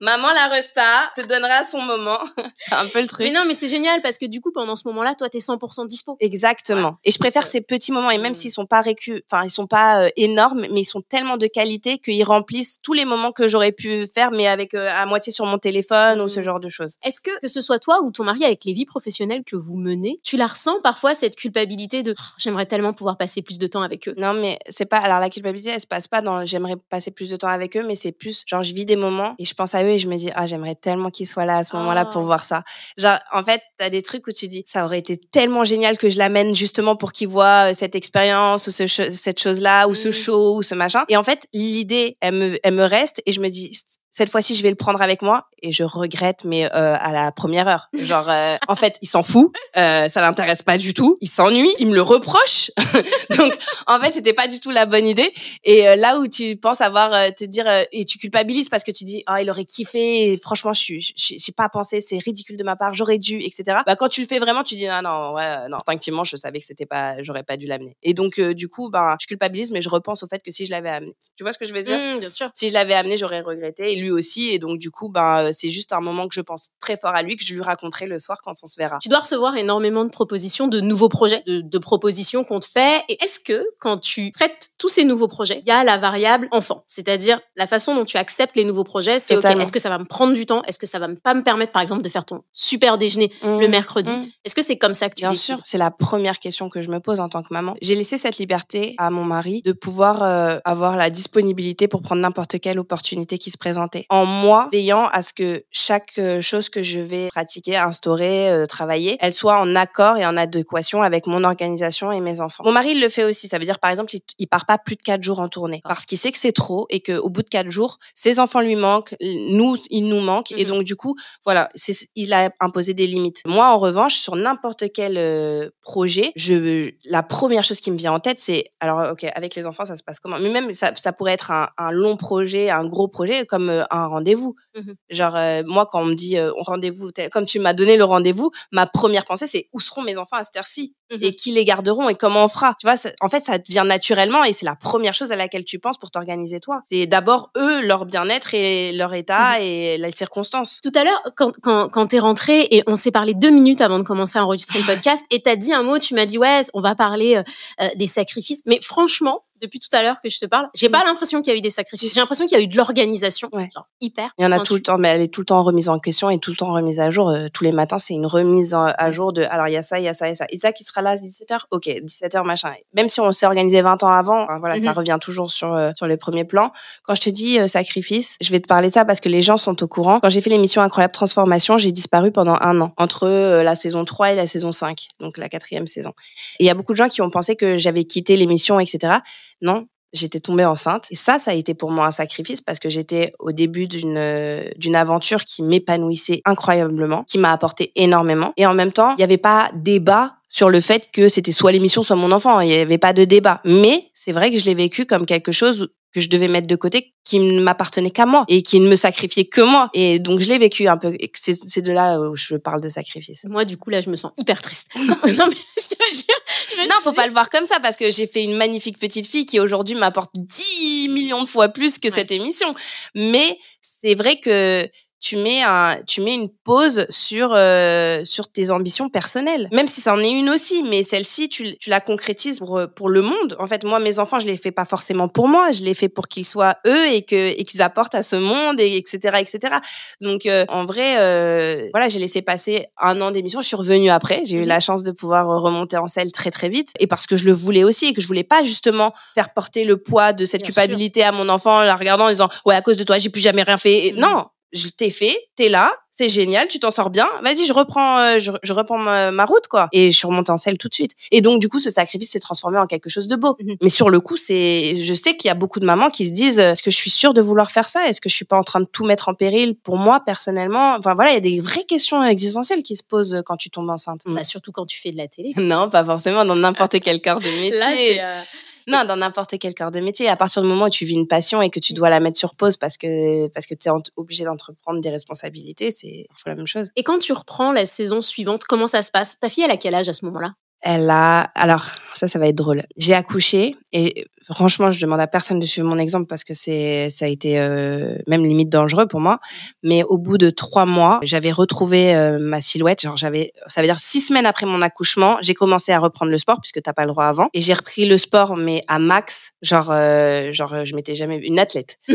Maman 0.00 0.28
la 0.34 0.48
resta 0.48 1.10
te 1.14 1.22
donnera 1.22 1.64
son 1.64 1.80
moment. 1.80 2.18
c'est 2.58 2.74
un 2.74 2.86
peu 2.86 3.00
le 3.00 3.06
truc. 3.06 3.26
Mais 3.26 3.32
non, 3.32 3.44
mais 3.46 3.54
c'est 3.54 3.68
génial 3.68 4.02
parce 4.02 4.18
que 4.18 4.26
du 4.26 4.40
coup, 4.40 4.52
pendant 4.52 4.76
ce 4.76 4.86
moment-là, 4.88 5.14
toi, 5.14 5.30
t'es 5.30 5.38
100% 5.38 5.86
dispo. 5.86 6.16
Exactement. 6.20 6.88
Ouais. 6.88 6.94
Et 7.04 7.10
je 7.10 7.18
préfère 7.18 7.46
ces 7.46 7.62
petits 7.62 7.92
moments. 7.92 8.10
Et 8.10 8.18
même 8.18 8.32
mmh. 8.32 8.34
s'ils 8.34 8.50
sont 8.50 8.66
pas 8.66 8.80
récu, 8.80 9.22
enfin, 9.30 9.44
ils 9.44 9.50
sont 9.50 9.66
pas 9.66 10.02
euh, 10.02 10.08
énormes, 10.16 10.66
mais 10.70 10.80
ils 10.80 10.84
sont 10.84 11.00
tellement 11.00 11.38
de 11.38 11.46
qualité 11.46 11.98
qu'ils 11.98 12.24
remplissent 12.24 12.78
tous 12.82 12.92
les 12.92 13.04
moments 13.04 13.32
que 13.32 13.48
j'aurais 13.48 13.72
pu 13.72 14.06
faire, 14.06 14.32
mais 14.32 14.46
avec 14.46 14.74
euh, 14.74 14.90
à 14.90 15.06
moitié 15.06 15.32
sur 15.32 15.46
mon 15.46 15.58
téléphone 15.58 16.20
mmh. 16.20 16.24
ou 16.24 16.28
ce 16.28 16.42
genre 16.42 16.60
de 16.60 16.68
choses. 16.68 16.96
Est-ce 17.02 17.20
que, 17.20 17.30
que 17.40 17.48
ce 17.48 17.60
soit 17.60 17.78
toi 17.78 18.02
ou 18.02 18.10
ton 18.10 18.24
mari 18.24 18.44
avec 18.44 18.64
les 18.64 18.72
vies 18.72 18.86
professionnelles 18.86 19.44
que 19.44 19.56
vous 19.56 19.76
menez, 19.76 20.20
tu 20.22 20.36
la 20.36 20.46
ressens 20.46 20.80
parfois 20.82 21.14
cette 21.14 21.36
culpabilité 21.36 22.02
de 22.02 22.14
oh, 22.18 22.22
j'aimerais 22.38 22.66
tellement 22.66 22.92
pouvoir 22.92 23.16
passer 23.16 23.40
plus 23.40 23.58
de 23.58 23.66
temps 23.66 23.82
avec 23.82 24.08
eux? 24.08 24.14
Non, 24.18 24.34
mais 24.34 24.58
c'est 24.68 24.86
pas. 24.86 24.98
Alors 24.98 25.20
la 25.20 25.30
culpabilité, 25.30 25.70
elle 25.70 25.80
se 25.80 25.86
passe 25.86 26.08
pas 26.08 26.20
dans 26.20 26.44
j'aimerais 26.44 26.76
passer 26.90 27.10
plus 27.10 27.30
de 27.30 27.36
temps 27.36 27.48
avec 27.48 27.76
eux, 27.76 27.82
mais 27.82 27.96
c'est 27.96 28.12
plus 28.12 28.44
genre 28.46 28.62
je 28.62 28.74
vis 28.74 28.84
des 28.84 28.96
moments 28.96 29.34
et 29.38 29.44
je 29.44 29.54
pense 29.54 29.74
à 29.74 29.84
eux 29.84 29.85
et 29.94 29.98
je 29.98 30.08
me 30.08 30.16
dis 30.16 30.30
ah 30.34 30.46
j'aimerais 30.46 30.74
tellement 30.74 31.10
qu'ils 31.10 31.26
soient 31.26 31.44
là 31.44 31.58
à 31.58 31.62
ce 31.64 31.76
moment-là 31.76 32.04
pour 32.06 32.22
Oh. 32.22 32.24
voir 32.24 32.44
ça. 32.44 32.62
Genre, 32.96 33.18
en 33.32 33.42
fait, 33.42 33.60
t'as 33.78 33.90
des 33.90 34.02
trucs 34.02 34.26
où 34.26 34.32
tu 34.32 34.48
dis, 34.48 34.62
ça 34.66 34.84
aurait 34.84 34.98
été 34.98 35.16
tellement 35.16 35.64
génial 35.64 35.98
que 35.98 36.10
je 36.10 36.18
l'amène 36.18 36.54
justement 36.54 36.96
pour 36.96 37.12
qu'ils 37.12 37.28
voient 37.28 37.74
cette 37.74 37.94
expérience 37.94 38.66
ou 38.66 38.70
ce 38.70 38.86
cette 38.86 39.40
chose-là 39.40 39.86
ou 39.88 39.94
ce 39.94 40.08
Mm. 40.08 40.12
show 40.12 40.56
ou 40.56 40.62
ce 40.62 40.74
machin. 40.74 41.04
Et 41.08 41.16
en 41.16 41.22
fait, 41.22 41.46
l'idée, 41.52 42.16
elle 42.20 42.34
me, 42.34 42.58
elle 42.62 42.74
me 42.74 42.84
reste 42.84 43.22
et 43.26 43.32
je 43.32 43.40
me 43.40 43.48
dis, 43.48 43.78
cette 44.16 44.30
fois-ci, 44.30 44.54
je 44.54 44.62
vais 44.62 44.70
le 44.70 44.76
prendre 44.76 45.02
avec 45.02 45.20
moi 45.20 45.50
et 45.62 45.72
je 45.72 45.84
regrette, 45.84 46.44
mais 46.44 46.64
euh, 46.64 46.96
à 46.98 47.12
la 47.12 47.32
première 47.32 47.68
heure. 47.68 47.90
Genre, 47.94 48.30
euh, 48.30 48.56
en 48.66 48.74
fait, 48.74 48.96
il 49.02 49.08
s'en 49.08 49.22
fout, 49.22 49.52
euh, 49.76 50.08
ça 50.08 50.22
l'intéresse 50.22 50.62
pas 50.62 50.78
du 50.78 50.94
tout, 50.94 51.18
il 51.20 51.28
s'ennuie, 51.28 51.70
il 51.78 51.88
me 51.88 51.94
le 51.94 52.00
reproche. 52.00 52.70
Donc, 53.36 53.52
en 53.86 54.00
fait, 54.00 54.12
c'était 54.12 54.32
pas 54.32 54.48
du 54.48 54.58
tout 54.58 54.70
la 54.70 54.86
bonne 54.86 55.06
idée. 55.06 55.30
Et 55.64 55.86
euh, 55.86 55.96
là 55.96 56.18
où 56.18 56.28
tu 56.28 56.56
penses 56.56 56.80
avoir 56.80 57.10
te 57.34 57.44
dire 57.44 57.66
et 57.92 58.06
tu 58.06 58.16
culpabilises 58.16 58.70
parce 58.70 58.84
que 58.84 58.90
tu 58.90 59.04
dis 59.04 59.22
ah 59.26 59.42
il 59.42 59.50
aurait 59.50 59.64
kiffé, 59.66 60.32
et 60.32 60.38
franchement 60.38 60.72
je 60.72 60.80
suis 60.80 61.14
j'ai 61.16 61.52
pas 61.52 61.68
pensé, 61.68 62.00
c'est 62.00 62.18
ridicule 62.18 62.56
de 62.56 62.64
ma 62.64 62.76
part, 62.76 62.94
j'aurais 62.94 63.18
dû, 63.18 63.38
etc. 63.42 63.78
Bah 63.86 63.96
quand 63.96 64.08
tu 64.08 64.22
le 64.22 64.26
fais 64.26 64.38
vraiment, 64.38 64.62
tu 64.62 64.76
dis 64.76 64.86
ah 64.86 65.02
non 65.02 65.32
ouais 65.34 65.68
non 65.68 65.76
instinctivement 65.76 66.24
je 66.24 66.36
savais 66.36 66.60
que 66.60 66.64
c'était 66.64 66.86
pas 66.86 67.22
j'aurais 67.22 67.42
pas 67.42 67.56
dû 67.56 67.66
l'amener. 67.66 67.96
Et 68.02 68.14
donc 68.14 68.40
du 68.40 68.68
coup 68.68 68.88
ben 68.88 69.16
je 69.20 69.26
culpabilise, 69.26 69.72
mais 69.72 69.82
je 69.82 69.88
repense 69.88 70.22
au 70.22 70.26
fait 70.26 70.42
que 70.42 70.50
si 70.50 70.64
je 70.64 70.70
l'avais 70.70 70.90
amené, 70.90 71.14
tu 71.36 71.42
vois 71.42 71.52
ce 71.52 71.58
que 71.58 71.66
je 71.66 71.72
veux 71.72 71.82
dire? 71.82 71.98
Mmh, 71.98 72.20
bien 72.20 72.30
sûr. 72.30 72.50
si 72.54 72.68
je 72.68 72.74
l'avais 72.74 72.94
amené, 72.94 73.16
j'aurais 73.16 73.40
regretté, 73.40 73.92
et 73.92 73.96
lui 73.96 74.05
aussi. 74.10 74.50
Et 74.50 74.58
donc, 74.58 74.78
du 74.78 74.90
coup, 74.90 75.08
ben, 75.08 75.46
euh, 75.46 75.50
c'est 75.52 75.68
juste 75.68 75.92
un 75.92 76.00
moment 76.00 76.28
que 76.28 76.34
je 76.34 76.40
pense 76.40 76.70
très 76.80 76.96
fort 76.96 77.14
à 77.14 77.22
lui, 77.22 77.36
que 77.36 77.44
je 77.44 77.54
lui 77.54 77.62
raconterai 77.62 78.06
le 78.06 78.18
soir 78.18 78.38
quand 78.42 78.54
on 78.62 78.66
se 78.66 78.76
verra. 78.76 78.98
Tu 79.00 79.08
dois 79.08 79.20
recevoir 79.20 79.56
énormément 79.56 80.04
de 80.04 80.10
propositions, 80.10 80.68
de 80.68 80.80
nouveaux 80.80 81.08
projets, 81.08 81.42
de, 81.46 81.60
de 81.60 81.78
propositions 81.78 82.44
qu'on 82.44 82.60
te 82.60 82.66
fait. 82.66 83.02
Et 83.08 83.22
est-ce 83.22 83.40
que 83.40 83.64
quand 83.80 83.98
tu 83.98 84.30
traites 84.30 84.70
tous 84.78 84.88
ces 84.88 85.04
nouveaux 85.04 85.28
projets, 85.28 85.60
il 85.62 85.68
y 85.68 85.70
a 85.70 85.84
la 85.84 85.98
variable 85.98 86.48
enfant? 86.50 86.82
C'est-à-dire 86.86 87.40
la 87.56 87.66
façon 87.66 87.94
dont 87.94 88.04
tu 88.04 88.16
acceptes 88.16 88.56
les 88.56 88.64
nouveaux 88.64 88.84
projets, 88.84 89.18
c'est 89.18 89.36
ok, 89.36 89.44
est-ce 89.44 89.72
que 89.72 89.78
ça 89.78 89.88
va 89.88 89.98
me 89.98 90.04
prendre 90.04 90.32
du 90.32 90.46
temps? 90.46 90.62
Est-ce 90.62 90.78
que 90.78 90.86
ça 90.86 90.98
va 90.98 91.08
pas 91.22 91.34
me 91.34 91.42
permettre, 91.42 91.72
par 91.72 91.82
exemple, 91.82 92.02
de 92.02 92.08
faire 92.08 92.24
ton 92.24 92.42
super 92.52 92.98
déjeuner 92.98 93.32
le 93.42 93.66
Mmh, 93.66 93.70
mercredi? 93.70 94.12
Mmh. 94.12 94.26
Est-ce 94.44 94.54
que 94.54 94.62
c'est 94.62 94.78
comme 94.78 94.94
ça 94.94 95.08
que 95.08 95.14
tu 95.14 95.22
Bien 95.22 95.34
sûr, 95.34 95.58
c'est 95.64 95.78
la 95.78 95.90
première 95.90 96.38
question 96.38 96.68
que 96.68 96.80
je 96.80 96.90
me 96.90 97.00
pose 97.00 97.20
en 97.20 97.28
tant 97.28 97.42
que 97.42 97.52
maman. 97.52 97.74
J'ai 97.82 97.94
laissé 97.94 98.18
cette 98.18 98.38
liberté 98.38 98.94
à 98.98 99.10
mon 99.10 99.24
mari 99.24 99.62
de 99.64 99.72
pouvoir 99.72 100.22
euh, 100.22 100.58
avoir 100.64 100.96
la 100.96 101.10
disponibilité 101.10 101.88
pour 101.88 102.02
prendre 102.02 102.22
n'importe 102.22 102.58
quelle 102.60 102.78
opportunité 102.78 103.38
qui 103.38 103.50
se 103.50 103.58
présentait. 103.58 103.95
En 104.10 104.26
moi, 104.26 104.68
veillant 104.72 105.06
à 105.06 105.22
ce 105.22 105.32
que 105.32 105.64
chaque 105.70 106.18
euh, 106.18 106.40
chose 106.40 106.68
que 106.68 106.82
je 106.82 107.00
vais 107.00 107.28
pratiquer, 107.28 107.76
instaurer, 107.76 108.50
euh, 108.50 108.66
travailler, 108.66 109.16
elle 109.20 109.32
soit 109.32 109.58
en 109.58 109.74
accord 109.76 110.16
et 110.16 110.26
en 110.26 110.36
adéquation 110.36 111.02
avec 111.02 111.26
mon 111.26 111.44
organisation 111.44 112.12
et 112.12 112.20
mes 112.20 112.40
enfants. 112.40 112.64
Mon 112.64 112.72
mari, 112.72 112.90
il 112.90 113.00
le 113.00 113.08
fait 113.08 113.24
aussi. 113.24 113.48
Ça 113.48 113.58
veut 113.58 113.64
dire, 113.64 113.78
par 113.78 113.90
exemple, 113.90 114.14
il, 114.14 114.20
il 114.38 114.46
part 114.46 114.66
pas 114.66 114.78
plus 114.78 114.96
de 114.96 115.02
quatre 115.02 115.22
jours 115.22 115.40
en 115.40 115.48
tournée 115.48 115.80
parce 115.84 116.04
qu'il 116.06 116.18
sait 116.18 116.32
que 116.32 116.38
c'est 116.38 116.52
trop 116.52 116.86
et 116.90 117.00
qu'au 117.00 117.28
bout 117.30 117.42
de 117.42 117.48
quatre 117.48 117.70
jours, 117.70 117.98
ses 118.14 118.38
enfants 118.40 118.60
lui 118.60 118.76
manquent, 118.76 119.14
nous, 119.20 119.76
il 119.90 120.08
nous 120.08 120.20
manque. 120.20 120.52
Et 120.52 120.64
Mhm. 120.64 120.70
donc, 120.70 120.84
du 120.84 120.96
coup, 120.96 121.14
voilà, 121.44 121.70
il 122.14 122.32
a 122.32 122.50
imposé 122.60 122.94
des 122.94 123.06
limites. 123.06 123.42
Moi, 123.46 123.66
en 123.66 123.78
revanche, 123.78 124.14
sur 124.16 124.36
n'importe 124.36 124.84
quel 124.92 125.16
euh, 125.18 125.70
projet, 125.80 126.32
je, 126.36 126.90
la 127.04 127.22
première 127.22 127.64
chose 127.64 127.80
qui 127.80 127.90
me 127.90 127.96
vient 127.96 128.12
en 128.12 128.20
tête, 128.20 128.38
c'est, 128.40 128.64
alors, 128.80 129.12
ok, 129.12 129.24
avec 129.34 129.54
les 129.54 129.66
enfants, 129.66 129.84
ça 129.84 129.96
se 129.96 130.02
passe 130.02 130.20
comment? 130.20 130.38
Mais 130.38 130.50
même, 130.50 130.72
ça, 130.72 130.92
ça 130.96 131.12
pourrait 131.12 131.32
être 131.32 131.50
un, 131.50 131.68
un 131.78 131.90
long 131.92 132.16
projet, 132.16 132.70
un 132.70 132.84
gros 132.86 133.08
projet, 133.08 133.46
comme 133.46 133.75
euh, 133.80 133.84
un 133.90 134.06
rendez-vous. 134.06 134.54
Mhm. 134.76 134.94
Genre, 135.10 135.36
euh, 135.36 135.62
moi, 135.66 135.86
quand 135.90 136.02
on 136.02 136.06
me 136.06 136.14
dit 136.14 136.38
euh, 136.38 136.50
rendez-vous, 136.56 137.10
comme 137.32 137.46
tu 137.46 137.58
m'as 137.58 137.72
donné 137.72 137.96
le 137.96 138.04
rendez-vous, 138.04 138.50
ma 138.72 138.86
première 138.86 139.24
pensée, 139.24 139.46
c'est 139.46 139.68
où 139.72 139.80
seront 139.80 140.02
mes 140.02 140.16
enfants 140.18 140.36
à 140.36 140.44
cette 140.44 140.56
heure-ci? 140.56 140.94
Mmh 141.12 141.16
et 141.20 141.32
qui 141.32 141.52
les 141.52 141.64
garderont 141.64 142.08
et 142.08 142.16
comment 142.16 142.44
on 142.44 142.48
fera. 142.48 142.74
Tu 142.80 142.86
vois, 142.86 142.96
en 143.20 143.28
fait, 143.28 143.44
ça 143.44 143.58
vient 143.68 143.84
naturellement 143.84 144.42
et 144.42 144.52
c'est 144.52 144.66
la 144.66 144.74
première 144.74 145.14
chose 145.14 145.30
à 145.30 145.36
laquelle 145.36 145.64
tu 145.64 145.78
penses 145.78 145.98
pour 145.98 146.10
t'organiser 146.10 146.58
toi. 146.58 146.82
C'est 146.90 147.06
d'abord 147.06 147.50
eux, 147.56 147.80
leur 147.82 148.06
bien-être 148.06 148.54
et 148.54 148.92
leur 148.92 149.14
état 149.14 149.58
mmh 149.58 149.62
et 149.62 149.98
les 149.98 150.10
circonstances. 150.10 150.80
Tout 150.82 150.92
à 150.96 151.04
l'heure, 151.04 151.22
quand, 151.36 151.52
quand, 151.62 151.88
quand 151.88 152.08
t'es 152.08 152.18
rentré 152.18 152.66
et 152.72 152.82
on 152.88 152.96
s'est 152.96 153.12
parlé 153.12 153.34
deux 153.34 153.50
minutes 153.50 153.82
avant 153.82 153.98
de 153.98 154.02
commencer 154.02 154.38
à 154.40 154.44
enregistrer 154.44 154.80
le 154.80 154.86
podcast 154.94 155.24
et 155.30 155.40
t'as 155.40 155.56
dit 155.56 155.72
un 155.72 155.84
mot, 155.84 155.98
tu 156.00 156.14
m'as 156.14 156.26
dit 156.26 156.38
ouais, 156.38 156.62
on 156.74 156.80
va 156.80 156.96
parler 156.96 157.36
euh, 157.36 157.42
euh, 157.80 157.88
des 157.94 158.08
sacrifices. 158.08 158.62
Mais 158.66 158.80
franchement, 158.82 159.42
depuis 159.62 159.78
tout 159.78 159.88
à 159.92 160.02
l'heure 160.02 160.20
que 160.22 160.28
je 160.28 160.38
te 160.38 160.46
parle, 160.46 160.68
j'ai 160.74 160.88
pas 160.88 161.02
mm. 161.02 161.06
l'impression 161.06 161.42
qu'il 161.42 161.52
y 161.52 161.56
a 161.56 161.58
eu 161.58 161.62
des 161.62 161.70
sacrifices. 161.70 162.14
J'ai 162.14 162.20
l'impression 162.20 162.46
qu'il 162.46 162.56
y 162.56 162.60
a 162.60 162.64
eu 162.64 162.68
de 162.68 162.76
l'organisation, 162.76 163.48
genre 163.52 163.88
hyper. 164.00 164.30
Il 164.38 164.42
y 164.42 164.46
en 164.46 164.52
a 164.52 164.60
tout 164.60 164.74
le 164.74 164.82
temps, 164.82 164.98
mais 164.98 165.08
elle 165.08 165.22
est 165.22 165.32
tout 165.32 165.40
le 165.40 165.46
temps 165.46 165.62
remise 165.62 165.88
en 165.88 165.98
question 165.98 166.30
et 166.30 166.38
tout 166.38 166.50
le 166.50 166.56
temps 166.56 166.72
remise 166.72 167.00
à 167.00 167.10
jour. 167.10 167.30
Euh, 167.30 167.46
tous 167.52 167.64
les 167.64 167.72
matins, 167.72 167.98
c'est 167.98 168.14
une 168.14 168.26
remise 168.26 168.74
à 168.74 169.10
jour 169.10 169.32
de. 169.32 169.42
Alors 169.42 169.68
il 169.68 169.72
y 169.72 169.76
a 169.76 169.82
ça, 169.82 169.98
il 169.98 170.04
y 170.04 170.08
a 170.08 170.14
ça, 170.14 170.26
il 170.26 170.30
y 170.30 170.32
a 170.32 170.36
ça. 170.36 170.46
Et 170.50 170.58
ça 170.58 170.72
qui 170.72 170.84
sera 170.96 171.02
là 171.02 171.10
à 171.10 171.16
17h. 171.16 171.60
Ok, 171.70 171.86
17h 171.86 172.44
machin. 172.44 172.72
Même 172.94 173.08
si 173.08 173.20
on 173.20 173.32
s'est 173.32 173.46
organisé 173.46 173.80
20 173.82 174.02
ans 174.02 174.10
avant, 174.10 174.46
voilà, 174.58 174.80
ça 174.80 174.80
mm-hmm. 174.80 174.94
revient 174.94 175.18
toujours 175.20 175.50
sur 175.50 175.72
euh, 175.72 175.90
sur 175.94 176.06
les 176.06 176.16
premiers 176.16 176.44
plans. 176.44 176.72
Quand 177.04 177.14
je 177.14 177.20
te 177.20 177.30
dis 177.30 177.58
euh, 177.58 177.66
sacrifice, 177.66 178.36
je 178.40 178.50
vais 178.50 178.60
te 178.60 178.66
parler 178.66 178.88
de 178.88 178.94
ça 178.94 179.04
parce 179.04 179.20
que 179.20 179.28
les 179.28 179.42
gens 179.42 179.56
sont 179.56 179.82
au 179.82 179.88
courant. 179.88 180.20
Quand 180.20 180.28
j'ai 180.28 180.40
fait 180.40 180.50
l'émission 180.50 180.82
Incroyable 180.82 181.12
Transformation, 181.12 181.78
j'ai 181.78 181.92
disparu 181.92 182.32
pendant 182.32 182.56
un 182.60 182.80
an 182.80 182.92
entre 182.96 183.28
la 183.62 183.74
saison 183.74 184.04
3 184.04 184.32
et 184.32 184.34
la 184.34 184.46
saison 184.46 184.72
5, 184.72 185.08
donc 185.20 185.38
la 185.38 185.48
quatrième 185.48 185.86
saison. 185.86 186.12
Et 186.58 186.64
il 186.64 186.66
y 186.66 186.70
a 186.70 186.74
beaucoup 186.74 186.92
de 186.92 186.96
gens 186.96 187.08
qui 187.08 187.22
ont 187.22 187.30
pensé 187.30 187.56
que 187.56 187.76
j'avais 187.76 188.04
quitté 188.04 188.36
l'émission, 188.36 188.80
etc. 188.80 189.18
Non, 189.60 189.86
j'étais 190.16 190.40
tombée 190.40 190.64
enceinte. 190.64 191.06
Et 191.10 191.14
ça, 191.14 191.38
ça 191.38 191.52
a 191.52 191.54
été 191.54 191.74
pour 191.74 191.90
moi 191.90 192.06
un 192.06 192.10
sacrifice 192.10 192.60
parce 192.60 192.78
que 192.78 192.88
j'étais 192.88 193.32
au 193.38 193.52
début 193.52 193.86
d'une 193.86 194.62
d'une 194.76 194.96
aventure 194.96 195.44
qui 195.44 195.62
m'épanouissait 195.62 196.42
incroyablement, 196.44 197.24
qui 197.24 197.38
m'a 197.38 197.52
apporté 197.52 197.92
énormément. 197.94 198.52
Et 198.56 198.66
en 198.66 198.74
même 198.74 198.92
temps, 198.92 199.12
il 199.12 199.18
n'y 199.18 199.24
avait 199.24 199.36
pas 199.36 199.70
débat 199.74 200.34
sur 200.48 200.70
le 200.70 200.80
fait 200.80 201.08
que 201.12 201.28
c'était 201.28 201.52
soit 201.52 201.72
l'émission, 201.72 202.02
soit 202.02 202.16
mon 202.16 202.32
enfant. 202.32 202.60
Il 202.60 202.68
n'y 202.68 202.74
avait 202.74 202.98
pas 202.98 203.12
de 203.12 203.24
débat. 203.24 203.60
Mais 203.64 204.10
c'est 204.14 204.32
vrai 204.32 204.50
que 204.50 204.58
je 204.58 204.64
l'ai 204.64 204.74
vécu 204.74 205.06
comme 205.06 205.26
quelque 205.26 205.52
chose 205.52 205.88
que 206.16 206.22
je 206.22 206.30
devais 206.30 206.48
mettre 206.48 206.66
de 206.66 206.76
côté, 206.76 207.12
qui 207.24 207.38
ne 207.38 207.60
m'appartenait 207.60 208.10
qu'à 208.10 208.24
moi 208.24 208.46
et 208.48 208.62
qui 208.62 208.80
ne 208.80 208.88
me 208.88 208.96
sacrifiait 208.96 209.44
que 209.44 209.60
moi. 209.60 209.90
Et 209.92 210.18
donc 210.18 210.40
je 210.40 210.48
l'ai 210.48 210.56
vécu 210.56 210.88
un 210.88 210.96
peu. 210.96 211.14
C'est 211.34 211.82
de 211.82 211.92
là 211.92 212.18
où 212.18 212.34
je 212.36 212.54
parle 212.54 212.80
de 212.80 212.88
sacrifice. 212.88 213.44
Moi, 213.44 213.66
du 213.66 213.76
coup, 213.76 213.90
là, 213.90 214.00
je 214.00 214.08
me 214.08 214.16
sens 214.16 214.32
hyper 214.38 214.62
triste. 214.62 214.88
non, 214.96 215.14
mais 215.22 215.34
je 215.76 215.88
te 215.88 216.14
jure. 216.14 216.86
non, 216.88 216.94
faut 217.02 217.12
pas 217.12 217.26
le 217.26 217.32
voir 217.32 217.50
comme 217.50 217.66
ça 217.66 217.80
parce 217.80 217.96
que 217.96 218.10
j'ai 218.10 218.26
fait 218.26 218.42
une 218.42 218.56
magnifique 218.56 218.98
petite 218.98 219.26
fille 219.26 219.44
qui 219.44 219.60
aujourd'hui 219.60 219.94
m'apporte 219.94 220.30
10 220.36 221.10
millions 221.10 221.42
de 221.42 221.48
fois 221.48 221.68
plus 221.68 221.98
que 221.98 222.08
cette 222.08 222.32
émission. 222.32 222.74
Mais 223.14 223.58
c'est 223.82 224.14
vrai 224.14 224.40
que 224.40 224.88
tu 225.26 225.36
mets 225.36 225.62
un, 225.62 225.98
tu 226.06 226.20
mets 226.20 226.34
une 226.34 226.48
pause 226.48 227.06
sur 227.10 227.52
euh, 227.52 228.24
sur 228.24 228.46
tes 228.46 228.70
ambitions 228.70 229.08
personnelles, 229.08 229.68
même 229.72 229.88
si 229.88 230.00
ça 230.00 230.14
en 230.14 230.20
est 230.20 230.30
une 230.30 230.50
aussi, 230.50 230.84
mais 230.84 231.02
celle-ci 231.02 231.48
tu, 231.48 231.76
tu 231.78 231.90
la 231.90 232.00
concrétises 232.00 232.60
pour 232.60 232.80
pour 232.94 233.08
le 233.08 233.22
monde. 233.22 233.56
En 233.58 233.66
fait, 233.66 233.82
moi 233.82 233.98
mes 233.98 234.20
enfants, 234.20 234.38
je 234.38 234.46
les 234.46 234.56
fais 234.56 234.70
pas 234.70 234.84
forcément 234.84 235.26
pour 235.26 235.48
moi, 235.48 235.72
je 235.72 235.82
les 235.82 235.94
fais 235.94 236.08
pour 236.08 236.28
qu'ils 236.28 236.46
soient 236.46 236.76
eux 236.86 237.08
et 237.08 237.22
que 237.22 237.58
et 237.58 237.64
qu'ils 237.64 237.82
apportent 237.82 238.14
à 238.14 238.22
ce 238.22 238.36
monde 238.36 238.80
et 238.80 238.96
etc 238.96 239.38
etc. 239.40 239.76
Donc 240.20 240.46
euh, 240.46 240.64
en 240.68 240.84
vrai, 240.84 241.18
euh, 241.18 241.88
voilà, 241.92 242.08
j'ai 242.08 242.20
laissé 242.20 242.42
passer 242.42 242.86
un 243.00 243.20
an 243.20 243.32
d'émission, 243.32 243.60
je 243.60 243.66
suis 243.66 243.76
revenue 243.76 244.10
après, 244.10 244.42
j'ai 244.44 244.58
eu 244.58 244.62
mmh 244.62 244.66
la 244.66 244.80
chance 244.80 245.02
de 245.04 245.12
pouvoir 245.12 245.46
remonter 245.46 245.96
en 245.96 246.06
selle 246.06 246.32
très 246.32 246.50
très 246.50 246.68
vite. 246.68 246.90
Et 246.98 247.06
parce 247.06 247.26
que 247.26 247.36
je 247.36 247.46
le 247.46 247.52
voulais 247.52 247.84
aussi 247.84 248.06
et 248.06 248.12
que 248.12 248.20
je 248.20 248.26
voulais 248.26 248.44
pas 248.44 248.62
justement 248.62 249.12
faire 249.34 249.52
porter 249.52 249.84
le 249.84 249.96
poids 249.96 250.32
de 250.32 250.44
cette 250.44 250.62
culpabilité 250.62 251.22
à 251.22 251.32
mon 251.32 251.48
enfant 251.48 251.78
en 251.78 251.84
la 251.84 251.96
regardant 251.96 252.26
en 252.26 252.30
disant 252.30 252.48
ouais 252.64 252.74
à 252.74 252.82
cause 252.82 252.96
de 252.96 253.04
toi 253.04 253.18
j'ai 253.18 253.30
plus 253.30 253.40
jamais 253.40 253.62
rien 253.62 253.78
fait. 253.78 254.12
Mmh 254.12 254.20
non, 254.20 254.44
je 254.76 254.88
t'ai 254.88 255.10
fait, 255.10 255.36
t'es 255.56 255.68
là, 255.68 255.92
c'est 256.16 256.30
génial, 256.30 256.66
tu 256.66 256.78
t'en 256.78 256.90
sors 256.90 257.10
bien. 257.10 257.28
Vas-y, 257.42 257.66
je 257.66 257.72
reprends, 257.74 258.18
euh, 258.18 258.38
je, 258.38 258.72
reprends 258.72 258.96
ma, 258.96 259.44
route, 259.44 259.68
quoi. 259.68 259.88
Et 259.92 260.10
je 260.10 260.16
suis 260.16 260.26
remontée 260.26 260.50
en 260.50 260.56
selle 260.56 260.78
tout 260.78 260.88
de 260.88 260.94
suite. 260.94 261.12
Et 261.30 261.42
donc, 261.42 261.60
du 261.60 261.68
coup, 261.68 261.78
ce 261.78 261.90
sacrifice 261.90 262.30
s'est 262.30 262.40
transformé 262.40 262.78
en 262.78 262.86
quelque 262.86 263.10
chose 263.10 263.26
de 263.26 263.36
beau. 263.36 263.54
Mhm. 263.60 263.76
Mais 263.82 263.90
sur 263.90 264.08
le 264.08 264.20
coup, 264.20 264.38
c'est, 264.38 264.96
je 264.96 265.14
sais 265.14 265.36
qu'il 265.36 265.48
y 265.48 265.50
a 265.50 265.54
beaucoup 265.54 265.78
de 265.78 265.84
mamans 265.84 266.08
qui 266.08 266.26
se 266.26 266.32
disent, 266.32 266.58
est-ce 266.58 266.82
que 266.82 266.90
je 266.90 266.96
suis 266.96 267.10
sûre 267.10 267.34
de 267.34 267.42
vouloir 267.42 267.70
faire 267.70 267.88
ça? 267.88 268.08
Est-ce 268.08 268.22
que 268.22 268.30
je 268.30 268.34
suis 268.34 268.46
pas 268.46 268.56
en 268.56 268.62
train 268.62 268.80
de 268.80 268.86
tout 268.86 269.04
mettre 269.04 269.28
en 269.28 269.34
péril 269.34 269.76
pour 269.76 269.98
moi 269.98 270.22
personnellement? 270.24 270.96
Enfin 270.98 271.14
voilà, 271.14 271.32
il 271.32 271.34
y 271.34 271.36
a 271.36 271.40
des 271.40 271.60
vraies 271.60 271.84
questions 271.84 272.24
existentielles 272.24 272.82
qui 272.82 272.96
se 272.96 273.02
posent 273.02 273.42
quand 273.44 273.58
tu 273.58 273.68
tombes 273.68 273.90
enceinte. 273.90 274.22
Bah, 274.24 274.42
surtout 274.42 274.72
quand 274.72 274.86
tu 274.86 274.98
fais 274.98 275.12
de 275.12 275.18
la 275.18 275.28
télé. 275.28 275.52
non, 275.56 275.90
pas 275.90 276.04
forcément 276.04 276.46
dans 276.46 276.56
n'importe 276.56 276.98
quel 277.00 277.20
corps 277.20 277.40
de 277.40 277.50
métier. 277.60 278.16
Là, 278.16 278.42
non, 278.86 279.04
dans 279.04 279.16
n'importe 279.16 279.58
quel 279.58 279.74
corps 279.74 279.90
de 279.90 280.00
métier. 280.00 280.28
À 280.28 280.36
partir 280.36 280.62
du 280.62 280.68
moment 280.68 280.86
où 280.86 280.90
tu 280.90 281.04
vis 281.04 281.14
une 281.14 281.26
passion 281.26 281.60
et 281.62 281.70
que 281.70 281.80
tu 281.80 281.92
dois 281.92 282.10
la 282.10 282.20
mettre 282.20 282.38
sur 282.38 282.54
pause 282.54 282.76
parce 282.76 282.96
que, 282.96 283.48
parce 283.48 283.66
que 283.66 283.74
tu 283.74 283.88
es 283.88 283.92
obligé 284.16 284.44
d'entreprendre 284.44 285.00
des 285.00 285.10
responsabilités, 285.10 285.90
c'est 285.90 286.26
la 286.46 286.54
même 286.54 286.66
chose. 286.66 286.90
Et 286.96 287.02
quand 287.02 287.18
tu 287.18 287.32
reprends 287.32 287.72
la 287.72 287.86
saison 287.86 288.20
suivante, 288.20 288.64
comment 288.64 288.86
ça 288.86 289.02
se 289.02 289.10
passe? 289.10 289.38
Ta 289.40 289.48
fille, 289.48 289.64
elle 289.64 289.70
a 289.70 289.76
quel 289.76 289.94
âge 289.94 290.08
à 290.08 290.12
ce 290.12 290.24
moment-là? 290.26 290.54
Elle 290.88 291.10
a. 291.10 291.50
Alors, 291.56 291.90
ça, 292.14 292.28
ça 292.28 292.38
va 292.38 292.46
être 292.46 292.54
drôle. 292.54 292.84
J'ai 292.96 293.12
accouché 293.12 293.74
et 293.92 294.26
franchement, 294.52 294.92
je 294.92 295.00
demande 295.00 295.20
à 295.20 295.26
personne 295.26 295.58
de 295.58 295.66
suivre 295.66 295.88
mon 295.88 295.98
exemple 295.98 296.26
parce 296.26 296.44
que 296.44 296.54
c'est, 296.54 297.10
ça 297.10 297.24
a 297.24 297.28
été 297.28 297.58
euh, 297.58 298.16
même 298.28 298.44
limite 298.44 298.68
dangereux 298.68 299.06
pour 299.06 299.20
moi. 299.20 299.38
Mais 299.82 300.04
au 300.04 300.16
bout 300.16 300.38
de 300.38 300.48
trois 300.50 300.86
mois, 300.86 301.18
j'avais 301.22 301.50
retrouvé 301.50 302.14
euh, 302.14 302.38
ma 302.38 302.60
silhouette. 302.60 303.00
Genre, 303.00 303.16
j'avais, 303.16 303.52
ça 303.66 303.80
veut 303.80 303.86
dire 303.86 303.98
six 303.98 304.20
semaines 304.20 304.46
après 304.46 304.64
mon 304.64 304.80
accouchement, 304.80 305.38
j'ai 305.40 305.54
commencé 305.54 305.92
à 305.92 305.98
reprendre 305.98 306.30
le 306.30 306.38
sport 306.38 306.60
puisque 306.60 306.80
t'as 306.82 306.92
pas 306.92 307.02
le 307.02 307.08
droit 307.08 307.24
avant. 307.24 307.48
Et 307.52 307.60
j'ai 307.60 307.72
repris 307.72 308.06
le 308.06 308.16
sport, 308.16 308.56
mais 308.56 308.82
à 308.86 308.98
max. 308.98 309.52
Genre, 309.62 309.88
euh, 309.90 310.52
genre, 310.52 310.84
je 310.84 310.94
m'étais 310.94 311.16
jamais 311.16 311.38
une 311.38 311.58
athlète. 311.58 311.98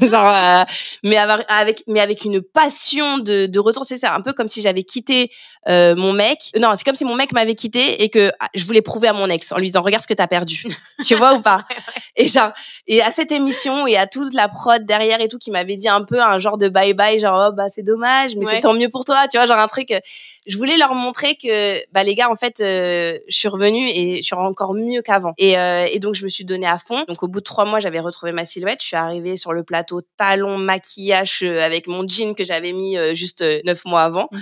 genre, 0.00 0.66
mais 1.04 1.16
avec, 1.16 1.82
mais 1.86 2.00
avec 2.00 2.24
une 2.24 2.40
passion 2.40 3.18
de, 3.18 3.46
de 3.46 3.58
retour. 3.58 3.84
C'est 3.84 3.98
ça, 3.98 4.14
un 4.14 4.20
peu 4.22 4.32
comme 4.32 4.48
si 4.48 4.62
j'avais 4.62 4.84
quitté 4.84 5.30
mon 5.68 6.12
mec. 6.12 6.38
Non, 6.58 6.72
c'est 6.76 6.84
comme 6.84 6.94
si 6.94 7.04
mon 7.04 7.14
mec 7.14 7.32
m'avait 7.32 7.54
quitté 7.54 7.81
et 7.86 8.08
que 8.08 8.30
ah, 8.40 8.48
je 8.54 8.64
voulais 8.64 8.82
prouver 8.82 9.08
à 9.08 9.12
mon 9.12 9.28
ex 9.28 9.52
en 9.52 9.58
lui 9.58 9.66
disant 9.66 9.82
regarde 9.82 10.02
ce 10.02 10.08
que 10.08 10.14
t'as 10.14 10.26
perdu. 10.26 10.64
tu 11.04 11.14
vois 11.14 11.40
pas? 11.40 11.66
Et 12.16 12.26
genre, 12.26 12.52
et 12.86 13.02
à 13.02 13.10
cette 13.10 13.32
émission 13.32 13.86
et 13.86 13.96
à 13.96 14.06
toute 14.06 14.34
la 14.34 14.48
prod 14.48 14.84
derrière 14.84 15.20
et 15.20 15.28
tout 15.28 15.38
qui 15.38 15.50
m'avait 15.50 15.76
dit 15.76 15.88
un 15.88 16.02
peu 16.02 16.20
un 16.20 16.38
genre 16.38 16.58
de 16.58 16.68
bye 16.68 16.94
bye, 16.94 17.18
genre 17.18 17.48
oh, 17.48 17.52
bah 17.54 17.68
c'est 17.68 17.82
dommage, 17.82 18.36
mais 18.36 18.44
c'est 18.44 18.60
tant 18.60 18.74
mieux 18.74 18.88
pour 18.88 19.04
toi, 19.04 19.26
tu 19.28 19.38
vois, 19.38 19.46
genre 19.46 19.58
un 19.58 19.66
truc. 19.66 19.90
Euh, 19.90 20.00
je 20.46 20.58
voulais 20.58 20.76
leur 20.76 20.94
montrer 20.94 21.36
que 21.36 21.80
bah 21.92 22.02
les 22.02 22.14
gars 22.14 22.28
en 22.28 22.34
fait, 22.34 22.60
euh, 22.60 23.18
je 23.28 23.36
suis 23.36 23.48
revenue 23.48 23.88
et 23.88 24.16
je 24.16 24.22
suis 24.22 24.34
encore 24.34 24.74
mieux 24.74 25.00
qu'avant. 25.00 25.34
Et, 25.38 25.56
euh, 25.56 25.86
et 25.90 26.00
donc 26.00 26.14
je 26.14 26.24
me 26.24 26.28
suis 26.28 26.44
donnée 26.44 26.66
à 26.66 26.78
fond. 26.78 27.04
Donc 27.06 27.22
au 27.22 27.28
bout 27.28 27.40
de 27.40 27.44
trois 27.44 27.64
mois, 27.64 27.80
j'avais 27.80 28.00
retrouvé 28.00 28.32
ma 28.32 28.44
silhouette. 28.44 28.80
Je 28.82 28.88
suis 28.88 28.96
arrivée 28.96 29.36
sur 29.36 29.52
le 29.52 29.62
plateau 29.62 30.00
talon 30.16 30.58
maquillage 30.58 31.42
avec 31.42 31.86
mon 31.86 32.06
jean 32.06 32.34
que 32.34 32.44
j'avais 32.44 32.72
mis 32.72 32.96
juste 33.14 33.44
neuf 33.64 33.84
mois 33.84 34.02
avant. 34.02 34.28
Mmh 34.32 34.40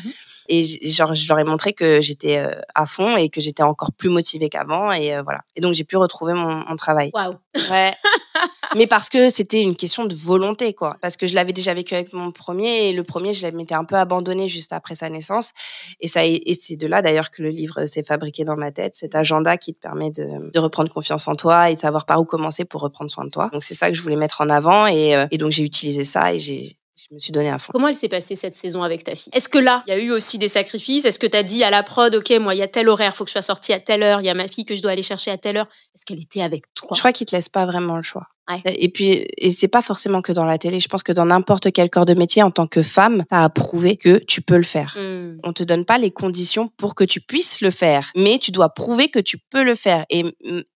et 0.50 0.64
genre 0.64 1.14
je 1.14 1.28
leur 1.28 1.38
ai 1.38 1.44
montré 1.44 1.72
que 1.72 2.00
j'étais 2.00 2.44
à 2.74 2.84
fond 2.84 3.16
et 3.20 3.28
que 3.28 3.40
j'étais 3.40 3.62
encore 3.62 3.92
plus 3.92 4.08
motivée 4.08 4.48
qu'avant 4.48 4.92
et 4.92 5.14
euh, 5.14 5.22
voilà. 5.22 5.40
Et 5.56 5.60
donc 5.60 5.74
j'ai 5.74 5.84
pu 5.84 5.96
retrouver 5.96 6.32
mon, 6.32 6.64
mon 6.66 6.76
travail. 6.76 7.10
Waouh. 7.14 7.36
Ouais. 7.70 7.94
Mais 8.76 8.86
parce 8.86 9.08
que 9.08 9.30
c'était 9.30 9.60
une 9.60 9.74
question 9.74 10.04
de 10.04 10.14
volonté 10.14 10.74
quoi. 10.74 10.96
Parce 11.00 11.16
que 11.16 11.26
je 11.26 11.34
l'avais 11.34 11.52
déjà 11.52 11.74
vécu 11.74 11.94
avec 11.94 12.12
mon 12.12 12.30
premier 12.30 12.88
et 12.88 12.92
le 12.92 13.02
premier 13.02 13.32
je 13.34 13.46
m'étais 13.48 13.74
un 13.74 13.84
peu 13.84 13.96
abandonné 13.96 14.48
juste 14.48 14.72
après 14.72 14.94
sa 14.94 15.08
naissance. 15.08 15.52
Et 16.00 16.08
ça 16.08 16.24
et 16.24 16.56
c'est 16.58 16.76
de 16.76 16.86
là 16.86 17.02
d'ailleurs 17.02 17.30
que 17.30 17.42
le 17.42 17.50
livre 17.50 17.84
s'est 17.86 18.04
fabriqué 18.04 18.44
dans 18.44 18.56
ma 18.56 18.70
tête 18.70 18.96
cet 18.96 19.14
agenda 19.14 19.56
qui 19.56 19.74
te 19.74 19.80
permet 19.80 20.10
de, 20.10 20.50
de, 20.50 20.58
reprendre 20.58 20.90
confiance 20.90 21.26
en 21.28 21.34
toi 21.34 21.70
et 21.70 21.74
de 21.74 21.80
savoir 21.80 22.06
par 22.06 22.20
où 22.20 22.24
commencer 22.24 22.64
pour 22.64 22.80
reprendre 22.80 23.10
soin 23.10 23.24
de 23.24 23.30
toi. 23.30 23.48
Donc 23.52 23.64
c'est 23.64 23.74
ça 23.74 23.88
que 23.88 23.94
je 23.94 24.02
voulais 24.02 24.16
mettre 24.16 24.40
en 24.40 24.48
avant 24.48 24.86
et, 24.86 25.16
euh, 25.16 25.26
et 25.30 25.38
donc 25.38 25.50
j'ai 25.50 25.64
utilisé 25.64 26.04
ça 26.04 26.32
et 26.32 26.38
j'ai 26.38 26.76
je 27.08 27.14
me 27.14 27.18
suis 27.18 27.32
donné 27.32 27.50
à 27.50 27.58
fond. 27.58 27.70
Comment 27.72 27.88
elle 27.88 27.94
s'est 27.94 28.08
passée 28.08 28.36
cette 28.36 28.52
saison 28.52 28.82
avec 28.82 29.04
ta 29.04 29.14
fille? 29.14 29.32
Est-ce 29.32 29.48
que 29.48 29.58
là, 29.58 29.82
il 29.86 29.90
y 29.90 29.92
a 29.94 29.98
eu 29.98 30.10
aussi 30.10 30.38
des 30.38 30.48
sacrifices? 30.48 31.04
Est-ce 31.04 31.18
que 31.18 31.26
tu 31.26 31.36
as 31.36 31.42
dit 31.42 31.64
à 31.64 31.70
la 31.70 31.82
prod, 31.82 32.14
OK, 32.14 32.30
moi, 32.40 32.54
il 32.54 32.58
y 32.58 32.62
a 32.62 32.68
tel 32.68 32.88
horaire, 32.88 33.16
faut 33.16 33.24
que 33.24 33.30
je 33.30 33.32
sois 33.32 33.42
sortie 33.42 33.72
à 33.72 33.80
telle 33.80 34.02
heure, 34.02 34.20
il 34.20 34.26
y 34.26 34.30
a 34.30 34.34
ma 34.34 34.46
fille 34.48 34.64
que 34.64 34.74
je 34.74 34.82
dois 34.82 34.92
aller 34.92 35.02
chercher 35.02 35.30
à 35.30 35.38
telle 35.38 35.56
heure? 35.56 35.68
Est-ce 35.94 36.04
qu'elle 36.04 36.20
était 36.20 36.42
avec 36.42 36.72
toi? 36.74 36.90
Je 36.94 36.98
crois 36.98 37.12
qu'il 37.12 37.26
te 37.26 37.34
laisse 37.34 37.48
pas 37.48 37.66
vraiment 37.66 37.96
le 37.96 38.02
choix. 38.02 38.26
Et 38.64 38.88
puis, 38.88 39.26
et 39.36 39.50
c'est 39.50 39.68
pas 39.68 39.82
forcément 39.82 40.22
que 40.22 40.32
dans 40.32 40.44
la 40.44 40.58
télé. 40.58 40.80
Je 40.80 40.88
pense 40.88 41.02
que 41.02 41.12
dans 41.12 41.26
n'importe 41.26 41.72
quel 41.72 41.90
corps 41.90 42.04
de 42.04 42.14
métier, 42.14 42.42
en 42.42 42.50
tant 42.50 42.66
que 42.66 42.82
femme, 42.82 43.24
t'as 43.28 43.44
à 43.44 43.48
prouver 43.48 43.96
que 43.96 44.18
tu 44.18 44.42
peux 44.42 44.56
le 44.56 44.62
faire. 44.62 44.96
Mmh. 44.98 45.38
On 45.44 45.52
te 45.52 45.62
donne 45.62 45.84
pas 45.84 45.98
les 45.98 46.10
conditions 46.10 46.68
pour 46.76 46.94
que 46.94 47.04
tu 47.04 47.20
puisses 47.20 47.60
le 47.60 47.70
faire, 47.70 48.10
mais 48.16 48.38
tu 48.38 48.50
dois 48.50 48.70
prouver 48.70 49.08
que 49.08 49.18
tu 49.18 49.38
peux 49.50 49.62
le 49.62 49.74
faire. 49.74 50.04
Et, 50.10 50.24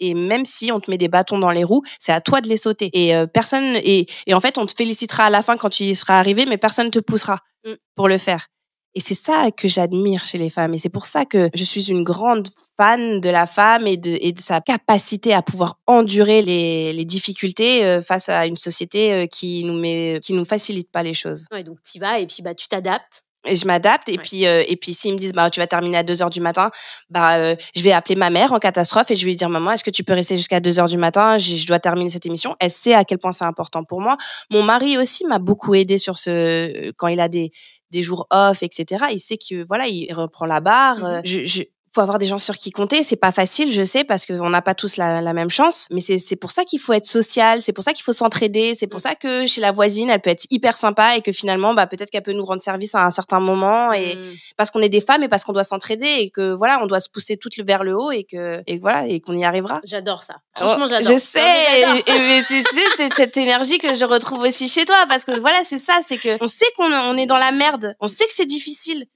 et 0.00 0.14
même 0.14 0.44
si 0.44 0.72
on 0.72 0.80
te 0.80 0.90
met 0.90 0.98
des 0.98 1.08
bâtons 1.08 1.38
dans 1.38 1.50
les 1.50 1.64
roues, 1.64 1.82
c'est 1.98 2.12
à 2.12 2.20
toi 2.20 2.40
de 2.40 2.48
les 2.48 2.56
sauter. 2.56 2.90
Et 2.92 3.14
euh, 3.14 3.26
personne, 3.26 3.76
et, 3.82 4.06
et 4.26 4.34
en 4.34 4.40
fait, 4.40 4.58
on 4.58 4.66
te 4.66 4.74
félicitera 4.74 5.24
à 5.24 5.30
la 5.30 5.42
fin 5.42 5.56
quand 5.56 5.70
tu 5.70 5.84
y 5.84 5.94
seras 5.94 6.18
arrivé, 6.18 6.46
mais 6.46 6.58
personne 6.58 6.90
te 6.90 6.98
poussera 6.98 7.40
mmh. 7.64 7.72
pour 7.94 8.08
le 8.08 8.18
faire. 8.18 8.48
Et 8.94 9.00
c'est 9.00 9.14
ça 9.14 9.50
que 9.50 9.66
j'admire 9.66 10.22
chez 10.22 10.38
les 10.38 10.50
femmes. 10.50 10.74
Et 10.74 10.78
c'est 10.78 10.88
pour 10.88 11.06
ça 11.06 11.24
que 11.24 11.50
je 11.54 11.64
suis 11.64 11.90
une 11.90 12.04
grande 12.04 12.48
fan 12.76 13.20
de 13.20 13.28
la 13.28 13.46
femme 13.46 13.86
et 13.86 13.96
de, 13.96 14.18
sa 14.38 14.60
capacité 14.60 15.32
à 15.32 15.42
pouvoir 15.42 15.78
endurer 15.86 16.42
les, 16.42 16.92
les 16.92 17.04
difficultés 17.04 17.84
euh, 17.84 18.02
face 18.02 18.28
à 18.28 18.46
une 18.46 18.56
société 18.56 19.12
euh, 19.12 19.26
qui 19.26 19.64
nous 19.64 19.78
met, 19.78 20.20
qui 20.22 20.32
nous 20.32 20.44
facilite 20.44 20.90
pas 20.90 21.02
les 21.02 21.14
choses. 21.14 21.46
Ouais, 21.52 21.62
donc 21.62 21.78
tu 21.82 21.98
vas 21.98 22.18
et 22.18 22.26
puis 22.26 22.42
bah 22.42 22.54
tu 22.54 22.68
t'adaptes 22.68 23.24
et 23.46 23.56
je 23.56 23.66
m'adapte 23.66 24.08
et 24.08 24.18
puis 24.18 24.46
euh, 24.46 24.62
et 24.66 24.76
puis 24.76 24.94
s'ils 24.94 25.12
me 25.12 25.18
disent 25.18 25.32
bah 25.32 25.50
tu 25.50 25.60
vas 25.60 25.66
terminer 25.66 25.98
à 25.98 26.02
2 26.02 26.22
heures 26.22 26.30
du 26.30 26.40
matin 26.40 26.70
bah 27.10 27.36
euh, 27.36 27.56
je 27.74 27.82
vais 27.82 27.92
appeler 27.92 28.16
ma 28.16 28.30
mère 28.30 28.52
en 28.52 28.58
catastrophe 28.58 29.10
et 29.10 29.16
je 29.16 29.24
vais 29.24 29.30
lui 29.30 29.36
dire 29.36 29.48
maman 29.48 29.72
est-ce 29.72 29.84
que 29.84 29.90
tu 29.90 30.04
peux 30.04 30.12
rester 30.12 30.36
jusqu'à 30.36 30.60
2 30.60 30.80
heures 30.80 30.88
du 30.88 30.96
matin? 30.96 31.38
Je, 31.38 31.56
je, 31.56 31.66
dois 31.66 31.78
terminer 31.78 32.10
cette 32.10 32.26
émission. 32.26 32.56
Elle 32.60 32.70
sait 32.70 32.94
à 32.94 33.04
quel 33.04 33.18
point 33.18 33.32
c'est 33.32 33.44
important 33.44 33.84
pour 33.84 34.00
moi. 34.00 34.16
Mon 34.50 34.62
mari 34.62 34.98
aussi 34.98 35.24
m'a 35.26 35.38
beaucoup 35.38 35.74
aidé 35.74 35.98
sur 35.98 36.18
ce 36.18 36.90
quand 36.96 37.08
il 37.08 37.20
a 37.20 37.28
des 37.28 37.50
des 37.90 38.02
jours 38.02 38.26
off 38.30 38.62
etc 38.62 39.04
il 39.12 39.20
sait 39.20 39.36
que 39.36 39.64
voilà 39.68 39.86
il 39.86 40.12
reprend 40.12 40.46
la 40.46 40.60
barre 40.60 40.98
mmh 40.98 41.22
je, 41.24 41.44
je 41.44 41.62
faut 41.94 42.00
avoir 42.00 42.18
des 42.18 42.26
gens 42.26 42.38
sur 42.38 42.58
qui 42.58 42.70
compter. 42.70 43.02
C'est 43.04 43.16
pas 43.16 43.32
facile, 43.32 43.72
je 43.72 43.82
sais, 43.82 44.04
parce 44.04 44.26
qu'on 44.26 44.50
n'a 44.50 44.62
pas 44.62 44.74
tous 44.74 44.96
la, 44.96 45.20
la, 45.20 45.32
même 45.32 45.50
chance. 45.50 45.86
Mais 45.90 46.00
c'est 46.00 46.36
pour 46.36 46.50
ça 46.50 46.64
qu'il 46.64 46.80
faut 46.80 46.92
être 46.92 47.06
social. 47.06 47.62
C'est 47.62 47.72
pour 47.72 47.84
ça 47.84 47.92
qu'il 47.92 48.02
faut 48.02 48.12
s'entraider. 48.12 48.74
C'est 48.76 48.86
pour 48.86 49.00
ça 49.00 49.14
que 49.14 49.46
chez 49.46 49.60
la 49.60 49.72
voisine, 49.72 50.10
elle 50.10 50.20
peut 50.20 50.30
être 50.30 50.46
hyper 50.50 50.76
sympa 50.76 51.16
et 51.16 51.22
que 51.22 51.32
finalement, 51.32 51.74
bah, 51.74 51.86
peut-être 51.86 52.10
qu'elle 52.10 52.22
peut 52.22 52.32
nous 52.32 52.44
rendre 52.44 52.62
service 52.62 52.94
à 52.94 53.04
un 53.04 53.10
certain 53.10 53.40
moment. 53.40 53.92
Et 53.92 54.16
mmh. 54.16 54.20
parce 54.56 54.70
qu'on 54.70 54.80
est 54.80 54.88
des 54.88 55.00
femmes 55.00 55.22
et 55.22 55.28
parce 55.28 55.44
qu'on 55.44 55.52
doit 55.52 55.64
s'entraider 55.64 56.16
et 56.18 56.30
que 56.30 56.52
voilà, 56.52 56.80
on 56.82 56.86
doit 56.86 57.00
se 57.00 57.08
pousser 57.08 57.36
toutes 57.36 57.54
vers 57.58 57.84
le 57.84 57.96
haut 57.96 58.10
et 58.10 58.24
que 58.24 58.62
et 58.66 58.78
voilà 58.78 59.06
et 59.06 59.20
qu'on 59.20 59.36
y 59.36 59.44
arrivera. 59.44 59.80
J'adore 59.84 60.22
ça. 60.22 60.36
Franchement, 60.54 60.86
j'adore. 60.86 61.12
Je 61.12 61.18
sais. 61.18 61.80
et, 62.06 62.42
tu 62.46 62.60
sais, 62.60 62.80
c'est 62.96 63.14
cette 63.14 63.36
énergie 63.36 63.78
que 63.78 63.94
je 63.94 64.04
retrouve 64.04 64.40
aussi 64.40 64.68
chez 64.68 64.84
toi 64.84 64.96
parce 65.08 65.24
que 65.24 65.38
voilà, 65.38 65.62
c'est 65.62 65.78
ça, 65.78 66.00
c'est 66.02 66.18
que 66.18 66.36
on 66.42 66.48
sait 66.48 66.66
qu'on 66.76 66.92
on 66.92 67.16
est 67.16 67.26
dans 67.26 67.38
la 67.38 67.52
merde. 67.52 67.94
On 68.00 68.08
sait 68.08 68.24
que 68.24 68.32
c'est 68.32 68.46
difficile 68.46 69.06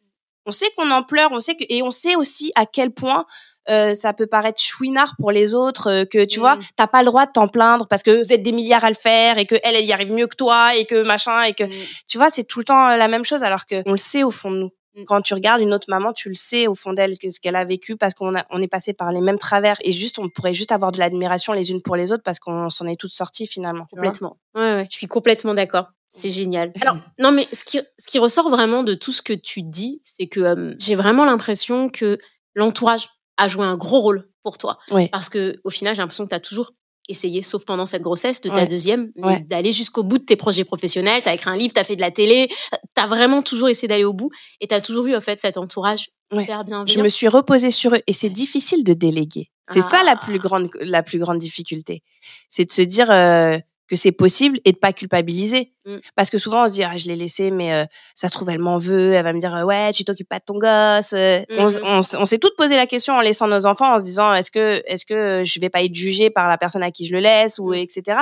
on 0.49 0.51
sait 0.51 0.71
qu'on 0.77 0.91
en 0.91 1.03
pleure, 1.03 1.31
on 1.33 1.41
sait 1.41 1.55
que 1.55 1.65
et 1.69 1.83
on 1.83 1.91
sait 1.91 2.17
aussi 2.17 2.51
à 2.57 2.65
quel 2.65 2.91
point 2.91 3.27
euh, 3.69 3.95
ça 3.95 4.15
peut 4.15 4.27
paraître 4.27 4.61
chouinard 4.63 5.15
pour 5.19 5.31
les 5.31 5.55
autres, 5.55 5.91
euh, 5.91 6.05
que 6.07 6.25
tu 6.25 6.41
vois, 6.41 6.57
mmh. 6.57 6.61
t'as 6.75 6.87
pas 6.87 7.03
le 7.03 7.07
droit 7.07 7.27
de 7.27 7.33
t'en 7.33 7.49
plaindre 7.49 7.87
parce 7.87 8.03
que 8.03 8.23
vous 8.25 8.33
êtes 8.33 8.43
des 8.43 8.53
milliards 8.53 8.85
à 8.85 8.89
le 8.89 8.95
faire 8.95 9.37
et 9.37 9.45
que 9.45 9.57
elle, 9.63 9.77
elle 9.77 9.85
y 9.85 9.93
arrive 9.93 10.11
mieux 10.11 10.27
que 10.27 10.37
toi 10.37 10.75
et 10.75 10.87
que 10.87 11.03
machin 11.03 11.43
et 11.43 11.53
que 11.53 11.65
mmh. 11.65 11.73
tu 12.09 12.17
vois, 12.17 12.31
c'est 12.31 12.45
tout 12.45 12.61
le 12.61 12.65
temps 12.65 12.89
euh, 12.89 12.97
la 12.97 13.09
même 13.09 13.25
chose 13.25 13.43
alors 13.43 13.67
que 13.67 13.83
on 13.85 13.93
le 13.93 13.99
sait 13.99 14.23
au 14.23 14.31
fond 14.31 14.51
de 14.51 14.57
nous. 14.57 14.71
Mmh. 14.95 15.05
Quand 15.05 15.21
tu 15.21 15.35
regardes 15.35 15.61
une 15.61 15.75
autre 15.75 15.91
maman, 15.91 16.15
tu 16.15 16.31
le 16.31 16.35
sais 16.35 16.67
au 16.67 16.75
fond 16.75 16.95
d'elle 16.95 17.19
que 17.19 17.29
ce 17.29 17.41
qu'elle 17.41 17.57
a 17.57 17.67
vécu 17.67 17.99
parce 17.99 18.15
qu'on 18.15 18.33
on 18.49 18.63
est 18.63 18.69
passé 18.69 18.95
par 18.95 19.13
les 19.13 19.21
mêmes 19.21 19.39
travers 19.39 19.77
et 19.83 19.93
juste 19.93 20.19
on 20.19 20.31
pourrait 20.31 20.55
juste 20.55 20.73
avoir 20.73 20.91
de 20.91 20.99
l'admiration 20.99 21.53
les 21.53 21.71
unes 21.71 21.83
pour 21.83 21.97
les 21.97 22.11
autres 22.11 22.23
parce 22.23 22.39
qu'on 22.39 22.71
s'en 22.71 22.87
est 22.87 22.99
toutes 22.99 23.11
sorties 23.11 23.47
finalement. 23.47 23.87
Complètement. 23.91 24.39
Ouais, 24.55 24.63
ouais, 24.63 24.87
je 24.91 24.97
suis 24.97 25.09
complètement 25.09 25.53
d'accord. 25.53 25.89
C'est 26.11 26.31
génial. 26.31 26.73
Alors, 26.81 26.97
non, 27.19 27.33
mais 27.33 27.47
ce 27.53 27.65
qui, 27.65 27.81
ce 27.99 28.07
qui 28.07 28.19
ressort 28.19 28.49
vraiment 28.49 28.83
de 28.83 28.95
tout 28.95 29.13
ce 29.13 29.23
que 29.23 29.35
tu 29.35 29.63
dis, 29.63 30.01
c'est 30.03 30.27
que 30.27 30.75
j'ai 30.79 30.95
vraiment 30.95 31.25
l'impression 31.25 31.89
que 31.89 32.19
l'entourage 32.55 33.09
a 33.37 33.49
joué 33.49 33.65
un 33.65 33.77
gros 33.77 34.01
rôle 34.01 34.29
pour 34.43 34.59
toi. 34.59 34.79
Parce 35.13 35.29
que 35.29 35.61
au 35.65 35.71
final, 35.71 35.95
j'ai 35.95 36.03
l'impression 36.03 36.25
que 36.25 36.31
tu 36.31 36.35
as 36.35 36.41
toujours 36.41 36.73
essayé, 37.09 37.43
sauf 37.43 37.65
pendant 37.65 37.87
cette 37.87 38.03
grossesse 38.03 38.41
de 38.41 38.51
ta 38.51 38.67
deuxième, 38.67 39.13
d'aller 39.47 39.73
jusqu'au 39.73 40.03
bout 40.03 40.19
de 40.19 40.25
tes 40.25 40.37
projets 40.37 40.65
professionnels. 40.65 41.23
Tu 41.23 41.29
as 41.29 41.35
écrit 41.35 41.51
un 41.51 41.57
livre, 41.57 41.73
tu 41.73 41.81
as 41.81 41.85
fait 41.85 41.97
de 41.97 42.01
la 42.01 42.11
télé, 42.11 42.49
tu 42.49 43.03
as 43.03 43.07
vraiment 43.07 43.43
toujours 43.43 43.69
essayé 43.69 43.89
d'aller 43.89 44.05
au 44.05 44.13
bout 44.13 44.31
et 44.61 44.69
tu 44.69 44.75
as 44.75 44.81
toujours 44.81 45.07
eu 45.07 45.17
en 45.17 45.21
fait 45.21 45.39
cet 45.39 45.57
entourage 45.57 46.11
hyper 46.33 46.65
bienveillant. 46.65 46.87
Je 46.87 47.01
me 47.01 47.09
suis 47.09 47.29
reposée 47.29 47.71
sur 47.71 47.95
eux 47.95 48.01
et 48.07 48.13
c'est 48.13 48.31
difficile 48.31 48.85
de 48.85 48.93
déléguer. 48.93 49.51
C'est 49.71 49.83
ça 49.83 50.03
la 50.03 50.17
plus 50.17 50.37
ah. 50.37 50.39
grande 50.39 50.71
la 50.81 51.03
plus 51.03 51.19
grande 51.19 51.39
difficulté. 51.39 52.03
C'est 52.49 52.65
de 52.65 52.71
se 52.71 52.81
dire 52.81 53.11
euh, 53.11 53.59
que 53.89 53.97
c'est 53.97 54.13
possible 54.13 54.61
et 54.65 54.73
de 54.73 54.77
pas 54.79 54.93
culpabiliser. 54.93 55.73
Mmh. 55.87 55.97
Parce 56.15 56.31
que 56.31 56.39
souvent 56.39 56.65
on 56.65 56.69
se 56.69 56.75
dit 56.75 56.85
ah 56.85 56.97
je 56.97 57.07
l'ai 57.07 57.17
laissé 57.17 57.51
mais 57.51 57.73
euh, 57.73 57.85
ça 58.15 58.29
se 58.29 58.33
trouve 58.35 58.51
elle 58.51 58.59
m'en 58.59 58.79
veut, 58.79 59.15
elle 59.15 59.25
va 59.25 59.33
me 59.33 59.41
dire 59.41 59.53
ouais 59.67 59.93
tu 59.93 60.05
t'occupes 60.05 60.29
pas 60.29 60.39
de 60.39 60.45
ton 60.45 60.59
gosse. 60.59 61.15
Euh. 61.15 61.41
Mmh 61.51 61.81
on, 61.85 62.01
on, 62.19 62.25
s'est 62.25 62.39
toutes 62.39 62.57
posé 62.57 62.77
la 62.77 62.87
question 62.87 63.15
en 63.15 63.21
laissant 63.21 63.49
nos 63.49 63.67
enfants 63.67 63.95
en 63.95 63.99
se 63.99 64.05
disant 64.05 64.35
est-ce 64.35 64.51
que 64.51 64.83
est-ce 64.87 65.07
que 65.07 65.43
je 65.45 65.61
vais 65.61 65.71
pas 65.71 65.83
être 65.83 65.95
jugée 65.95 66.31
par 66.31 66.49
la 66.49 66.59
personne 66.59 66.83
à 66.83 66.91
qui 66.91 67.07
je 67.07 67.15
le 67.15 67.21
laisse 67.21 67.59
ou 67.59 67.71
mmh. 67.71 67.77
etc. 67.77 68.21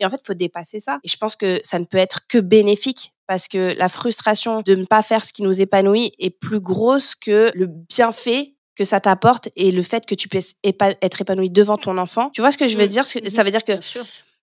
Et 0.00 0.06
en 0.06 0.10
fait 0.10 0.20
faut 0.24 0.34
dépasser 0.34 0.80
ça. 0.80 1.00
Et 1.02 1.08
je 1.08 1.16
pense 1.16 1.34
que 1.36 1.60
ça 1.64 1.78
ne 1.78 1.84
peut 1.84 1.98
être 1.98 2.20
que 2.28 2.38
bénéfique 2.38 3.12
parce 3.26 3.48
que 3.48 3.76
la 3.76 3.88
frustration 3.88 4.62
de 4.62 4.74
ne 4.74 4.84
pas 4.84 5.02
faire 5.02 5.24
ce 5.24 5.32
qui 5.32 5.42
nous 5.42 5.60
épanouit 5.60 6.12
est 6.18 6.30
plus 6.30 6.60
grosse 6.60 7.14
que 7.14 7.50
le 7.54 7.66
bienfait 7.66 8.54
que 8.78 8.84
ça 8.84 9.00
t'apporte 9.00 9.48
et 9.56 9.72
le 9.72 9.82
fait 9.82 10.06
que 10.06 10.14
tu 10.14 10.28
puisses 10.28 10.54
être 10.62 11.20
épanoui 11.20 11.50
devant 11.50 11.76
ton 11.76 11.98
enfant. 11.98 12.30
Tu 12.30 12.40
vois 12.40 12.52
ce 12.52 12.58
que 12.58 12.68
je 12.68 12.76
veux 12.76 12.86
dire? 12.86 13.04
Ça 13.04 13.42
veut 13.42 13.50
dire 13.50 13.64
que 13.64 13.72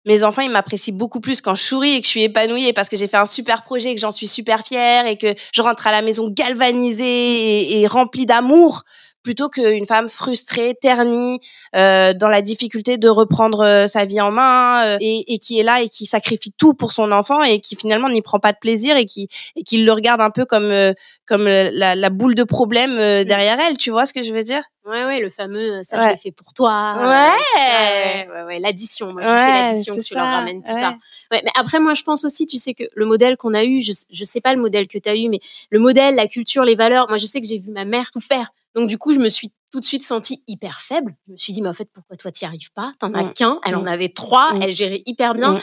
mes 0.05 0.23
enfants, 0.23 0.41
ils 0.41 0.51
m'apprécient 0.51 0.93
beaucoup 0.93 1.19
plus 1.19 1.41
quand 1.41 1.55
je 1.55 1.63
souris 1.63 1.95
et 1.95 2.01
que 2.01 2.05
je 2.05 2.11
suis 2.11 2.23
épanouie 2.23 2.67
et 2.67 2.73
parce 2.73 2.89
que 2.89 2.95
j'ai 2.95 3.07
fait 3.07 3.17
un 3.17 3.25
super 3.25 3.63
projet 3.63 3.91
et 3.91 3.95
que 3.95 4.01
j'en 4.01 4.11
suis 4.11 4.27
super 4.27 4.65
fière 4.65 5.07
et 5.07 5.17
que 5.17 5.33
je 5.53 5.61
rentre 5.61 5.87
à 5.87 5.91
la 5.91 6.01
maison 6.01 6.29
galvanisée 6.29 7.79
et, 7.81 7.87
remplie 7.87 8.25
d'amour 8.25 8.83
plutôt 9.25 9.49
qu'une 9.49 9.88
femme 9.88 10.07
frustrée, 10.07 10.75
ternie, 10.79 11.39
euh, 11.75 12.13
dans 12.13 12.29
la 12.29 12.43
difficulté 12.43 12.97
de 12.97 13.09
reprendre 13.09 13.61
euh, 13.61 13.88
sa 13.88 14.05
vie 14.05 14.21
en 14.21 14.29
main 14.29 14.85
euh, 14.85 14.97
et, 15.01 15.33
et, 15.33 15.39
qui 15.39 15.59
est 15.59 15.63
là 15.63 15.81
et 15.81 15.89
qui 15.89 16.05
sacrifie 16.05 16.51
tout 16.51 16.75
pour 16.75 16.91
son 16.91 17.11
enfant 17.11 17.41
et 17.41 17.59
qui 17.59 17.75
finalement 17.75 18.07
n'y 18.07 18.21
prend 18.21 18.39
pas 18.39 18.53
de 18.53 18.59
plaisir 18.59 18.95
et 18.97 19.07
qui 19.07 19.27
et 19.55 19.63
qui 19.63 19.83
le 19.83 19.91
regarde 19.91 20.21
un 20.21 20.29
peu 20.29 20.45
comme 20.45 20.65
euh, 20.65 20.93
comme 21.25 21.45
la, 21.45 21.95
la, 21.95 22.09
boule 22.11 22.35
de 22.35 22.43
problème 22.43 22.93
mmh. 22.93 23.23
derrière 23.23 23.59
elle. 23.59 23.79
Tu 23.79 23.89
vois 23.89 24.05
ce 24.05 24.13
que 24.13 24.21
je 24.21 24.31
veux 24.31 24.43
dire? 24.43 24.61
Ouais, 24.85 25.05
ouais, 25.05 25.19
le 25.19 25.31
fameux 25.31 25.81
ça 25.81 25.99
je 25.99 26.07
l'ai 26.09 26.17
fait 26.17 26.31
pour 26.31 26.53
toi. 26.53 26.93
Ouais, 26.99 28.27
ouais, 28.31 28.43
ouais, 28.43 28.59
l'addition. 28.59 29.11
Moi, 29.11 29.23
je 29.23 29.27
c'est 29.27 29.33
l'addition 29.33 29.95
que 29.95 30.01
tu 30.01 30.13
leur 30.13 30.25
ramènes 30.25 30.61
plus 30.61 30.75
tard. 30.75 30.93
Ouais, 31.31 31.41
mais 31.43 31.51
après, 31.57 31.79
moi, 31.79 31.95
je 31.95 32.03
pense 32.03 32.23
aussi, 32.23 32.45
tu 32.45 32.57
sais 32.57 32.75
que 32.75 32.83
le 32.93 33.05
modèle 33.07 33.38
qu'on 33.38 33.55
a 33.55 33.63
eu, 33.63 33.81
je, 33.81 33.91
je 34.11 34.23
sais 34.23 34.41
pas 34.41 34.53
le 34.53 34.61
modèle 34.61 34.88
que 34.88 34.99
tu 34.99 35.09
as 35.09 35.15
eu, 35.15 35.29
mais 35.29 35.39
le 35.71 35.79
modèle, 35.79 36.13
la 36.13 36.27
culture, 36.27 36.63
les 36.63 36.75
valeurs. 36.75 37.07
Moi, 37.09 37.17
je 37.17 37.25
sais 37.25 37.41
que 37.41 37.47
j'ai 37.47 37.57
vu 37.57 37.71
ma 37.71 37.85
mère 37.85 38.11
tout 38.11 38.19
faire 38.19 38.51
donc 38.75 38.89
du 38.89 38.97
coup, 38.97 39.13
je 39.13 39.19
me 39.19 39.29
suis 39.29 39.53
tout 39.71 39.79
de 39.79 39.85
suite 39.85 40.03
sentie 40.03 40.43
hyper 40.47 40.79
faible. 40.81 41.15
Je 41.27 41.33
me 41.33 41.38
suis 41.38 41.53
dit, 41.53 41.61
mais 41.61 41.69
en 41.69 41.73
fait, 41.73 41.89
pourquoi 41.93 42.15
toi, 42.15 42.31
tu 42.31 42.43
n'y 42.43 42.47
arrives 42.47 42.71
pas? 42.73 42.93
T'en 42.99 43.13
as 43.13 43.23
mmh. 43.23 43.33
qu'un. 43.33 43.59
Elle 43.65 43.75
en 43.75 43.83
mmh. 43.83 43.88
avait 43.88 44.09
trois. 44.09 44.53
Mmh. 44.53 44.61
Elle 44.61 44.71
gérait 44.71 45.03
hyper 45.05 45.33
bien. 45.33 45.57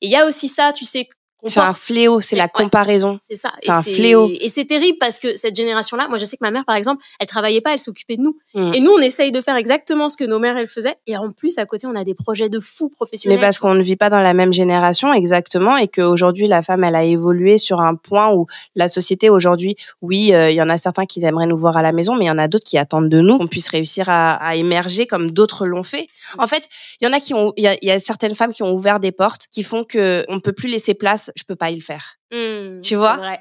Et 0.00 0.06
il 0.06 0.10
y 0.10 0.16
a 0.16 0.26
aussi 0.26 0.48
ça, 0.48 0.72
tu 0.72 0.84
sais, 0.84 1.08
c'est 1.44 1.60
un 1.60 1.72
fléau, 1.72 2.20
c'est 2.20 2.36
la 2.36 2.48
comparaison. 2.48 3.18
c'est 3.20 3.36
ça. 3.36 3.52
C'est 3.62 3.70
un 3.70 3.82
fléau. 3.82 4.30
Et 4.40 4.48
c'est 4.48 4.64
terrible 4.64 4.98
parce 4.98 5.18
que 5.18 5.36
cette 5.36 5.54
génération-là, 5.54 6.08
moi 6.08 6.18
je 6.18 6.24
sais 6.24 6.36
que 6.36 6.44
ma 6.44 6.50
mère 6.50 6.64
par 6.64 6.76
exemple, 6.76 7.04
elle 7.20 7.26
travaillait 7.26 7.60
pas, 7.60 7.72
elle 7.72 7.78
s'occupait 7.78 8.16
de 8.16 8.22
nous. 8.22 8.36
Mm. 8.54 8.74
Et 8.74 8.80
nous 8.80 8.90
on 8.90 8.98
essaye 8.98 9.30
de 9.30 9.40
faire 9.40 9.56
exactement 9.56 10.08
ce 10.08 10.16
que 10.16 10.24
nos 10.24 10.38
mères 10.38 10.56
elles 10.56 10.66
faisaient. 10.66 10.96
Et 11.06 11.16
en 11.16 11.30
plus 11.30 11.58
à 11.58 11.66
côté 11.66 11.86
on 11.86 11.94
a 11.94 12.04
des 12.04 12.14
projets 12.14 12.48
de 12.48 12.58
fous 12.58 12.88
professionnels. 12.88 13.38
Mais 13.38 13.40
parce 13.40 13.58
qu'on 13.58 13.74
ne 13.74 13.82
vit 13.82 13.96
pas 13.96 14.10
dans 14.10 14.20
la 14.20 14.34
même 14.34 14.52
génération 14.52 15.12
exactement 15.12 15.76
et 15.76 15.86
qu'aujourd'hui 15.86 16.48
la 16.48 16.62
femme 16.62 16.82
elle 16.82 16.96
a 16.96 17.04
évolué 17.04 17.58
sur 17.58 17.80
un 17.80 17.94
point 17.94 18.34
où 18.34 18.46
la 18.74 18.88
société 18.88 19.30
aujourd'hui, 19.30 19.76
oui, 20.02 20.34
euh, 20.34 20.50
il 20.50 20.56
y 20.56 20.62
en 20.62 20.68
a 20.68 20.76
certains 20.76 21.06
qui 21.06 21.24
aimeraient 21.24 21.46
nous 21.46 21.56
voir 21.56 21.76
à 21.76 21.82
la 21.82 21.92
maison, 21.92 22.16
mais 22.16 22.24
il 22.24 22.28
y 22.28 22.32
en 22.32 22.38
a 22.38 22.48
d'autres 22.48 22.66
qui 22.66 22.78
attendent 22.78 23.08
de 23.08 23.20
nous 23.20 23.38
qu'on 23.38 23.46
puisse 23.46 23.68
réussir 23.68 24.08
à, 24.08 24.34
à 24.34 24.56
émerger 24.56 25.06
comme 25.06 25.30
d'autres 25.30 25.66
l'ont 25.66 25.82
fait. 25.82 26.08
Mm. 26.36 26.40
En 26.40 26.46
fait, 26.48 26.68
il 27.00 27.06
y 27.06 27.08
en 27.08 27.12
a 27.12 27.20
qui 27.20 27.34
ont, 27.34 27.52
il 27.56 27.62
y 27.62 27.68
a, 27.68 27.76
y 27.80 27.90
a 27.90 28.00
certaines 28.00 28.34
femmes 28.34 28.52
qui 28.52 28.62
ont 28.64 28.72
ouvert 28.72 28.98
des 28.98 29.12
portes 29.12 29.46
qui 29.52 29.62
font 29.62 29.84
que 29.84 30.24
on 30.28 30.40
peut 30.40 30.52
plus 30.52 30.68
laisser 30.68 30.94
place 30.94 31.27
je 31.36 31.44
peux 31.44 31.56
pas 31.56 31.70
y 31.70 31.76
le 31.76 31.82
faire. 31.82 32.16
Mmh, 32.32 32.80
tu 32.80 32.96
vois? 32.96 33.16
vrai. 33.16 33.40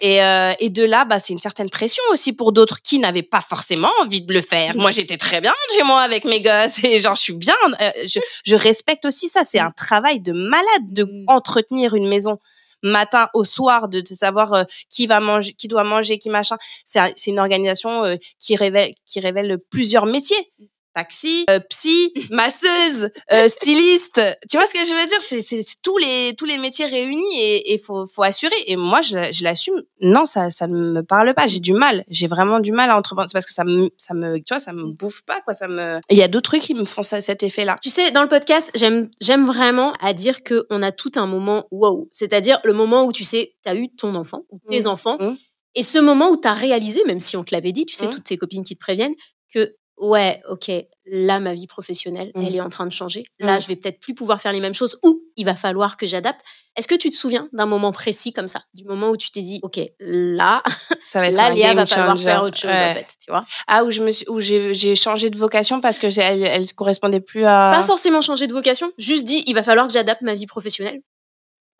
Et, 0.00 0.22
euh, 0.22 0.52
et 0.60 0.70
de 0.70 0.84
là, 0.84 1.04
bah, 1.04 1.18
c'est 1.18 1.32
une 1.32 1.38
certaine 1.38 1.68
pression 1.68 2.02
aussi 2.12 2.32
pour 2.32 2.52
d'autres 2.52 2.80
qui 2.82 2.98
n'avaient 2.98 3.22
pas 3.22 3.40
forcément 3.40 3.90
envie 4.00 4.22
de 4.22 4.32
le 4.32 4.40
faire. 4.40 4.76
moi, 4.76 4.90
j'étais 4.90 5.16
très 5.16 5.40
bien 5.40 5.54
chez 5.74 5.82
moi 5.82 6.00
avec 6.02 6.24
mes 6.24 6.40
gosses 6.40 6.82
et 6.84 7.00
genre, 7.00 7.16
je 7.16 7.22
suis 7.22 7.32
bien. 7.32 7.56
Euh, 7.80 7.90
je, 8.06 8.20
je, 8.44 8.54
respecte 8.56 9.04
aussi 9.04 9.28
ça. 9.28 9.44
C'est 9.44 9.60
mmh. 9.60 9.66
un 9.66 9.70
travail 9.70 10.20
de 10.20 10.32
malade 10.32 10.86
de 10.90 11.04
mmh. 11.04 11.24
entretenir 11.26 11.94
une 11.94 12.08
maison 12.08 12.38
matin 12.82 13.28
au 13.34 13.44
soir, 13.44 13.88
de, 13.88 14.00
de 14.00 14.06
savoir 14.14 14.52
euh, 14.52 14.64
qui 14.90 15.06
va 15.06 15.20
manger, 15.20 15.52
qui 15.52 15.68
doit 15.68 15.84
manger, 15.84 16.18
qui 16.18 16.30
machin. 16.30 16.56
C'est 16.84 17.12
une 17.26 17.38
organisation 17.38 18.04
euh, 18.04 18.16
qui 18.38 18.56
révèle, 18.56 18.92
qui 19.06 19.20
révèle 19.20 19.58
plusieurs 19.70 20.06
métiers 20.06 20.52
taxi, 20.94 21.44
euh, 21.50 21.58
psy, 21.70 22.12
masseuse, 22.30 23.10
euh, 23.32 23.48
styliste. 23.48 24.20
Tu 24.50 24.56
vois 24.56 24.66
ce 24.66 24.74
que 24.74 24.84
je 24.84 24.94
veux 24.94 25.06
dire? 25.06 25.20
C'est 25.20 25.64
tous 25.82 25.98
les 25.98 26.34
tous 26.36 26.44
les 26.44 26.58
métiers 26.58 26.86
réunis 26.86 27.38
et 27.38 27.74
il 27.74 27.78
faut 27.78 28.06
faut 28.06 28.22
assurer. 28.22 28.54
Et 28.66 28.76
moi, 28.76 29.00
je, 29.02 29.32
je 29.32 29.44
l'assume. 29.44 29.82
Non, 30.00 30.26
ça 30.26 30.50
ça 30.50 30.66
ne 30.66 30.92
me 30.92 31.02
parle 31.02 31.34
pas. 31.34 31.46
J'ai 31.46 31.60
du 31.60 31.72
mal. 31.72 32.04
J'ai 32.08 32.26
vraiment 32.26 32.60
du 32.60 32.72
mal 32.72 32.90
à 32.90 32.96
entreprendre. 32.96 33.28
C'est 33.28 33.34
parce 33.34 33.46
que 33.46 33.52
ça 33.52 33.64
me 33.64 33.90
ça 33.96 34.14
me 34.14 34.36
tu 34.38 34.52
vois 34.54 34.60
ça 34.60 34.72
me 34.72 34.92
bouffe 34.92 35.22
pas 35.26 35.40
quoi. 35.40 35.54
Ça 35.54 35.68
me. 35.68 36.00
Il 36.10 36.16
y 36.16 36.22
a 36.22 36.28
d'autres 36.28 36.50
trucs 36.50 36.62
qui 36.62 36.74
me 36.74 36.84
font 36.84 37.02
ça, 37.02 37.20
cet 37.20 37.42
effet 37.42 37.64
là. 37.64 37.76
Tu 37.82 37.90
sais, 37.90 38.10
dans 38.10 38.22
le 38.22 38.28
podcast, 38.28 38.70
j'aime 38.74 39.10
j'aime 39.20 39.46
vraiment 39.46 39.92
à 40.00 40.12
dire 40.12 40.42
que 40.42 40.66
on 40.70 40.82
a 40.82 40.92
tout 40.92 41.12
un 41.16 41.26
moment 41.26 41.66
wow. 41.70 42.08
C'est-à-dire 42.12 42.60
le 42.64 42.72
moment 42.72 43.04
où 43.04 43.12
tu 43.12 43.24
sais, 43.24 43.54
tu 43.64 43.70
as 43.70 43.74
eu 43.74 43.88
ton 43.94 44.14
enfant 44.14 44.44
ou 44.50 44.60
tes 44.68 44.82
mmh. 44.82 44.86
enfants. 44.86 45.16
Mmh. 45.18 45.34
Et 45.74 45.82
ce 45.82 45.98
moment 45.98 46.28
où 46.30 46.36
tu 46.36 46.48
as 46.48 46.52
réalisé, 46.54 47.02
même 47.04 47.20
si 47.20 47.36
on 47.36 47.44
te 47.44 47.54
l'avait 47.54 47.72
dit, 47.72 47.86
tu 47.86 47.94
sais, 47.94 48.06
mmh. 48.06 48.10
toutes 48.10 48.24
tes 48.24 48.36
copines 48.36 48.62
qui 48.62 48.74
te 48.74 48.80
préviennent, 48.80 49.14
que 49.52 49.74
ouais, 50.02 50.42
ok, 50.48 50.70
là, 51.06 51.40
ma 51.40 51.54
vie 51.54 51.66
professionnelle, 51.66 52.32
elle 52.34 52.42
mmh. 52.42 52.56
est 52.56 52.60
en 52.60 52.68
train 52.68 52.86
de 52.86 52.92
changer. 52.92 53.22
Là, 53.38 53.56
mmh. 53.56 53.60
je 53.60 53.66
vais 53.68 53.76
peut-être 53.76 54.00
plus 54.00 54.14
pouvoir 54.14 54.40
faire 54.40 54.52
les 54.52 54.60
mêmes 54.60 54.74
choses 54.74 54.98
ou 55.04 55.22
il 55.36 55.44
va 55.44 55.54
falloir 55.54 55.96
que 55.96 56.06
j'adapte. 56.06 56.40
Est-ce 56.76 56.88
que 56.88 56.94
tu 56.94 57.10
te 57.10 57.14
souviens 57.14 57.48
d'un 57.52 57.66
moment 57.66 57.92
précis 57.92 58.32
comme 58.32 58.48
ça, 58.48 58.62
du 58.74 58.84
moment 58.84 59.10
où 59.10 59.16
tu 59.16 59.30
t'es 59.30 59.42
dit, 59.42 59.60
ok, 59.62 59.80
là, 60.00 60.62
ça 61.04 61.20
va 61.20 61.26
être 61.28 61.34
là, 61.34 61.50
Léa 61.50 61.74
va 61.74 61.86
falloir 61.86 62.18
faire 62.18 62.42
autre 62.42 62.58
chose, 62.58 62.70
en 62.70 62.94
fait, 62.94 63.14
tu 63.24 63.30
vois? 63.30 63.44
Ah, 63.68 63.84
où 63.84 63.90
je 63.90 64.00
me 64.02 64.10
suis, 64.10 64.26
où 64.28 64.40
j'ai 64.40 64.96
changé 64.96 65.30
de 65.30 65.36
vocation 65.36 65.80
parce 65.80 65.98
que 65.98 66.06
elle, 66.20 66.42
elle 66.42 66.72
correspondait 66.72 67.20
plus 67.20 67.44
à. 67.44 67.72
Pas 67.74 67.84
forcément 67.84 68.20
changer 68.20 68.46
de 68.46 68.52
vocation, 68.52 68.90
juste 68.98 69.24
dit, 69.24 69.44
il 69.46 69.54
va 69.54 69.62
falloir 69.62 69.86
que 69.86 69.92
j'adapte 69.92 70.22
ma 70.22 70.34
vie 70.34 70.46
professionnelle 70.46 71.00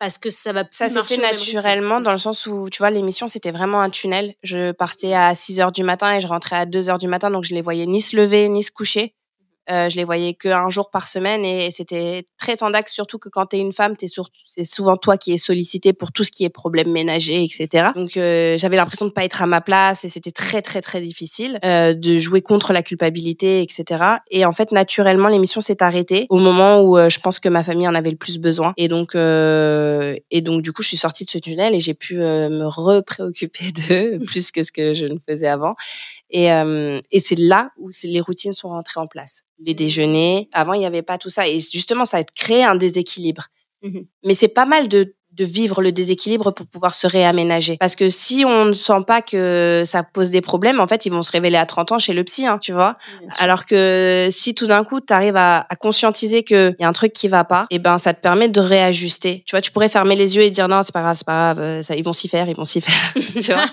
parce 0.03 0.17
que 0.17 0.29
ça 0.29 0.51
va 0.51 0.65
ça 0.69 0.89
s'est 0.89 1.01
fait 1.03 1.21
naturellement 1.21 2.01
dans 2.01 2.11
le 2.11 2.17
sens 2.17 2.45
où 2.45 2.69
tu 2.69 2.79
vois 2.79 2.89
l'émission 2.89 3.25
c'était 3.25 3.51
vraiment 3.51 3.79
un 3.79 3.89
tunnel. 3.89 4.35
Je 4.43 4.73
partais 4.73 5.13
à 5.13 5.33
6 5.33 5.61
heures 5.61 5.71
du 5.71 5.83
matin 5.83 6.15
et 6.15 6.19
je 6.19 6.27
rentrais 6.27 6.57
à 6.57 6.65
2 6.65 6.89
heures 6.89 6.97
du 6.97 7.07
matin 7.07 7.31
donc 7.31 7.45
je 7.45 7.53
les 7.53 7.61
voyais 7.61 7.85
ni 7.85 8.01
se 8.01 8.17
lever 8.17 8.49
ni 8.49 8.63
se 8.63 8.71
coucher 8.71 9.15
euh, 9.69 9.89
je 9.89 9.95
les 9.95 10.03
voyais 10.03 10.33
qu'un 10.33 10.69
jour 10.69 10.89
par 10.89 11.07
semaine 11.07 11.45
et, 11.45 11.71
c'était 11.71 12.25
très 12.37 12.57
tendax, 12.57 12.93
surtout 12.93 13.17
que 13.17 13.29
quand 13.29 13.47
tu 13.47 13.55
es 13.55 13.59
une 13.59 13.71
femme, 13.71 13.95
c'est 13.97 14.63
souvent 14.63 14.95
toi 14.95 15.17
qui 15.17 15.33
es 15.33 15.37
sollicité 15.37 15.93
pour 15.93 16.11
tout 16.11 16.23
ce 16.23 16.31
qui 16.31 16.43
est 16.43 16.49
problème 16.49 16.91
ménager, 16.91 17.43
etc. 17.43 17.89
Donc 17.95 18.17
euh, 18.17 18.57
j'avais 18.57 18.75
l'impression 18.75 19.05
de 19.05 19.11
pas 19.11 19.23
être 19.23 19.41
à 19.41 19.45
ma 19.45 19.61
place 19.61 20.03
et 20.03 20.09
c'était 20.09 20.31
très 20.31 20.61
très 20.61 20.81
très 20.81 21.01
difficile 21.01 21.59
euh, 21.63 21.93
de 21.93 22.19
jouer 22.19 22.41
contre 22.41 22.73
la 22.73 22.83
culpabilité, 22.83 23.61
etc. 23.61 24.03
Et 24.29 24.45
en 24.45 24.51
fait, 24.51 24.71
naturellement, 24.71 25.29
l'émission 25.29 25.61
s'est 25.61 25.81
arrêtée 25.81 26.27
au 26.29 26.39
moment 26.39 26.81
où 26.81 26.97
euh, 26.97 27.09
je 27.09 27.19
pense 27.19 27.39
que 27.39 27.49
ma 27.49 27.63
famille 27.63 27.87
en 27.87 27.95
avait 27.95 28.11
le 28.11 28.17
plus 28.17 28.39
besoin. 28.39 28.73
Et 28.77 28.87
donc 28.87 29.15
euh, 29.15 30.15
et 30.31 30.41
donc 30.41 30.61
du 30.61 30.73
coup, 30.73 30.83
je 30.83 30.89
suis 30.89 30.97
sortie 30.97 31.25
de 31.25 31.29
ce 31.29 31.37
tunnel 31.37 31.73
et 31.73 31.79
j'ai 31.79 31.93
pu 31.93 32.15
me 32.15 32.65
repréoccuper 32.65 33.71
d'eux 33.89 34.19
plus 34.25 34.51
que 34.51 34.63
ce 34.63 34.71
que 34.71 34.93
je 34.93 35.05
ne 35.05 35.17
faisais 35.27 35.47
avant. 35.47 35.75
Et, 36.29 36.51
euh, 36.51 36.99
et 37.11 37.19
c'est 37.19 37.37
là 37.37 37.69
où 37.77 37.91
les 38.03 38.19
routines 38.19 38.53
sont 38.53 38.69
rentrées 38.69 38.99
en 38.99 39.07
place. 39.07 39.43
Les 39.59 39.73
déjeuners, 39.73 40.49
avant 40.51 40.73
il 40.73 40.79
n'y 40.79 40.85
avait 40.85 41.01
pas 41.01 41.17
tout 41.17 41.29
ça. 41.29 41.47
Et 41.47 41.59
justement, 41.59 42.05
ça 42.05 42.17
a 42.17 42.23
créé 42.23 42.63
un 42.63 42.75
déséquilibre. 42.75 43.47
Mmh 43.81 43.99
Mais 44.23 44.33
c'est 44.33 44.47
pas 44.47 44.65
mal 44.65 44.87
de 44.87 45.13
de 45.33 45.45
vivre 45.45 45.81
le 45.81 45.91
déséquilibre 45.91 46.51
pour 46.51 46.65
pouvoir 46.67 46.93
se 46.93 47.07
réaménager. 47.07 47.77
Parce 47.79 47.95
que 47.95 48.09
si 48.09 48.43
on 48.45 48.65
ne 48.65 48.73
sent 48.73 48.99
pas 49.07 49.21
que 49.21 49.83
ça 49.85 50.03
pose 50.03 50.29
des 50.29 50.41
problèmes, 50.41 50.79
en 50.79 50.87
fait, 50.87 51.05
ils 51.05 51.11
vont 51.11 51.23
se 51.23 51.31
révéler 51.31 51.57
à 51.57 51.65
30 51.65 51.93
ans 51.93 51.99
chez 51.99 52.13
le 52.13 52.23
psy, 52.23 52.45
hein, 52.45 52.59
tu 52.59 52.71
vois. 52.71 52.97
Alors 53.39 53.65
que 53.65 54.29
si 54.31 54.53
tout 54.53 54.67
d'un 54.67 54.83
coup, 54.83 55.01
tu 55.01 55.11
arrives 55.11 55.35
à, 55.35 55.65
à, 55.67 55.75
conscientiser 55.75 56.43
qu'il 56.43 56.75
y 56.79 56.83
a 56.83 56.87
un 56.87 56.93
truc 56.93 57.13
qui 57.13 57.27
va 57.27 57.43
pas, 57.43 57.65
et 57.69 57.75
eh 57.75 57.79
ben 57.79 57.97
ça 57.97 58.13
te 58.13 58.21
permet 58.21 58.47
de 58.47 58.59
réajuster. 58.59 59.43
Tu 59.45 59.55
vois, 59.55 59.61
tu 59.61 59.71
pourrais 59.71 59.89
fermer 59.89 60.15
les 60.15 60.35
yeux 60.35 60.43
et 60.43 60.51
dire 60.51 60.67
non, 60.67 60.83
c'est 60.83 60.93
pas 60.93 61.01
grave, 61.01 61.15
c'est 61.17 61.25
pas 61.25 61.53
grave, 61.53 61.59
euh, 61.59 61.81
ça, 61.81 61.95
ils 61.95 62.03
vont 62.03 62.13
s'y 62.13 62.27
faire, 62.27 62.47
ils 62.47 62.55
vont 62.55 62.65
s'y 62.65 62.81
faire. 62.81 63.13
tu 63.33 63.53
vois 63.53 63.65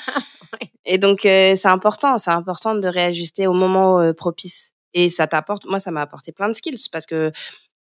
Et 0.86 0.96
donc, 0.96 1.26
euh, 1.26 1.56
c'est 1.56 1.68
important, 1.68 2.16
c'est 2.16 2.30
important 2.30 2.74
de 2.74 2.88
réajuster 2.88 3.46
au 3.46 3.52
moment 3.52 4.00
euh, 4.00 4.12
propice. 4.14 4.72
Et 4.94 5.08
ça 5.08 5.26
t'apporte, 5.26 5.66
moi, 5.66 5.80
ça 5.80 5.90
m'a 5.90 6.02
apporté 6.02 6.32
plein 6.32 6.48
de 6.48 6.54
skills 6.54 6.88
parce 6.92 7.06
que 7.06 7.32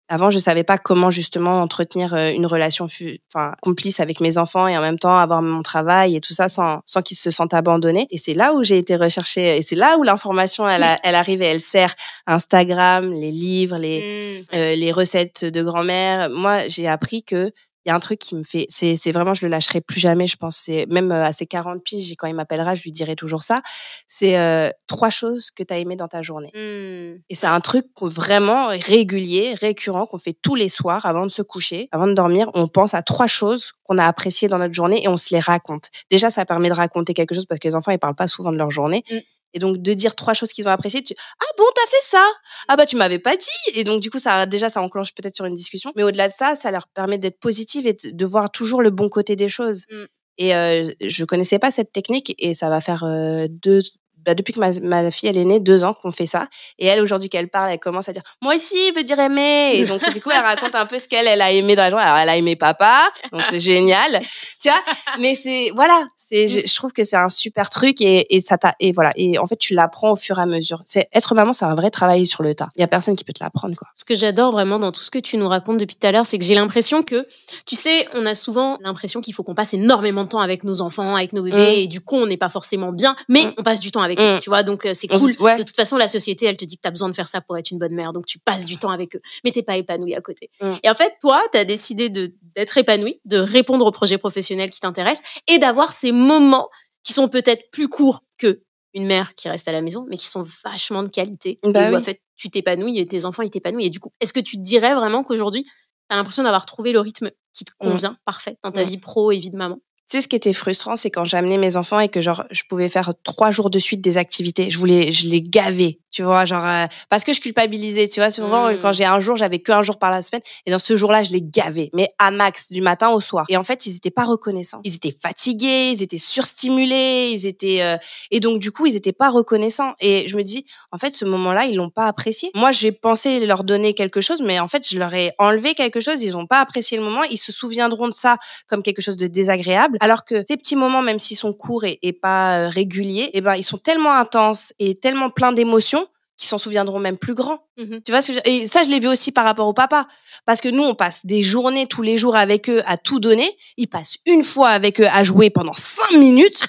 avant, 0.10 0.30
je 0.30 0.40
savais 0.40 0.64
pas 0.64 0.78
comment 0.78 1.12
justement 1.12 1.62
entretenir 1.62 2.14
une 2.14 2.46
relation 2.46 2.86
enfin 3.34 3.54
complice 3.62 4.00
avec 4.00 4.22
mes 4.22 4.38
enfants 4.38 4.66
et 4.66 4.78
en 4.78 4.82
même 4.82 4.98
temps 4.98 5.18
avoir 5.18 5.42
mon 5.42 5.62
travail 5.62 6.16
et 6.16 6.22
tout 6.22 6.34
ça 6.34 6.48
sans, 6.48 6.80
sans 6.86 7.02
qu'ils 7.02 7.18
se 7.18 7.30
sentent 7.30 7.54
abandonnés. 7.54 8.08
Et 8.10 8.18
c'est 8.18 8.34
là 8.34 8.54
où 8.54 8.64
j'ai 8.64 8.78
été 8.78 8.96
recherchée 8.96 9.58
et 9.58 9.62
c'est 9.62 9.76
là 9.76 9.98
où 9.98 10.04
l'information 10.04 10.68
elle, 10.70 10.86
elle 11.04 11.16
arrive 11.16 11.42
et 11.42 11.48
elle 11.48 11.60
sert 11.60 11.94
Instagram, 12.26 13.12
les 13.12 13.32
livres, 13.32 13.78
les 13.78 14.46
euh, 14.54 14.76
les 14.76 14.92
recettes 14.94 15.44
de 15.44 15.62
grand-mère. 15.62 16.30
Moi, 16.30 16.68
j'ai 16.70 16.88
appris 16.88 17.24
que 17.24 17.52
il 17.88 17.92
y 17.92 17.94
a 17.94 17.96
un 17.96 18.02
truc 18.02 18.20
qui 18.20 18.36
me 18.36 18.44
fait, 18.44 18.66
c'est, 18.68 18.98
c'est 18.98 19.14
vraiment, 19.14 19.34
je 19.34 19.46
le 19.46 19.50
lâcherai 19.50 19.80
plus 19.80 20.02
jamais, 20.02 20.28
je 20.28 20.36
pense. 20.36 20.58
C'est 20.58 20.86
même 20.88 21.10
euh, 21.14 21.24
à 21.24 21.32
ses 21.32 21.46
40 21.46 21.82
piges, 21.82 22.14
quand 22.18 22.28
il 22.28 22.36
m'appellera, 22.36 22.76
je 22.76 22.84
lui 22.84 22.92
dirai 22.92 23.16
toujours 23.16 23.44
ça. 23.44 23.62
C'est 24.10 24.38
euh, 24.38 24.70
trois 24.88 25.10
choses 25.10 25.52
que 25.52 25.64
tu 25.64 25.74
as 25.74 25.78
aimées 25.78 25.96
dans 25.96 26.10
ta 26.10 26.22
journée. 26.22 26.52
Mmh. 26.54 27.22
Et 27.30 27.36
c'est 27.36 27.48
un 27.48 27.62
truc 27.62 27.86
vraiment 28.02 28.68
régulier, 28.68 29.54
récurrent, 29.54 30.06
qu'on 30.06 30.18
fait 30.18 30.36
tous 30.42 30.56
les 30.56 30.68
soirs 30.68 31.06
avant 31.06 31.24
de 31.24 31.32
se 31.32 31.42
coucher, 31.42 31.88
avant 31.94 32.08
de 32.08 32.14
dormir. 32.14 32.50
On 32.56 32.68
pense 32.68 32.94
à 32.94 33.02
trois 33.02 33.28
choses 33.28 33.72
qu'on 33.84 33.98
a 33.98 34.06
appréciées 34.06 34.50
dans 34.50 34.58
notre 34.58 34.74
journée 34.74 35.02
et 35.02 35.08
on 35.08 35.16
se 35.16 35.34
les 35.34 35.40
raconte. 35.40 35.90
Déjà, 36.12 36.30
ça 36.30 36.44
permet 36.44 36.68
de 36.68 36.74
raconter 36.74 37.14
quelque 37.14 37.34
chose 37.34 37.46
parce 37.46 37.60
que 37.60 37.70
les 37.70 37.76
enfants, 37.76 37.94
ils 37.94 38.00
parlent 38.00 38.16
pas 38.16 38.28
souvent 38.28 38.52
de 38.52 38.58
leur 38.58 38.70
journée. 38.70 39.06
Mmh. 39.10 39.16
Et 39.54 39.60
donc 39.60 39.78
de 39.78 39.94
dire 39.94 40.16
trois 40.16 40.34
choses 40.34 40.52
qu'ils 40.52 40.68
ont 40.68 40.72
appréciées, 40.72 41.04
tu 41.04 41.14
ah 41.18 41.46
bon 41.58 41.64
t'as 41.76 41.90
fait 41.90 42.04
ça? 42.04 42.26
Ah 42.68 42.76
bah 42.76 42.86
tu 42.86 42.96
m'avais 42.96 43.20
pas 43.20 43.36
dit 43.36 43.80
et 43.80 43.84
donc 43.84 44.02
du 44.02 44.10
coup 44.10 44.20
ça 44.20 44.46
déjà 44.46 44.70
ça 44.70 44.82
enclenche 44.82 45.14
peut-être 45.16 45.36
sur 45.36 45.46
une 45.46 45.56
discussion, 45.56 45.92
mais 45.96 46.04
au-delà 46.04 46.28
de 46.28 46.34
ça 46.34 46.56
ça 46.56 46.72
leur 46.72 46.88
permet 46.88 47.18
d'être 47.18 47.40
positive 47.40 47.88
et 47.88 47.96
de 48.04 48.26
voir 48.26 48.52
toujours 48.52 48.82
le 48.82 48.90
bon 48.90 49.10
côté 49.10 49.36
des 49.36 49.50
choses. 49.50 49.86
Mmh. 49.90 50.06
Et 50.40 50.56
euh, 50.56 50.92
je 51.02 51.26
connaissais 51.26 51.60
pas 51.60 51.72
cette 51.72 51.92
technique 51.92 52.36
et 52.38 52.54
ça 52.54 52.70
va 52.70 52.82
faire 52.82 53.04
euh, 53.04 53.48
deux 53.50 53.82
bah, 54.28 54.36
depuis 54.36 54.52
que 54.52 54.60
ma, 54.60 54.72
ma, 54.82 55.10
fille 55.10 55.30
elle 55.30 55.38
est 55.38 55.46
née, 55.46 55.62
deux 55.62 55.86
ans 55.86 55.94
qu'on 55.94 56.12
fait 56.12 56.26
ça. 56.26 56.50
Et 56.80 56.86
elle 56.86 57.00
aujourd'hui 57.00 57.30
qu'elle 57.30 57.48
parle, 57.48 57.72
elle 57.72 57.80
commence 57.80 58.10
à 58.10 58.12
dire 58.12 58.24
moi 58.42 58.56
aussi 58.56 58.92
veut 58.92 59.04
dire 59.04 59.18
aimer. 59.20 59.72
Et 59.76 59.86
donc 59.86 60.02
du 60.14 60.22
coup 60.22 60.32
elle 60.32 60.44
raconte 60.44 60.76
un 60.76 60.86
peu 60.86 61.00
ce 61.00 61.08
qu'elle 61.08 61.28
elle 61.28 61.42
a 61.42 61.50
aimé 61.50 61.78
dans 61.78 61.84
la 61.84 61.90
journée. 61.90 62.04
Alors 62.04 62.18
elle 62.18 62.28
a 62.28 62.36
aimé 62.36 62.58
papa, 62.58 63.10
donc 63.32 63.42
c'est 63.50 63.60
génial, 63.60 64.20
tu 64.62 64.68
vois. 64.68 64.82
Mais 65.18 65.34
c'est 65.34 65.72
voilà, 65.74 66.06
c'est 66.18 66.50
je, 66.50 66.76
trouve 66.76 66.92
que 66.92 67.06
c'est 67.06 67.16
un 67.16 67.30
super 67.30 67.70
truc 67.70 68.02
et, 68.02 68.36
et 68.36 68.42
ça 68.42 68.58
t'a 68.58 68.76
et 68.82 68.92
voilà 68.92 69.14
et 69.16 69.40
en 69.40 69.48
fait 69.48 69.56
tu 69.56 69.74
l'apprends 69.74 70.12
au 70.12 70.18
fur 70.18 70.40
et 70.40 70.42
à 70.42 70.46
mesure. 70.46 70.84
C'est 70.86 71.08
être 71.14 71.34
maman, 71.34 71.54
c'est 71.54 71.64
un 71.64 71.76
vrai 71.76 71.90
travail 71.90 72.26
sur 72.26 72.44
le 72.44 72.54
tas. 72.54 72.68
Il 72.76 72.82
y 72.82 72.84
a 72.84 72.88
personne 72.88 73.16
qui 73.16 73.24
peut 73.24 73.32
te 73.32 73.42
l'apprendre 73.42 73.78
quoi. 73.78 73.88
Ce 73.96 74.04
que 74.04 74.14
j'adore 74.16 74.52
vraiment 74.52 74.78
dans 74.78 74.92
tout 74.92 75.04
ce 75.04 75.10
que 75.10 75.20
tu 75.20 75.38
nous 75.38 75.48
racontes 75.48 75.78
depuis 75.78 75.96
tout 75.96 76.06
à 76.06 76.12
l'heure, 76.12 76.26
c'est 76.26 76.38
que 76.38 76.44
j'ai 76.44 76.56
l'impression 76.56 77.02
que 77.02 77.26
tu 77.66 77.78
sais, 77.78 78.10
on 78.14 78.26
a 78.26 78.36
souvent 78.36 78.78
l'impression 78.82 79.22
qu'il 79.22 79.34
faut 79.34 79.44
qu'on 79.44 79.56
passe 79.56 79.74
énormément 79.74 80.26
de 80.26 80.30
temps 80.30 80.42
avec 80.42 80.66
nos 80.66 80.82
enfants, 80.82 81.16
avec 81.16 81.32
nos 81.32 81.44
bébés 81.44 81.58
mmh. 81.58 81.80
et 81.80 81.88
du 81.88 82.02
coup 82.02 82.18
on 82.18 82.28
n'est 82.28 82.38
pas 82.38 82.50
forcément 82.50 82.92
bien, 82.92 83.16
mais 83.30 83.46
mmh. 83.46 83.54
on 83.58 83.64
passe 83.64 83.80
du 83.80 83.92
temps 83.92 84.02
avec 84.02 84.17
Mmh. 84.18 84.40
tu 84.40 84.50
vois. 84.50 84.64
Donc, 84.64 84.86
euh, 84.86 84.94
c'est 84.94 85.08
cool. 85.08 85.20
De 85.20 85.64
toute 85.64 85.76
façon, 85.76 85.98
la 85.98 86.08
société, 86.08 86.46
elle 86.46 86.58
te 86.58 86.66
dit 86.66 86.78
que 86.78 86.82
tu 86.82 86.88
as 86.88 86.92
besoin 86.92 87.10
de 87.10 87.14
faire 87.14 87.28
ça 87.28 87.42
pour 87.42 87.58
être 87.58 87.72
une 87.72 87.78
bonne 87.78 87.94
mère. 87.94 88.14
Donc, 88.14 88.26
tu 88.26 88.40
passes 88.40 88.66
du 88.66 88.78
temps 88.78 88.90
avec 88.90 89.16
eux. 89.16 89.22
Mais 89.44 89.52
t'es 89.52 89.64
pas 89.64 89.78
épanoui 89.78 90.16
à 90.16 90.22
côté. 90.22 90.50
Mmh. 90.62 90.74
Et 90.84 90.90
en 90.90 90.96
fait, 90.96 91.14
toi, 91.22 91.42
tu 91.52 91.58
as 91.58 91.66
décidé 91.66 92.10
d'être 92.10 92.78
épanoui, 92.78 93.22
de 93.26 93.38
répondre 93.38 93.86
aux 93.86 93.92
projets 93.92 94.18
professionnels 94.18 94.70
qui 94.70 94.80
t'intéressent 94.80 95.24
et 95.48 95.60
d'avoir 95.60 95.92
ces 95.92 96.12
moments 96.12 96.70
qui 97.04 97.14
sont 97.14 97.30
peut-être 97.30 97.70
plus 97.72 97.88
courts 97.88 98.24
que 98.38 98.62
une 98.94 99.06
mère 99.06 99.36
qui 99.36 99.48
reste 99.48 99.68
à 99.68 99.72
la 99.72 99.82
maison, 99.82 100.06
mais 100.10 100.18
qui 100.18 100.26
sont 100.26 100.46
vachement 100.64 101.04
de 101.04 101.10
qualité. 101.10 101.60
Bah 101.64 101.96
en 101.96 102.02
fait, 102.02 102.22
tu 102.36 102.50
t'épanouis 102.50 102.98
et 102.98 103.06
tes 103.06 103.26
enfants, 103.26 103.44
ils 103.44 103.50
t'épanouissent. 103.52 103.88
Et 103.88 103.90
du 103.90 104.00
coup, 104.00 104.12
est-ce 104.20 104.34
que 104.34 104.40
tu 104.40 104.58
te 104.58 104.62
dirais 104.62 104.96
vraiment 104.96 105.24
qu'aujourd'hui, 105.24 105.64
tu 105.64 105.72
as 106.10 106.16
l'impression 106.16 106.44
d'avoir 106.44 106.66
trouvé 106.66 106.92
le 106.92 107.00
rythme 107.00 107.30
qui 107.54 107.64
te 107.64 107.72
mmh. 107.72 107.90
convient 107.90 108.18
parfait 108.26 108.58
dans 108.64 108.72
ta 108.72 108.84
vie 108.84 108.98
pro 108.98 109.32
et 109.32 109.38
vie 109.38 109.52
de 109.52 109.58
maman? 109.58 109.80
Sais, 110.08 110.22
ce 110.22 110.28
qui 110.28 110.36
était 110.36 110.54
frustrant, 110.54 110.96
c'est 110.96 111.12
quand 111.12 111.26
j'amenais 111.26 111.58
mes 111.58 111.76
enfants 111.76 112.00
et 112.00 112.10
que 112.10 112.22
genre 112.22 112.44
je 112.52 112.64
pouvais 112.70 112.90
faire 112.90 113.14
trois 113.24 113.52
jours 113.52 113.70
de 113.70 113.80
suite 113.80 114.02
des 114.02 114.18
activités. 114.18 114.72
Je 114.72 114.78
voulais, 114.78 115.12
je 115.12 115.28
les 115.28 115.42
gavais, 115.42 116.00
tu 116.12 116.24
vois, 116.24 116.46
genre 116.46 116.66
euh, 116.66 116.86
parce 117.10 117.24
que 117.24 117.34
je 117.34 117.42
culpabilisais, 117.42 118.08
tu 118.08 118.20
vois. 118.20 118.30
Souvent, 118.30 118.70
quand 118.82 118.90
mmh. 118.90 118.94
j'ai 118.94 119.06
un 119.06 119.20
jour, 119.20 119.36
j'avais 119.36 119.60
qu'un 119.60 119.84
jour 119.84 120.00
par 120.00 120.12
la 120.12 120.22
semaine, 120.22 120.42
et 120.66 120.72
dans 120.72 120.80
ce 120.80 120.96
jour-là, 120.96 121.24
je 121.24 121.32
les 121.32 121.42
gavais, 121.42 121.90
mais 121.94 122.10
à 122.20 122.32
max 122.32 122.72
du 122.72 122.82
matin 122.82 123.10
au 123.10 123.20
soir. 123.20 123.46
Et 123.50 123.58
en 123.58 123.64
fait, 123.64 123.86
ils 123.86 123.98
étaient 123.98 124.12
pas 124.12 124.24
reconnaissants. 124.24 124.80
Ils 124.84 124.96
étaient 124.96 125.12
fatigués, 125.12 125.92
ils 125.92 126.02
étaient 126.02 126.18
surstimulés, 126.18 127.32
ils 127.34 127.46
étaient 127.46 127.82
euh, 127.82 127.98
et 128.32 128.40
donc 128.40 128.60
du 128.60 128.72
coup, 128.72 128.86
ils 128.86 128.96
étaient 128.96 129.12
pas 129.12 129.30
reconnaissants. 129.30 129.94
Et 130.00 130.28
je 130.28 130.38
me 130.38 130.44
dis, 130.44 130.66
en 130.92 130.98
fait, 130.98 131.14
ce 131.14 131.26
moment-là, 131.26 131.66
ils 131.66 131.76
l'ont 131.76 131.90
pas 131.90 132.08
apprécié. 132.08 132.50
Moi, 132.56 132.72
j'ai 132.72 132.92
pensé 132.92 133.46
leur 133.46 133.64
donner 133.66 133.94
quelque 133.94 134.22
chose, 134.22 134.42
mais 134.42 134.60
en 134.60 134.68
fait, 134.68 134.88
je 134.88 134.98
leur 134.98 135.14
ai 135.14 135.34
enlevé 135.38 135.74
quelque 135.74 136.00
chose. 136.00 136.24
Ils 136.24 136.38
ont 136.38 136.48
pas 136.48 136.62
apprécié 136.62 136.98
le 136.98 137.04
moment. 137.04 137.24
Ils 137.24 137.38
se 137.38 137.52
souviendront 137.52 138.08
de 138.08 138.14
ça 138.14 138.38
comme 138.68 138.84
quelque 138.84 139.02
chose 139.02 139.18
de 139.18 139.28
désagréable 139.28 139.97
alors 140.00 140.26
que 140.26 140.44
ces 140.48 140.58
petits 140.58 140.76
moments, 140.76 141.02
même 141.02 141.20
s'ils 141.20 141.38
sont 141.38 141.54
courts 141.54 141.84
et, 141.86 142.14
pas 142.14 142.60
euh, 142.60 142.70
réguliers, 142.70 143.30
eh 143.34 143.42
ben 143.42 143.56
ils 143.56 143.64
sont 143.64 143.78
tellement 143.78 144.14
intenses 144.14 144.74
et 144.80 144.96
tellement 144.96 145.30
pleins 145.30 145.52
d'émotions 145.52 146.08
qu'ils 146.38 146.50
s'en 146.50 146.60
souviendront 146.60 147.00
même 147.00 147.18
plus 147.18 147.34
grands. 147.34 147.64
Mmh 147.78 147.98
tu 148.06 148.12
vois 148.12 148.22
ce 148.22 148.32
que 148.32 148.38
je... 148.38 148.40
Et 148.46 148.68
ça, 148.68 148.84
je 148.84 148.90
l'ai 148.90 149.00
vu 149.00 149.08
aussi 149.08 149.32
par 149.32 149.44
rapport 149.44 149.68
au 149.68 149.74
papa. 149.74 150.08
Parce 150.46 150.62
que 150.62 150.70
nous, 150.70 150.84
on 150.84 150.94
passe 150.94 151.26
des 151.26 151.42
journées 151.42 151.88
tous 151.88 152.04
les 152.04 152.18
jours 152.18 152.36
avec 152.36 152.70
eux 152.70 152.84
à 152.86 152.98
tout 152.98 153.20
donner. 153.20 153.50
Ils 153.78 153.88
passent 153.88 154.20
une 154.28 154.44
fois 154.44 154.70
avec 154.70 155.02
eux 155.02 155.08
à 155.12 155.24
jouer 155.24 155.50
pendant 155.50 155.74
cinq 155.74 156.18
minutes. 156.18 156.64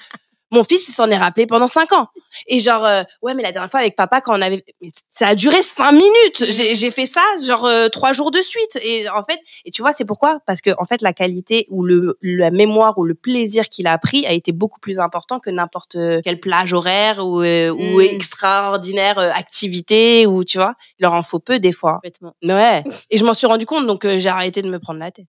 Mon 0.51 0.63
fils, 0.63 0.87
il 0.87 0.93
s'en 0.93 1.09
est 1.11 1.17
rappelé 1.17 1.45
pendant 1.45 1.67
cinq 1.67 1.91
ans. 1.93 2.07
Et 2.47 2.59
genre, 2.59 2.83
euh, 2.83 3.03
ouais, 3.21 3.33
mais 3.35 3.43
la 3.43 3.51
dernière 3.51 3.69
fois 3.69 3.81
avec 3.81 3.95
papa, 3.95 4.19
quand 4.21 4.37
on 4.37 4.41
avait, 4.41 4.63
ça 5.09 5.27
a 5.27 5.35
duré 5.35 5.61
cinq 5.61 5.91
minutes. 5.91 6.45
J'ai 6.49 6.91
fait 6.91 7.05
ça, 7.05 7.21
genre 7.45 7.65
euh, 7.65 7.87
trois 7.87 8.13
jours 8.13 8.31
de 8.31 8.41
suite. 8.41 8.77
Et 8.83 9.07
en 9.09 9.23
fait, 9.23 9.39
et 9.65 9.71
tu 9.71 9.81
vois, 9.81 9.93
c'est 9.93 10.05
pourquoi? 10.05 10.39
Parce 10.47 10.61
que 10.61 10.71
en 10.79 10.85
fait, 10.85 11.01
la 11.01 11.13
qualité 11.13 11.67
ou 11.69 11.83
le 11.83 12.17
la 12.21 12.49
mémoire 12.51 12.97
ou 12.97 13.05
le 13.05 13.13
plaisir 13.13 13.69
qu'il 13.69 13.85
a 13.87 13.93
appris 13.93 14.25
a 14.25 14.33
été 14.33 14.51
beaucoup 14.51 14.79
plus 14.79 14.99
important 14.99 15.39
que 15.39 15.49
n'importe 15.49 15.97
quelle 16.23 16.39
plage 16.39 16.73
horaire 16.73 17.25
ou, 17.25 17.41
euh, 17.41 17.69
ou 17.69 17.99
mmh. 17.99 18.01
extraordinaire 18.01 19.19
activité 19.19 20.25
ou 20.25 20.43
tu 20.43 20.57
vois. 20.57 20.73
Il 20.99 21.03
leur 21.03 21.13
en 21.13 21.21
faut 21.21 21.39
peu 21.39 21.59
des 21.59 21.71
fois. 21.71 21.99
Ouais. 22.43 22.83
Et 23.09 23.17
je 23.17 23.25
m'en 23.25 23.33
suis 23.33 23.47
rendu 23.47 23.65
compte, 23.65 23.85
donc 23.85 24.07
j'ai 24.07 24.29
arrêté 24.29 24.61
de 24.61 24.69
me 24.69 24.79
prendre 24.79 24.99
la 24.99 25.11
tête. 25.11 25.27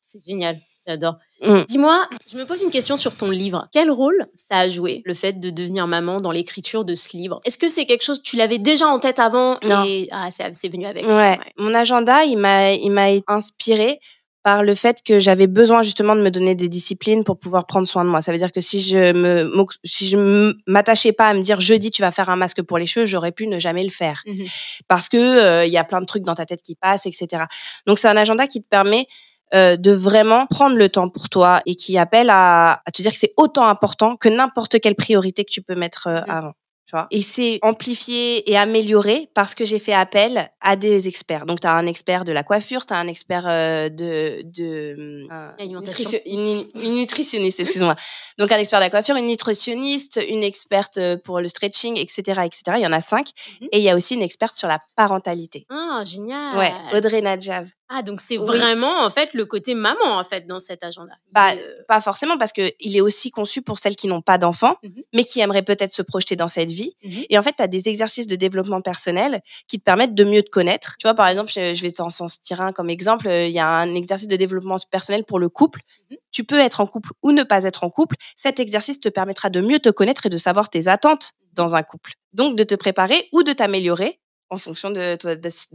C'est 0.00 0.24
génial. 0.26 0.58
J'adore. 0.86 1.18
Mm. 1.42 1.62
Dis-moi, 1.68 2.08
je 2.30 2.36
me 2.36 2.44
pose 2.44 2.62
une 2.62 2.70
question 2.70 2.96
sur 2.96 3.14
ton 3.14 3.30
livre. 3.30 3.68
Quel 3.72 3.90
rôle 3.90 4.26
ça 4.34 4.58
a 4.58 4.68
joué, 4.68 5.02
le 5.04 5.14
fait 5.14 5.38
de 5.38 5.50
devenir 5.50 5.86
maman 5.86 6.16
dans 6.16 6.32
l'écriture 6.32 6.84
de 6.84 6.94
ce 6.94 7.16
livre? 7.16 7.40
Est-ce 7.44 7.58
que 7.58 7.68
c'est 7.68 7.86
quelque 7.86 8.04
chose, 8.04 8.22
tu 8.22 8.36
l'avais 8.36 8.58
déjà 8.58 8.86
en 8.86 8.98
tête 8.98 9.18
avant 9.18 9.56
non. 9.62 9.84
et 9.84 10.08
ah, 10.10 10.28
c'est 10.30 10.68
venu 10.68 10.86
avec 10.86 11.06
ouais. 11.06 11.38
Mon 11.56 11.74
agenda, 11.74 12.24
il 12.24 12.38
m'a 12.38 13.08
inspiré 13.28 14.00
par 14.42 14.62
le 14.62 14.74
fait 14.74 14.98
que 15.04 15.20
j'avais 15.20 15.46
besoin 15.46 15.82
justement 15.82 16.14
de 16.14 16.22
me 16.22 16.30
donner 16.30 16.54
des 16.54 16.68
disciplines 16.68 17.24
pour 17.24 17.38
pouvoir 17.38 17.66
prendre 17.66 17.86
soin 17.86 18.04
de 18.04 18.08
moi. 18.08 18.22
Ça 18.22 18.32
veut 18.32 18.38
dire 18.38 18.52
que 18.52 18.60
si 18.60 18.80
je 18.80 19.12
me 19.12 19.50
si 19.84 20.08
je 20.08 20.52
m'attachais 20.66 21.12
pas 21.12 21.28
à 21.28 21.34
me 21.34 21.42
dire 21.42 21.60
jeudi 21.60 21.90
tu 21.90 22.02
vas 22.02 22.12
faire 22.12 22.30
un 22.30 22.36
masque 22.36 22.62
pour 22.62 22.78
les 22.78 22.86
cheveux, 22.86 23.04
j'aurais 23.04 23.32
pu 23.32 23.46
ne 23.46 23.58
jamais 23.58 23.84
le 23.84 23.90
faire 23.90 24.22
mmh 24.26 24.44
parce 24.86 25.08
que 25.08 25.18
euh, 25.18 25.66
il 25.66 25.72
y 25.72 25.76
a 25.76 25.84
plein 25.84 26.00
de 26.00 26.06
trucs 26.06 26.22
dans 26.22 26.34
ta 26.34 26.46
tête 26.46 26.62
qui 26.62 26.76
passent, 26.76 27.04
etc. 27.04 27.44
Donc 27.86 27.98
c'est 27.98 28.08
un 28.08 28.16
agenda 28.16 28.46
qui 28.46 28.62
te 28.62 28.68
permet 28.68 29.06
euh, 29.54 29.76
de 29.76 29.92
vraiment 29.92 30.46
prendre 30.46 30.76
le 30.76 30.88
temps 30.88 31.08
pour 31.08 31.28
toi 31.28 31.62
et 31.64 31.74
qui 31.74 31.96
appelle 31.96 32.28
à, 32.30 32.82
à 32.84 32.90
te 32.92 33.00
dire 33.00 33.12
que 33.12 33.18
c'est 33.18 33.32
autant 33.36 33.66
important 33.66 34.16
que 34.16 34.28
n'importe 34.28 34.78
quelle 34.80 34.94
priorité 34.94 35.44
que 35.44 35.50
tu 35.50 35.62
peux 35.62 35.74
mettre 35.74 36.06
euh, 36.06 36.20
mmh. 36.20 36.30
avant. 36.30 36.52
Tu 36.88 36.96
vois 36.96 37.06
et 37.10 37.20
c'est 37.20 37.58
amplifié 37.60 38.50
et 38.50 38.56
amélioré 38.56 39.30
parce 39.34 39.54
que 39.54 39.66
j'ai 39.66 39.78
fait 39.78 39.92
appel 39.92 40.50
à 40.62 40.74
des 40.74 41.06
experts. 41.06 41.44
Donc, 41.44 41.60
tu 41.60 41.66
as 41.66 41.74
un 41.74 41.84
expert 41.84 42.24
de 42.24 42.32
la 42.32 42.42
coiffure, 42.42 42.86
tu 42.86 42.94
as 42.94 42.96
un 42.96 43.06
expert 43.06 43.44
euh, 43.46 43.90
de... 43.90 44.42
de 44.44 45.26
une, 45.58 46.64
une, 46.74 46.94
nutritionniste, 46.94 47.60
excuse-moi. 47.60 47.94
Donc, 48.38 48.52
un 48.52 48.56
expert 48.56 48.78
de 48.80 48.84
la 48.84 48.90
coiffure, 48.90 49.16
une 49.16 49.26
nutritionniste, 49.26 50.18
une 50.30 50.42
experte 50.42 50.98
pour 51.24 51.40
le 51.40 51.48
stretching, 51.48 51.98
etc. 51.98 52.40
etc. 52.44 52.62
Il 52.76 52.82
y 52.82 52.86
en 52.86 52.92
a 52.92 53.02
cinq. 53.02 53.28
Mmh 53.60 53.66
et 53.70 53.78
il 53.78 53.84
y 53.84 53.90
a 53.90 53.96
aussi 53.96 54.14
une 54.14 54.22
experte 54.22 54.56
sur 54.56 54.68
la 54.68 54.80
parentalité. 54.96 55.66
Ah, 55.68 56.02
génial 56.06 56.56
Ouais, 56.56 56.72
Audrey 56.94 57.20
Nadjav. 57.20 57.68
Ah, 57.90 58.02
donc 58.02 58.20
c'est 58.20 58.36
vraiment 58.36 59.02
en 59.02 59.10
fait 59.10 59.32
le 59.32 59.46
côté 59.46 59.74
maman 59.74 60.18
en 60.18 60.24
fait 60.24 60.46
dans 60.46 60.58
cet 60.58 60.84
agenda. 60.84 61.14
Bah, 61.32 61.52
pas 61.86 62.02
forcément 62.02 62.36
parce 62.36 62.52
que 62.52 62.70
il 62.80 62.94
est 62.94 63.00
aussi 63.00 63.30
conçu 63.30 63.62
pour 63.62 63.78
celles 63.78 63.96
qui 63.96 64.08
n'ont 64.08 64.20
pas 64.20 64.36
d'enfants, 64.36 64.76
mmh 64.82 64.88
mais 65.14 65.24
qui 65.24 65.40
aimeraient 65.40 65.62
peut-être 65.62 65.92
se 65.92 66.02
projeter 66.02 66.36
dans 66.36 66.48
cette 66.48 66.70
vie. 66.70 66.94
Mmh 67.02 67.20
et 67.30 67.38
en 67.38 67.42
fait, 67.42 67.54
tu 67.56 67.62
as 67.62 67.66
des 67.66 67.88
exercices 67.88 68.26
de 68.26 68.36
développement 68.36 68.82
personnel 68.82 69.40
qui 69.66 69.78
te 69.78 69.84
permettent 69.84 70.14
de 70.14 70.24
mieux 70.24 70.42
te 70.42 70.50
connaître. 70.50 70.96
Tu 70.98 71.06
vois, 71.06 71.14
par 71.14 71.28
exemple, 71.28 71.50
je, 71.50 71.80
vais 71.80 71.90
t'en 71.90 72.08
tirer 72.42 72.62
un 72.62 72.72
comme 72.72 72.90
exemple. 72.90 73.26
Il 73.26 73.50
y 73.50 73.58
a 73.58 73.68
un 73.68 73.94
exercice 73.94 74.28
de 74.28 74.36
développement 74.36 74.76
personnel 74.90 75.24
pour 75.24 75.38
le 75.38 75.48
couple. 75.48 75.80
Mmh 76.10 76.16
tu 76.30 76.44
peux 76.44 76.58
être 76.58 76.80
en 76.80 76.86
couple 76.86 77.10
ou 77.22 77.32
ne 77.32 77.42
pas 77.42 77.64
être 77.64 77.82
en 77.82 77.90
couple. 77.90 78.14
Cet 78.36 78.60
exercice 78.60 79.00
te 79.00 79.08
permettra 79.08 79.50
de 79.50 79.60
mieux 79.60 79.80
te 79.80 79.88
connaître 79.88 80.26
et 80.26 80.28
de 80.28 80.36
savoir 80.36 80.70
tes 80.70 80.86
attentes 80.86 81.32
dans 81.54 81.74
un 81.74 81.82
couple. 81.82 82.12
Donc, 82.32 82.56
de 82.56 82.62
te 82.62 82.76
préparer 82.76 83.28
ou 83.32 83.42
de 83.42 83.52
t'améliorer 83.52 84.20
en 84.50 84.56
fonction 84.56 84.90
de, 84.90 85.16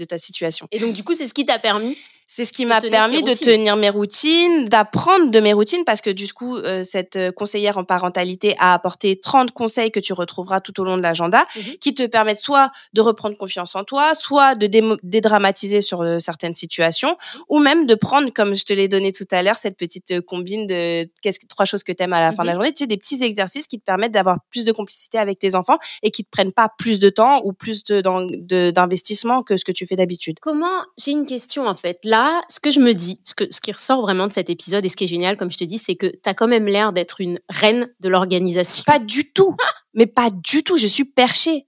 ta 0.06 0.18
situation. 0.18 0.68
Et 0.72 0.80
donc, 0.80 0.94
du 0.94 1.04
coup, 1.04 1.14
c'est 1.14 1.28
ce 1.28 1.34
qui 1.34 1.46
t'a 1.46 1.60
permis 1.60 1.98
c'est 2.28 2.46
ce 2.46 2.54
qui 2.54 2.66
m'a 2.66 2.80
permis 2.82 3.24
de 3.24 3.34
tenir 3.34 3.76
mes 3.76 3.90
routines, 3.90 4.66
d'apprendre 4.66 5.30
de 5.30 5.40
mes 5.40 5.54
routines, 5.54 5.84
parce 5.86 6.02
que 6.02 6.10
du 6.10 6.32
coup, 6.32 6.58
euh, 6.58 6.84
cette 6.84 7.16
euh, 7.16 7.32
conseillère 7.32 7.78
en 7.78 7.84
parentalité 7.84 8.56
a 8.60 8.74
apporté 8.74 9.20
30 9.20 9.52
conseils 9.52 9.92
que 9.92 10.00
tu 10.00 10.14
retrouveras 10.14 10.62
tout 10.62 10.80
au 10.82 10.84
long 10.84 10.98
de 10.98 11.02
l'agenda, 11.02 11.46
mmh 11.56 11.60
qui 11.80 11.94
te 11.94 12.06
permettent 12.06 12.38
soit 12.38 12.72
de 12.94 13.02
reprendre 13.02 13.38
confiance 13.38 13.76
en 13.76 13.84
toi, 13.84 14.16
soit 14.16 14.56
de 14.56 14.70
dédramatiser 15.04 15.82
sur 15.82 16.02
euh, 16.02 16.20
certaines 16.20 16.54
situations, 16.54 17.12
mmh 17.12 17.40
ou 17.50 17.60
même 17.60 17.86
de 17.86 17.96
prendre, 17.96 18.32
comme 18.32 18.56
je 18.56 18.64
te 18.64 18.74
l'ai 18.74 18.88
donné 18.88 19.12
tout 19.12 19.28
à 19.32 19.44
l'heure, 19.44 19.58
cette 19.58 19.78
petite 19.78 20.22
combine 20.22 20.66
de 20.66 21.06
qu'est-ce 21.22 21.40
que 21.40 21.48
trois 21.48 21.66
choses 21.66 21.84
que 21.84 21.92
tu 21.92 22.04
aimes 22.04 22.14
à 22.14 22.22
la 22.22 22.32
fin 22.32 22.44
de 22.44 22.48
la 22.48 22.54
mmh 22.54 22.56
journée, 22.56 22.74
tu 22.74 22.84
sais, 22.84 22.88
des 22.88 22.98
petits 22.98 23.22
exercices 23.24 23.68
qui 23.68 23.80
te 23.80 23.86
permettent 23.86 24.12
d'avoir 24.12 24.38
plus 24.50 24.66
de 24.66 24.72
complicité 24.72 25.18
avec 25.18 25.40
tes 25.40 25.56
enfants 25.56 25.78
et 26.02 26.12
qui 26.12 26.24
te 26.24 26.30
prennent 26.30 26.54
pas 26.54 26.70
plus 26.78 27.00
de 27.00 27.10
temps 27.10 27.42
ou 27.44 27.54
plus 27.54 27.84
d'investissement 27.84 29.44
que 29.44 29.58
ce 29.58 29.66
que 29.66 29.72
tu 29.72 29.86
fais 29.86 29.96
d'habitude. 29.96 30.38
Comment, 30.42 30.84
j'ai 30.98 31.12
une 31.12 31.26
question 31.26 31.68
en 31.68 31.76
fait, 31.76 32.00
là, 32.04 32.13
ce 32.50 32.60
que 32.60 32.72
je 32.72 32.80
me 32.80 32.94
dis, 32.94 33.20
ce, 33.24 33.36
que, 33.36 33.46
ce 33.52 33.62
qui 33.62 33.72
ressort 33.72 34.02
vraiment 34.02 34.28
de 34.28 34.34
cet 34.34 34.50
épisode 34.50 34.86
et 34.86 34.90
ce 34.90 34.96
qui 34.96 35.06
est 35.06 35.08
génial, 35.08 35.38
comme 35.38 35.52
je 35.52 35.58
te 35.58 35.64
dis, 35.64 35.78
c'est 35.78 35.96
que 35.96 36.08
tu 36.08 36.30
as 36.30 36.34
quand 36.34 36.48
même 36.48 36.66
l'air 36.66 36.94
d'être 36.94 37.22
une 37.22 37.40
reine 37.50 37.90
de 38.00 38.10
l'organisation. 38.10 38.84
Pas 38.86 39.00
du 39.00 39.32
tout. 39.34 39.56
mais 39.94 40.06
pas 40.06 40.30
du 40.30 40.64
tout. 40.64 40.78
Je 40.78 40.88
suis 40.88 41.06
perchée 41.06 41.68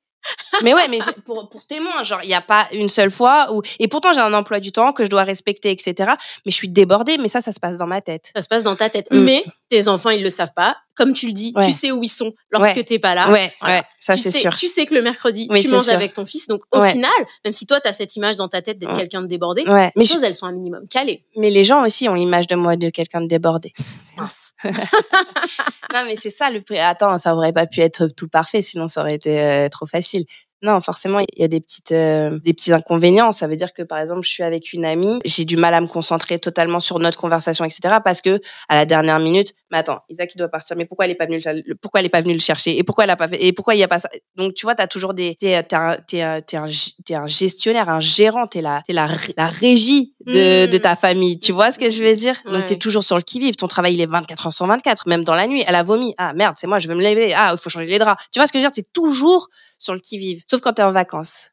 mais 0.63 0.73
ouais, 0.73 0.87
mais 0.89 0.99
pour, 1.25 1.49
pour 1.49 1.65
témoin, 1.65 2.03
genre, 2.03 2.21
il 2.23 2.27
n'y 2.27 2.33
a 2.33 2.41
pas 2.41 2.67
une 2.71 2.89
seule 2.89 3.11
fois 3.11 3.53
où. 3.53 3.61
Et 3.79 3.87
pourtant, 3.87 4.13
j'ai 4.13 4.21
un 4.21 4.33
emploi 4.33 4.59
du 4.59 4.71
temps 4.71 4.91
que 4.91 5.03
je 5.03 5.09
dois 5.09 5.23
respecter, 5.23 5.71
etc. 5.71 6.11
Mais 6.45 6.51
je 6.51 6.55
suis 6.55 6.69
débordée, 6.69 7.17
mais 7.17 7.27
ça, 7.27 7.41
ça 7.41 7.51
se 7.51 7.59
passe 7.59 7.77
dans 7.77 7.87
ma 7.87 8.01
tête. 8.01 8.31
Ça 8.35 8.41
se 8.41 8.47
passe 8.47 8.63
dans 8.63 8.75
ta 8.75 8.89
tête. 8.89 9.07
Mm. 9.11 9.19
Mais 9.19 9.45
tes 9.69 9.87
enfants, 9.87 10.09
ils 10.09 10.23
le 10.23 10.29
savent 10.29 10.53
pas. 10.55 10.77
Comme 10.95 11.13
tu 11.13 11.27
le 11.27 11.33
dis, 11.33 11.53
tu 11.63 11.71
sais 11.71 11.91
où 11.91 12.01
ils 12.03 12.09
sont 12.09 12.33
lorsque 12.51 12.75
tu 12.75 12.85
t'es 12.85 12.99
pas 12.99 13.15
là. 13.15 13.29
Ouais, 13.29 13.51
ouais, 13.61 13.83
ça 13.99 14.15
c'est 14.17 14.31
sûr. 14.31 14.55
Tu 14.55 14.67
sais 14.67 14.85
que 14.85 14.93
le 14.93 15.01
mercredi, 15.01 15.47
tu 15.47 15.67
manges 15.69 15.89
avec 15.89 16.13
ton 16.13 16.25
fils. 16.25 16.47
Donc, 16.47 16.61
au 16.71 16.81
final, 16.81 17.11
même 17.43 17.53
si 17.53 17.65
toi, 17.65 17.79
tu 17.81 17.87
as 17.87 17.93
cette 17.93 18.15
image 18.15 18.37
dans 18.37 18.47
ta 18.47 18.61
tête 18.61 18.79
d'être 18.79 18.95
quelqu'un 18.95 19.21
de 19.21 19.27
débordé, 19.27 19.65
les 19.95 20.05
choses, 20.05 20.23
elles 20.23 20.35
sont 20.35 20.45
un 20.45 20.53
minimum 20.53 20.87
calées. 20.89 21.21
Mais 21.37 21.49
les 21.49 21.63
gens 21.63 21.83
aussi 21.85 22.09
ont 22.09 22.13
l'image 22.13 22.47
de 22.47 22.55
moi 22.55 22.75
de 22.75 22.89
quelqu'un 22.89 23.21
de 23.21 23.27
débordé. 23.27 23.73
Mince. 24.17 24.53
non, 24.63 26.05
mais 26.05 26.15
c'est 26.15 26.29
ça 26.29 26.49
le 26.49 26.61
prix. 26.61 26.79
Attends, 26.79 27.17
ça 27.17 27.35
aurait 27.35 27.51
pas 27.51 27.67
pu 27.67 27.81
être 27.81 28.07
tout 28.07 28.29
parfait, 28.29 28.61
sinon 28.61 28.87
ça 28.87 29.01
aurait 29.01 29.15
été 29.15 29.41
euh, 29.41 29.69
trop 29.69 29.85
facile. 29.85 30.25
Non, 30.65 30.81
forcément, 30.81 31.19
il 31.19 31.27
y 31.37 31.43
a 31.43 31.47
des 31.47 31.61
petites, 31.61 31.91
euh, 31.91 32.39
des 32.39 32.51
petits 32.55 32.73
inconvénients. 32.73 33.31
Ça 33.31 33.45
veut 33.45 33.55
dire 33.55 33.71
que, 33.71 33.83
par 33.83 33.99
exemple, 33.99 34.23
je 34.23 34.29
suis 34.29 34.41
avec 34.41 34.73
une 34.73 34.83
amie, 34.83 35.19
j'ai 35.23 35.45
du 35.45 35.57
mal 35.57 35.75
à 35.75 35.79
me 35.79 35.85
concentrer 35.85 36.39
totalement 36.39 36.79
sur 36.79 36.97
notre 36.97 37.19
conversation, 37.19 37.65
etc. 37.65 37.97
Parce 38.03 38.19
que 38.19 38.41
à 38.67 38.73
la 38.73 38.87
dernière 38.87 39.19
minute, 39.19 39.53
mais 39.69 39.77
attends, 39.77 39.99
Isaac 40.09 40.31
il 40.33 40.39
doit 40.39 40.49
partir, 40.49 40.75
mais 40.75 40.85
pourquoi 40.85 41.05
elle 41.05 41.11
est 41.11 41.15
pas 41.15 41.27
venue 41.27 41.39
le, 41.45 41.75
pourquoi 41.75 41.99
elle 41.99 42.07
est 42.07 42.09
pas 42.09 42.21
venue 42.21 42.33
le 42.33 42.39
chercher 42.39 42.79
et 42.79 42.83
pourquoi 42.83 43.03
elle 43.03 43.11
a 43.11 43.15
pas 43.15 43.27
fait 43.27 43.43
et 43.43 43.53
pourquoi 43.53 43.75
il 43.75 43.79
y 43.79 43.83
a 43.83 43.87
pas 43.87 43.99
ça? 43.99 44.09
Donc 44.35 44.55
tu 44.55 44.65
vois, 44.65 44.73
t'as 44.73 44.87
toujours 44.87 45.13
des, 45.13 45.35
t'es, 45.35 45.61
t'es 45.61 45.75
un, 45.75 45.97
t'es 46.07 46.21
un, 46.23 46.41
t'es 46.41 46.57
un, 46.57 46.65
un, 46.65 47.27
gestionnaire, 47.27 47.87
un 47.87 47.99
gérant, 47.99 48.47
t'es 48.47 48.61
la, 48.63 48.81
t'es 48.87 48.93
la, 48.93 49.07
la 49.37 49.47
régie 49.47 50.09
de, 50.25 50.65
de 50.65 50.77
ta 50.79 50.93
mmh. 50.93 50.97
famille. 50.97 51.39
Tu 51.39 51.51
vois 51.51 51.69
ce 51.69 51.77
que 51.77 51.91
je 51.91 52.03
veux 52.03 52.15
dire? 52.15 52.41
Ouais. 52.45 52.53
Donc 52.53 52.65
t'es 52.65 52.77
toujours 52.77 53.03
sur 53.03 53.17
le 53.17 53.21
qui 53.21 53.39
vive. 53.39 53.55
Ton 53.55 53.67
travail 53.67 53.93
il 53.93 54.01
est 54.01 54.07
24 54.07 54.47
heures 54.47 54.53
sur 54.53 54.65
24, 54.65 55.07
même 55.07 55.23
dans 55.23 55.35
la 55.35 55.45
nuit. 55.45 55.63
Elle 55.67 55.75
a 55.75 55.83
vomi. 55.83 56.15
Ah 56.17 56.33
merde, 56.33 56.55
c'est 56.57 56.65
moi, 56.65 56.79
je 56.79 56.87
veux 56.87 56.95
me 56.95 57.03
lever. 57.03 57.35
Ah, 57.35 57.51
il 57.53 57.59
faut 57.59 57.69
changer 57.69 57.85
les 57.85 57.99
draps. 57.99 58.23
Tu 58.31 58.39
vois 58.39 58.47
ce 58.47 58.51
que 58.51 58.57
je 58.57 58.63
veux 58.63 58.69
dire? 58.71 58.83
T'es 58.83 58.89
toujours 58.93 59.47
sur 59.77 59.93
le 59.93 59.99
qui 59.99 60.17
vive, 60.17 60.43
sauf 60.55 60.61
quand 60.61 60.73
tu 60.73 60.81
es 60.81 60.85
en 60.85 60.91
vacances. 60.91 61.51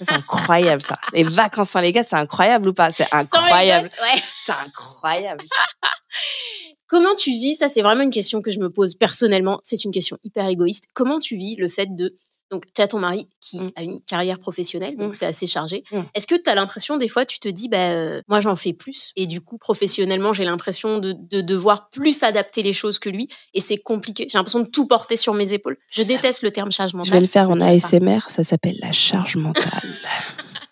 c'est 0.00 0.12
incroyable, 0.12 0.82
ça. 0.82 0.96
Les 1.12 1.24
vacances 1.24 1.70
sans 1.70 1.80
les 1.80 1.92
gars, 1.92 2.02
c'est 2.02 2.16
incroyable 2.16 2.68
ou 2.68 2.72
pas? 2.72 2.90
C'est 2.90 3.06
incroyable. 3.12 3.88
Ouais. 4.00 4.22
C'est 4.44 4.52
incroyable. 4.52 5.44
Comment 6.86 7.14
tu 7.14 7.30
vis? 7.30 7.56
Ça, 7.56 7.68
c'est 7.68 7.82
vraiment 7.82 8.02
une 8.02 8.10
question 8.10 8.42
que 8.42 8.50
je 8.50 8.60
me 8.60 8.70
pose 8.70 8.94
personnellement. 8.94 9.58
C'est 9.62 9.84
une 9.84 9.90
question 9.90 10.18
hyper 10.22 10.46
égoïste. 10.48 10.84
Comment 10.94 11.18
tu 11.18 11.36
vis 11.36 11.56
le 11.56 11.68
fait 11.68 11.94
de 11.94 12.16
donc, 12.50 12.64
tu 12.74 12.80
as 12.80 12.86
ton 12.86 13.00
mari 13.00 13.28
qui 13.40 13.58
mmh. 13.58 13.70
a 13.74 13.82
une 13.82 14.00
carrière 14.00 14.38
professionnelle, 14.38 14.96
donc 14.96 15.10
mmh. 15.10 15.14
c'est 15.14 15.26
assez 15.26 15.46
chargé. 15.46 15.82
Mmh. 15.90 16.00
Est-ce 16.14 16.26
que 16.26 16.36
tu 16.36 16.48
as 16.48 16.54
l'impression, 16.54 16.96
des 16.96 17.08
fois, 17.08 17.24
tu 17.26 17.40
te 17.40 17.48
dis, 17.48 17.68
bah, 17.68 17.90
euh, 17.90 18.22
moi, 18.28 18.40
j'en 18.40 18.54
fais 18.54 18.72
plus. 18.72 19.12
Et 19.16 19.26
du 19.26 19.40
coup, 19.40 19.58
professionnellement, 19.58 20.32
j'ai 20.32 20.44
l'impression 20.44 20.98
de, 20.98 21.12
devoir 21.40 21.90
plus 21.90 22.22
adapter 22.22 22.62
les 22.62 22.72
choses 22.72 22.98
que 22.98 23.08
lui. 23.08 23.28
Et 23.52 23.60
c'est 23.60 23.78
compliqué? 23.78 24.26
J'ai 24.30 24.38
l'impression 24.38 24.60
de 24.60 24.68
tout 24.68 24.86
porter 24.86 25.16
sur 25.16 25.34
mes 25.34 25.52
épaules. 25.52 25.76
Je 25.90 26.02
déteste 26.02 26.42
le 26.42 26.50
terme 26.50 26.70
charge 26.70 26.94
mentale. 26.94 27.08
Je 27.08 27.12
vais 27.14 27.20
le 27.20 27.26
faire 27.26 27.50
en 27.50 27.60
ASMR. 27.60 28.20
Ça 28.28 28.44
s'appelle 28.44 28.76
la 28.80 28.92
charge 28.92 29.36
mentale. 29.36 29.82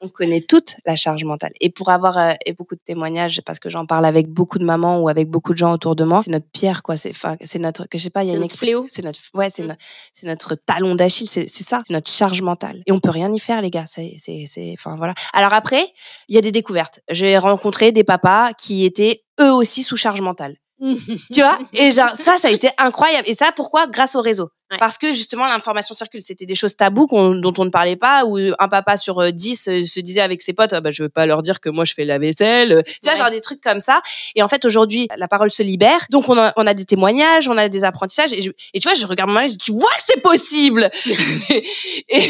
On 0.05 0.09
connaît 0.09 0.41
toute 0.41 0.77
la 0.85 0.97
charge 0.97 1.25
mentale. 1.25 1.53
Et 1.61 1.71
pour 1.71 1.89
avoir 1.89 2.19
euh, 2.19 2.33
et 2.45 2.53
beaucoup 2.53 2.75
de 2.75 2.81
témoignages, 2.85 3.41
parce 3.43 3.59
que 3.59 3.71
j'en 3.71 3.87
parle 3.87 4.05
avec 4.05 4.29
beaucoup 4.29 4.59
de 4.59 4.65
mamans 4.65 5.01
ou 5.01 5.09
avec 5.09 5.29
beaucoup 5.29 5.53
de 5.53 5.59
gens 5.59 5.73
autour 5.73 5.97
de 5.97 6.05
moi, 6.05 6.21
c'est 6.23 6.31
notre 6.31 6.49
pierre, 6.51 6.83
quoi. 6.83 6.97
C'est, 6.97 7.13
c'est 7.45 7.59
notre, 7.59 7.87
que 7.89 7.99
je 7.99 8.05
sais 8.05 8.11
pas, 8.11 8.25
il 8.25 8.31
y 8.31 8.33
a 8.33 8.37
une 8.37 8.51
fléau. 8.51 8.87
C'est 8.89 9.03
notre, 9.03 9.19
ouais, 9.35 9.51
c'est, 9.51 9.65
mmh. 9.65 9.77
c'est 10.13 10.27
notre 10.27 10.55
talon 10.55 10.95
d'Achille. 10.95 11.29
C'est, 11.29 11.49
c'est 11.49 11.65
ça, 11.65 11.83
c'est 11.87 11.95
notre 11.95 12.11
charge 12.11 12.43
mentale. 12.43 12.83
Et 12.87 12.93
on 12.93 13.01
peut 13.01 13.11
rien 13.11 13.33
y 13.33 13.39
faire, 13.39 13.63
les 13.63 13.71
gars. 13.71 13.87
C'est, 13.87 14.17
c'est, 14.19 14.45
c'est, 14.47 14.75
enfin 14.79 14.97
voilà. 14.97 15.15
Alors 15.33 15.53
après, 15.53 15.87
il 16.29 16.35
y 16.35 16.39
a 16.39 16.43
des 16.43 16.53
découvertes. 16.53 17.01
J'ai 17.11 17.39
rencontré 17.39 17.93
des 17.93 18.05
papas 18.05 18.53
qui 18.53 18.85
étaient 18.85 19.21
eux 19.41 19.53
aussi 19.53 19.83
sous 19.83 19.97
charge 19.97 20.21
mentale. 20.21 20.57
tu 21.33 21.41
vois? 21.41 21.59
Et 21.75 21.91
genre, 21.91 22.15
ça, 22.15 22.37
ça 22.37 22.49
a 22.49 22.51
été 22.51 22.69
incroyable. 22.79 23.29
Et 23.29 23.35
ça, 23.35 23.51
pourquoi? 23.55 23.87
Grâce 23.87 24.17
au 24.17 24.21
réseau. 24.21 24.49
Parce 24.79 24.99
que 24.99 25.15
justement, 25.15 25.47
l'information 25.47 25.95
circule. 25.95 26.23
C'était 26.23 26.47
des 26.47 26.55
choses 26.55 26.77
taboues 26.77 27.07
dont 27.07 27.55
on 27.59 27.65
ne 27.65 27.71
parlait 27.71 27.97
pas, 27.97 28.25
où 28.25 28.39
un 28.39 28.69
papa 28.69 28.97
sur 28.97 29.33
10 29.33 29.69
euh, 29.69 29.73
euh, 29.73 29.85
se 29.85 30.01
disait 30.01 30.21
avec 30.21 30.43
ses 30.43 30.53
potes, 30.53 30.73
ah 30.73 30.81
bah, 30.81 30.91
je 30.91 31.03
veux 31.03 31.09
pas 31.09 31.27
leur 31.27 31.43
dire 31.43 31.61
que 31.61 31.69
moi 31.69 31.85
je 31.85 31.95
fais 31.95 32.05
la 32.05 32.19
vaisselle. 32.19 32.83
Tu 33.03 33.09
vois, 33.09 33.17
genre 33.17 33.31
des 33.31 33.41
trucs 33.41 33.61
comme 33.61 33.81
ça. 33.81 34.03
Et 34.35 34.43
en 34.43 34.49
fait, 34.49 34.65
aujourd'hui, 34.65 35.09
la 35.17 35.29
parole 35.29 35.51
se 35.51 35.63
libère. 35.63 36.01
Donc, 36.11 36.29
on 36.29 36.39
a, 36.39 36.53
on 36.57 36.67
a 36.67 36.75
des 36.75 36.85
témoignages, 36.85 37.49
on 37.49 37.57
a 37.57 37.69
des 37.69 37.85
apprentissages. 37.85 38.33
Et, 38.33 38.45
et 38.75 38.81
tu 38.81 38.89
vois, 38.89 38.95
je 38.95 39.07
regarde 39.07 39.29
mon 39.29 39.35
mari, 39.35 39.49
je 39.49 39.53
dis, 39.53 39.59
tu 39.59 39.73
vois 39.73 39.91
que 39.97 40.03
c'est 40.07 40.21
possible? 40.21 40.91
et, 42.09 42.29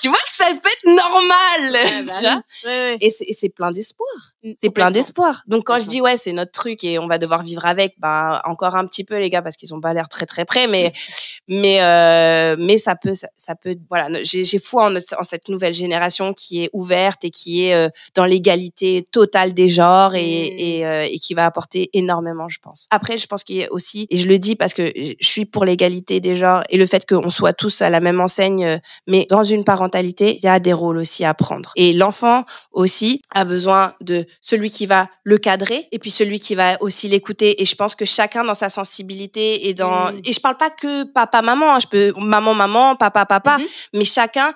tu 0.00 0.08
vois 0.08 0.18
que 0.18 0.32
ça 0.32 0.46
peut 0.46 0.68
être 0.68 0.86
normal. 0.86 2.42
Bah 2.64 2.96
et 3.00 3.10
c'est 3.10 3.48
plein 3.48 3.70
d'espoir. 3.70 4.08
Mm, 4.42 4.52
c'est 4.62 4.70
plein 4.70 4.90
d'espoir. 4.90 5.42
Donc, 5.46 5.64
quand 5.64 5.78
je 5.78 5.88
dis, 5.88 6.00
ouais, 6.00 6.16
c'est 6.16 6.32
notre 6.32 6.52
truc 6.52 6.84
et 6.84 6.98
on 6.98 7.06
va 7.06 7.18
devoir 7.18 7.42
vivre 7.42 7.66
avec, 7.66 7.94
bah, 7.98 8.42
encore 8.44 8.76
un 8.76 8.86
petit 8.86 9.04
peu, 9.04 9.18
les 9.18 9.30
gars, 9.30 9.42
parce 9.42 9.56
qu'ils 9.56 9.74
ont 9.74 9.80
pas 9.80 9.94
l'air 9.94 10.08
très, 10.08 10.26
très 10.26 10.44
près. 10.44 10.66
Mais, 10.66 10.92
mais 11.48 11.82
euh, 11.82 12.56
mais 12.58 12.78
ça 12.78 12.96
peut 12.96 13.12
ça, 13.36 13.54
peut 13.54 13.74
voilà 13.90 14.22
j'ai 14.22 14.58
foi 14.58 14.86
en, 14.86 14.96
en, 14.96 15.22
cette 15.22 15.48
nouvelle 15.48 15.74
génération 15.74 16.32
qui 16.32 16.64
est 16.64 16.70
ouverte 16.72 17.24
et 17.24 17.30
qui 17.30 17.66
est 17.66 17.74
euh, 17.74 17.88
dans 18.14 18.24
l'égalité 18.24 19.06
totale 19.10 19.52
des 19.52 19.68
genres 19.68 20.14
et 20.14 20.20
mmh. 20.20 20.58
et, 20.58 20.86
euh, 20.86 21.08
et, 21.10 21.18
qui 21.18 21.34
va 21.34 21.44
apporter 21.44 21.90
énormément 21.92 22.48
je 22.48 22.58
pense 22.60 22.86
après 22.90 23.18
je 23.18 23.26
pense 23.26 23.44
qu'il 23.44 23.56
y 23.56 23.64
a 23.64 23.72
aussi 23.72 24.06
et 24.10 24.16
je 24.16 24.26
le 24.26 24.38
dis 24.38 24.56
parce 24.56 24.72
que 24.72 24.90
je 24.94 25.26
suis 25.26 25.44
pour 25.44 25.64
l'égalité 25.64 26.20
des 26.20 26.34
genres 26.34 26.62
et 26.70 26.78
le 26.78 26.86
fait 26.86 27.06
qu'on 27.06 27.30
soit 27.30 27.52
tous 27.52 27.82
à 27.82 27.90
la 27.90 28.00
même 28.00 28.20
enseigne 28.20 28.64
euh, 28.64 28.78
mais 29.06 29.26
dans 29.28 29.44
une 29.44 29.64
parentalité 29.64 30.36
il 30.36 30.44
y 30.44 30.48
a 30.48 30.60
des 30.60 30.72
rôles 30.72 30.96
aussi 30.96 31.24
à 31.24 31.34
prendre 31.34 31.72
et 31.76 31.92
l'enfant 31.92 32.44
aussi 32.72 33.20
a 33.34 33.44
besoin 33.44 33.94
de 34.00 34.24
celui 34.40 34.70
qui 34.70 34.86
va 34.86 35.08
le 35.24 35.36
cadrer 35.36 35.88
et 35.92 35.98
puis 35.98 36.10
celui 36.10 36.40
qui 36.40 36.54
va 36.54 36.82
aussi 36.82 37.08
l'écouter 37.08 37.60
et 37.60 37.66
je 37.66 37.74
pense 37.74 37.94
que 37.94 38.06
chacun 38.06 38.44
dans 38.44 38.54
sa 38.54 38.70
sensibilité 38.70 39.68
et 39.68 39.74
dans 39.74 40.10
mmh. 40.10 40.20
et 40.24 40.32
je 40.32 40.40
parle 40.40 40.56
pas 40.56 40.70
que 40.70 41.04
papa 41.04 41.33
papa, 41.34 41.44
maman. 41.44 41.74
Hein, 41.74 41.78
je 41.80 41.86
peux 41.86 42.12
maman, 42.20 42.54
maman, 42.54 42.96
papa, 42.96 43.26
papa. 43.26 43.58
Mhm. 43.58 43.66
Mais 43.94 44.04
chacun 44.04 44.54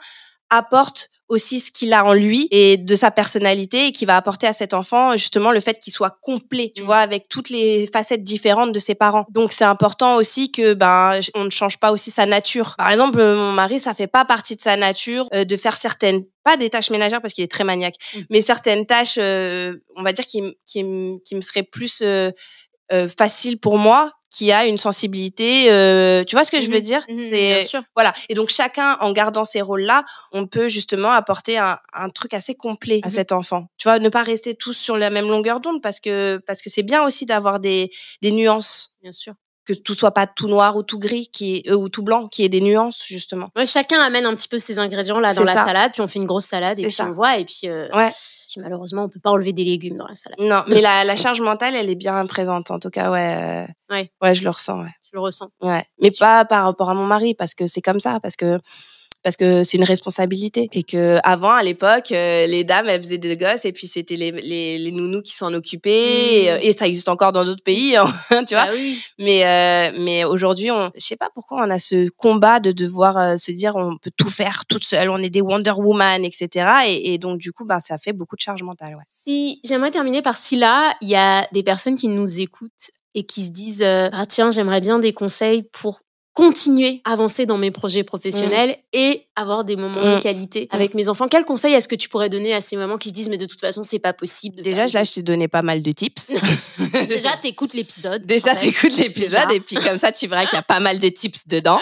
apporte 0.51 1.11
aussi 1.29 1.61
ce 1.61 1.71
qu'il 1.71 1.93
a 1.93 2.07
en 2.07 2.14
lui 2.14 2.49
et 2.51 2.79
de 2.79 2.97
sa 2.97 3.11
personnalité 3.11 3.88
et 3.88 3.93
qui 3.93 4.07
va 4.07 4.17
apporter 4.17 4.47
à 4.47 4.55
cet 4.55 4.73
enfant 4.73 5.14
justement 5.14 5.53
le 5.53 5.61
fait 5.61 5.79
qu'il 5.79 5.93
soit 5.93 6.17
complet, 6.23 6.73
tu 6.75 6.81
mhm. 6.81 6.87
vois, 6.87 6.97
avec 6.99 7.29
toutes 7.29 7.51
les 7.51 7.87
facettes 7.93 8.25
différentes 8.25 8.73
de 8.73 8.79
ses 8.79 8.95
parents. 8.95 9.27
Donc 9.29 9.53
c'est 9.53 9.64
important 9.64 10.17
aussi 10.17 10.51
que 10.51 10.73
ben 10.73 11.21
on 11.35 11.45
ne 11.45 11.51
change 11.51 11.79
pas 11.79 11.93
aussi 11.93 12.11
sa 12.11 12.25
nature. 12.25 12.77
Par 12.79 12.91
exemple, 12.91 13.19
mon 13.19 13.53
mari, 13.53 13.79
ça 13.79 13.93
fait 13.93 14.07
pas 14.07 14.25
partie 14.25 14.57
de 14.57 14.62
sa 14.62 14.77
nature 14.77 15.29
euh, 15.35 15.45
de 15.45 15.57
faire 15.59 15.77
certaines 15.77 16.23
pas 16.45 16.57
des 16.57 16.71
tâches 16.71 16.88
ménagères 16.88 17.21
parce 17.21 17.35
qu'il 17.35 17.45
est 17.45 17.53
très 17.53 17.64
maniaque, 17.64 17.97
mhm. 18.14 18.25
mais 18.31 18.41
certaines 18.41 18.87
tâches, 18.87 19.19
euh, 19.19 19.77
on 19.97 20.03
va 20.03 20.12
dire 20.12 20.25
qui 20.25 20.41
qui, 20.64 20.83
qui 21.25 21.35
me 21.35 21.43
seraient 21.43 21.62
plus 21.62 22.03
euh, 22.03 22.31
faciles 23.19 23.61
pour 23.61 23.77
moi 23.77 24.18
qui 24.31 24.53
a 24.53 24.67
une 24.67 24.79
sensibilité. 24.79 25.71
Euh, 25.71 26.25
tu 26.25 26.37
vois 26.37 26.45
ce 26.45 26.51
que 26.51 26.61
je 26.61 26.71
veux 26.71 26.79
mmh 26.79 26.81
dire? 26.81 27.05
Mmh 27.09 27.17
C'est 27.17 27.69
voilà. 27.95 28.12
Et 28.29 28.35
donc 28.35 28.51
chacun, 28.51 28.97
en 29.01 29.12
gardant 29.12 29.45
ces 29.45 29.61
rôles-là, 29.61 30.05
on 30.33 30.47
peut 30.47 30.69
justement 30.69 31.11
apporter 31.11 31.59
un, 31.59 31.79
un 31.93 32.11
truc 32.11 32.35
assez 32.35 32.55
complet 32.55 33.01
à 33.03 33.09
mmh 33.09 33.11
cet 33.11 33.33
enfant. 33.33 33.69
Tu 33.79 33.88
vois, 33.88 33.99
ne 33.99 34.09
pas 34.09 34.23
rester 34.23 34.55
tous 34.55 34.77
sur 34.77 34.97
la 34.97 35.11
même 35.11 35.29
longueur 35.29 35.61
d'onde 35.61 35.83
parce 35.83 36.01
que 36.01 36.41
parce 36.47 36.61
que 36.61 36.71
c'est 36.71 36.83
bien 36.83 37.05
aussi 37.05 37.27
d'avoir 37.27 37.61
des 37.61 37.91
des 38.23 38.33
nuances. 38.33 38.95
Bien 39.03 39.12
sûr 39.12 39.35
que 39.64 39.75
tout 39.75 39.93
soit 39.93 40.12
pas 40.12 40.27
tout 40.27 40.49
noir 40.49 40.77
ou 40.77 40.83
tout 40.83 40.99
gris 40.99 41.29
qui 41.31 41.57
est, 41.57 41.71
euh, 41.71 41.77
ou 41.77 41.91
tout 41.91 42.03
blanc 42.03 42.27
qui 42.27 42.43
ait 42.43 42.49
des 42.49 42.62
nuances 42.62 43.05
justement 43.07 43.51
ouais, 43.55 43.67
chacun 43.67 44.01
amène 44.01 44.25
un 44.25 44.35
petit 44.35 44.49
peu 44.49 44.59
ses 44.59 44.79
ingrédients 44.79 45.21
là 45.21 45.35
dans 45.35 45.45
la 45.45 45.55
salade 45.55 45.93
puis 45.93 46.01
on 46.01 46.09
fait 46.09 46.19
une 46.19 46.25
grosse 46.25 46.47
salade 46.47 46.79
et 46.79 46.87
puis 46.87 47.03
on 47.03 47.12
voit 47.12 47.37
et 47.37 47.45
puis 47.45 47.69
euh, 47.69 47.87
ouais 47.95 48.11
malheureusement, 48.57 49.05
on 49.05 49.09
peut 49.09 49.21
pas 49.21 49.31
enlever 49.31 49.53
des 49.53 49.65
légumes 49.65 49.97
dans 49.97 50.07
la 50.07 50.15
salade. 50.15 50.39
Non, 50.41 50.63
mais 50.69 50.81
la, 50.81 51.05
la 51.05 51.17
charge 51.17 51.41
mentale, 51.41 51.75
elle 51.75 51.91
est 51.91 51.95
bien 51.95 52.25
présente. 52.27 52.71
En 52.71 52.79
tout 52.79 52.91
cas, 52.91 53.11
ouais. 53.11 53.67
Ouais. 53.91 54.11
Ouais, 54.23 54.35
je 54.35 54.43
le 54.45 54.51
ressens. 54.51 54.83
Ouais. 54.83 54.91
Je 55.03 55.11
le 55.13 55.21
ressens. 55.21 55.51
Ouais. 55.63 55.85
Mais 56.01 56.11
pas 56.19 56.45
par 56.45 56.65
rapport 56.65 56.91
à 56.91 56.95
mon 56.95 57.07
mari, 57.07 57.35
parce 57.35 57.55
que 57.55 57.67
c'est 57.67 57.83
comme 57.83 58.01
ça, 58.01 58.21
parce 58.21 58.37
que 58.37 58.59
parce 59.23 59.37
que 59.37 59.63
c'est 59.65 59.77
une 59.79 59.85
responsabilité 59.85 60.69
et 60.73 60.83
que 60.83 61.19
avant 61.25 61.51
à 61.51 61.63
l'époque 61.63 62.13
euh, 62.13 62.47
les 62.47 62.65
dames 62.65 62.89
elles 62.89 63.03
faisaient 63.03 63.19
des 63.19 63.37
gosses 63.37 63.65
et 63.65 63.73
puis 63.73 63.87
c'était 63.87 64.17
les, 64.17 64.31
les, 64.31 64.79
les 64.79 64.93
nounous 64.93 65.23
qui 65.23 65.35
s'en 65.35 65.53
occupaient 65.55 65.89
et, 66.45 66.49
Mmh. 66.53 66.59
et 66.63 66.73
ça 66.73 66.87
existe 66.87 67.09
encore 67.09 67.33
dans 67.33 67.45
d'autres 67.45 67.63
pays 67.63 67.97
hein, 67.97 68.07
tu 68.47 68.55
vois 68.55 68.67
Bah 68.67 68.73
oui. 68.73 68.99
mais 69.19 69.45
euh, 69.47 69.97
mais 70.01 70.25
aujourd'hui 70.25 70.71
on 70.71 70.91
je 70.95 71.01
sais 71.05 71.17
pas 71.17 71.29
pourquoi 71.35 71.65
on 71.67 71.71
a 71.71 71.79
ce 71.79 72.09
combat 72.17 72.61
de 72.61 72.73
devoir 72.73 73.19
euh, 73.19 73.37
se 73.37 73.51
dire 73.53 73.75
on 73.77 73.97
peut 73.97 74.11
tout 74.17 74.29
faire 74.31 74.65
toute 74.69 74.85
seule 74.85 75.11
on 75.11 75.19
est 75.19 75.31
des 75.31 75.41
Wonder 75.41 75.73
Woman 75.77 76.25
etc 76.25 76.67
et, 76.87 77.15
et 77.15 77.19
donc 77.19 77.39
du 77.39 77.53
coup 77.53 77.65
ben 77.65 77.79
ça 77.81 77.99
fait 77.99 78.13
beaucoup 78.13 78.37
de 78.37 78.41
charge 78.41 78.63
mentale 78.63 78.95
ouais. 78.95 79.03
Si 79.07 79.61
j'aimerais 79.65 79.91
terminer 79.91 80.23
par 80.23 80.37
si 80.37 80.57
là, 80.57 80.95
il 81.01 81.09
y 81.09 81.17
a 81.17 81.47
des 81.53 81.63
personnes 81.63 81.97
qui 81.97 82.09
nous 82.09 82.41
écoutent 82.41 82.91
et 83.15 83.25
qui 83.25 83.45
se 83.45 83.51
disent 83.51 83.83
ah 83.85 84.27
tiens 84.27 84.51
j'aimerais 84.51 84.81
bien 84.81 84.99
des 84.99 85.13
conseils 85.13 85.65
pour 85.73 86.01
continuer 86.39 87.01
à 87.05 87.12
avancer 87.14 87.47
dans 87.47 87.59
mes 87.59 87.72
projets 87.72 88.05
professionnels 88.05 88.76
et 88.93 89.24
avoir 89.34 89.64
des 89.64 89.74
moments 89.74 90.01
de 90.03 90.16
Mm. 90.16 90.20
qualité 90.20 90.68
avec 90.70 90.95
mes 90.95 91.09
enfants. 91.09 91.26
Quels 91.26 91.45
conseils 91.45 91.74
est-ce 91.74 91.89
que 91.89 91.97
tu 91.97 92.09
pourrais 92.09 92.28
donner 92.28 92.55
à 92.55 92.61
ces 92.61 92.76
mamans 92.76 92.97
qui 92.97 93.09
se 93.09 93.14
disent 93.14 93.28
mais 93.28 93.39
de 93.39 93.47
toute 93.47 93.61
façon 93.61 93.82
c'est 93.82 93.99
pas 93.99 94.12
possible 94.12 94.62
déjà 94.62 94.86
là 94.86 95.03
je 95.05 95.12
t'ai 95.14 95.22
donné 95.22 95.49
pas 95.49 95.62
mal 95.62 95.82
de 95.82 95.91
tips 95.91 96.30
déjà 97.09 97.36
t'écoutes 97.43 97.74
l'épisode. 97.74 98.24
Déjà, 98.24 98.53
en 98.53 98.55
fait. 98.55 98.66
t'écoutes 98.70 98.97
l'épisode 98.97 99.51
et 99.53 99.59
puis 99.61 99.76
comme 99.76 99.99
ça, 99.99 100.12
tu 100.12 100.26
verras 100.28 100.45
qu'il 100.47 100.55
y 100.57 100.61
a 100.61 100.62
pas 100.62 100.80
mal 100.80 100.99
de 101.01 101.09
tips 101.09 101.49
dedans. 101.49 101.80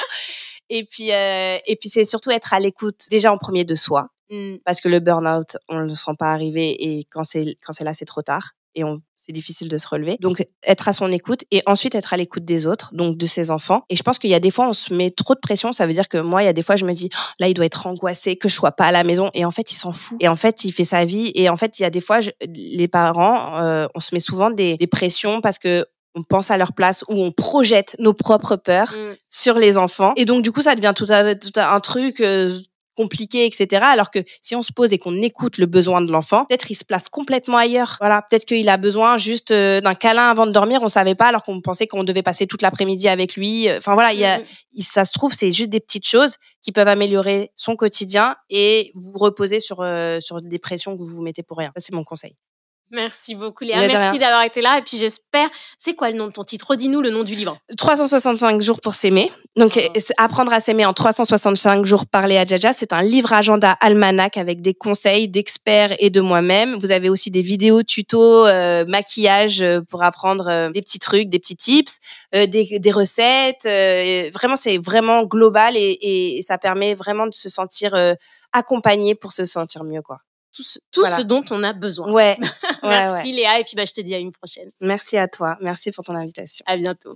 Et 0.71 0.85
puis, 0.85 1.13
euh, 1.13 1.59
et 1.67 1.77
puis 1.77 1.89
c'est 1.89 2.05
surtout 2.05 2.31
être 2.31 2.53
à 2.55 2.59
l'écoute 2.59 3.01
déjà 3.11 3.31
en 3.33 3.37
premier 3.37 3.65
de 3.65 3.75
soi, 3.75 4.09
Mm. 4.31 4.57
parce 4.65 4.81
que 4.81 4.89
le 4.89 4.99
burn-out, 5.01 5.57
on 5.69 5.77
ne 5.81 5.85
le 5.85 5.91
sent 5.95 6.11
pas 6.19 6.33
arriver 6.33 6.71
et 6.85 7.05
quand 7.11 7.23
c'est 7.25 7.45
quand 7.65 7.73
c'est 7.73 7.85
là, 7.85 7.95
c'est 7.95 8.07
trop 8.07 8.23
tard 8.23 8.51
et 8.77 8.85
on 8.85 8.95
c'est 9.19 9.33
difficile 9.33 9.67
de 9.69 9.77
se 9.77 9.89
relever. 9.89 10.17
Donc 10.21 10.47
être 10.63 10.87
à 10.87 10.93
son 10.93 11.11
écoute 11.11 11.41
et 11.51 11.61
ensuite 11.67 11.97
être 11.97 12.15
à 12.15 12.17
l'écoute 12.17 12.45
des 12.45 12.65
autres, 12.65 12.91
donc 12.93 13.17
de 13.19 13.27
ses 13.27 13.51
enfants. 13.51 13.83
Et 13.91 13.97
je 13.97 14.03
pense 14.05 14.21
qu'il 14.21 14.31
y 14.31 14.35
a 14.35 14.39
des 14.39 14.53
fois 14.53 14.69
on 14.69 14.73
se 14.73 14.95
met 14.95 15.11
trop 15.11 15.35
de 15.35 15.41
pression, 15.41 15.73
ça 15.73 15.85
veut 15.85 15.93
dire 15.95 16.09
que 16.09 16.19
moi 16.19 16.45
il 16.45 16.47
y 16.47 16.49
a 16.49 16.53
des 16.53 16.63
fois 16.63 16.77
je 16.77 16.85
me 16.85 16.93
dis 16.93 17.09
Oh, 17.13 17.19
là 17.41 17.49
il 17.49 17.55
doit 17.55 17.65
être 17.65 17.89
angoissé 17.89 18.37
que 18.37 18.49
je 18.49 18.55
sois 18.55 18.71
pas 18.71 18.85
à 18.85 18.93
la 18.93 19.03
maison 19.03 19.29
et 19.35 19.45
en 19.45 19.51
fait 19.51 19.73
il 19.73 19.77
s'en 19.77 19.91
fout. 19.91 20.17
Et 20.21 20.29
en 20.29 20.37
fait 20.37 20.63
il 20.65 20.71
fait 20.71 20.85
sa 20.85 21.05
vie 21.05 21.33
et 21.35 21.49
en 21.49 21.57
fait 21.57 21.81
il 21.81 21.83
y 21.83 21.85
a 21.85 21.91
des 21.91 22.01
fois 22.01 22.21
je- 22.21 22.31
les 22.47 22.87
parents 22.87 23.59
euh, 23.59 23.89
on 23.97 24.01
se 24.01 24.15
met 24.15 24.21
souvent 24.21 24.51
des, 24.51 24.77
des 24.77 24.87
pressions 24.87 25.41
parce 25.41 25.59
que 25.59 25.85
on 26.15 26.23
pense 26.23 26.51
à 26.53 26.57
leur 26.57 26.73
place 26.73 27.05
ou 27.09 27.15
on 27.21 27.31
projette 27.33 27.97
nos 27.99 28.15
propres 28.15 28.55
peurs 28.57 28.93
Mm. 28.97 29.15
sur 29.29 29.59
les 29.59 29.77
enfants. 29.77 30.13
Et 30.17 30.25
donc, 30.25 30.43
du 30.43 30.51
coup, 30.51 30.63
ça 30.63 30.75
devient 30.75 30.95
tout, 30.97 31.05
à, 31.11 31.35
tout 31.35 31.51
à- 31.57 31.75
un 31.75 31.81
truc 31.81 32.21
euh, 32.21 32.59
compliqué, 32.97 33.45
etc. 33.47 33.83
Alors 33.85 34.11
que 34.11 34.19
si 34.43 34.57
on 34.57 34.63
se 34.63 34.73
pose 34.73 34.93
et 34.93 34.99
qu'on 34.99 35.21
écoute 35.23 35.59
le 35.59 35.67
besoin 35.67 36.01
de 36.01 36.11
l'enfant, 36.11 36.45
peut-être 36.47 36.71
il 36.71 36.75
se 36.75 36.85
place 36.85 37.09
complètement 37.09 37.59
ailleurs. 37.59 37.97
Voilà, 38.01 38.23
peut-être 38.29 38.45
qu'il 38.47 38.69
a 38.69 38.77
besoin 38.77 39.17
juste 39.19 39.51
euh, 39.51 39.81
d'un 39.81 39.95
câlin 39.95 40.29
avant 40.31 40.47
de 40.47 40.53
dormir, 40.53 40.81
on 40.83 40.89
savait 40.89 41.15
pas, 41.15 41.27
alors 41.27 41.43
qu'on 41.43 41.61
pensait 41.61 41.87
qu'on 41.87 42.03
devait 42.05 42.23
passer 42.23 42.47
toute 42.47 42.63
l'après-midi 42.63 43.09
avec 43.09 43.37
lui. 43.37 43.69
Enfin 43.77 43.95
voilà, 43.95 44.13
il 44.13 44.19
y 44.21 44.25
a, 44.25 44.39
Mm. 44.39 44.43
il- 44.73 44.85
ça 44.85 45.05
se 45.05 45.13
trouve, 45.13 45.33
c'est 45.33 45.53
juste 45.53 45.71
des 45.71 45.81
petites 45.81 46.07
choses 46.07 46.37
qui 46.63 46.73
peuvent 46.73 46.89
améliorer 46.89 47.51
son 47.57 47.77
quotidien 47.77 48.35
et 48.51 48.91
vous 48.95 49.19
reposer 49.19 49.61
sur, 49.61 49.81
euh, 49.83 50.19
sur 50.21 50.41
des 50.43 50.59
pressions 50.59 50.97
que 50.97 51.03
vous 51.03 51.07
vous 51.17 51.23
mettez 51.23 51.43
pour 51.43 51.59
rien. 51.59 51.71
Ça, 51.77 51.81
c'est 51.85 51.93
mon 51.95 52.05
conseil. 52.05 52.35
Merci 52.93 53.35
beaucoup 53.35 53.65
Léa, 53.65 53.79
Mais 53.79 53.89
merci 53.89 54.19
d'avoir 54.19 54.43
été 54.43 54.61
là 54.61 54.79
et 54.79 54.83
puis 54.83 54.97
j'espère. 54.97 55.49
C'est 55.77 55.95
quoi 55.95 56.11
le 56.11 56.17
nom 56.17 56.29
de 56.29 56.33
ton 56.33 56.45
titre? 56.45 56.67
Redis-nous 56.71 57.03
le 57.03 57.11
nom 57.11 57.25
du 57.25 57.35
livre. 57.35 57.59
365 57.77 58.61
jours 58.61 58.81
pour 58.81 58.95
s'aimer. 58.95 59.33
Donc, 59.57 59.73
Oh. 59.77 59.99
c'est 59.99 60.15
apprendre 60.19 60.53
à 60.53 60.61
s'aimer 60.61 60.87
en 60.87 60.93
365 60.93 61.85
jours 61.85 62.07
par 62.07 62.27
Léa 62.29 62.45
Jaja. 62.45 62.73
C'est 62.73 62.93
un 62.93 63.03
livre 63.03 63.33
agenda 63.33 63.73
almanach 63.81 64.37
avec 64.37 64.63
des 64.63 64.75
conseils 64.75 65.29
d'experts 65.29 65.95
et 65.99 66.11
de 66.11 66.21
moi-même. 66.21 66.79
Vous 66.79 66.93
avez 66.93 67.09
aussi 67.09 67.31
des 67.31 67.43
vidéos 67.43 67.83
tutos, 67.83 68.47
euh, 68.47 68.85
maquillage 68.87 69.63
euh, 69.63 69.81
pour 69.89 70.05
apprendre 70.05 70.47
euh, 70.49 70.71
des 70.71 70.81
petits 70.81 71.01
trucs, 71.01 71.29
des 71.29 71.39
petits 71.41 71.57
tips, 71.57 71.99
euh, 72.35 72.47
des, 72.47 72.79
des 72.79 72.91
recettes. 72.93 73.65
vraiment, 74.33 74.57
c'est 74.57 74.79
vraiment 74.79 75.25
global 75.25 75.77
et, 75.77 75.99
et 76.39 76.43
ça 76.43 76.57
permet 76.59 76.95
vraiment 76.95 77.27
de 77.27 77.35
se 77.35 77.49
sentir 77.49 77.97
accompagné 78.53 79.15
pour 79.15 79.33
se 79.33 79.45
sentir 79.45 79.83
mieux, 79.85 80.03
quoi. 80.03 80.19
Tout 80.57 80.63
ce, 80.63 80.79
tout 80.91 81.01
Voilà. 81.01 81.17
ce 81.17 81.23
dont 81.23 81.45
on 81.51 81.63
a 81.63 81.75
besoin. 81.75 82.11
Ouais. 82.11 82.37
ouais, 82.83 82.89
merci 82.89 83.29
ouais. 83.29 83.37
Léa 83.37 83.61
et 83.61 83.65
puis 83.65 83.77
bah, 83.77 83.85
je 83.85 83.93
te 83.93 84.01
dis 84.01 84.15
à 84.15 84.19
une 84.19 84.33
prochaine. 84.33 84.71
Merci 84.81 85.19
à 85.19 85.29
toi. 85.29 85.59
Merci 85.61 85.93
pour 85.93 86.03
ton 86.03 86.15
invitation. 86.15 86.65
À 86.67 86.77
bientôt. 86.79 87.15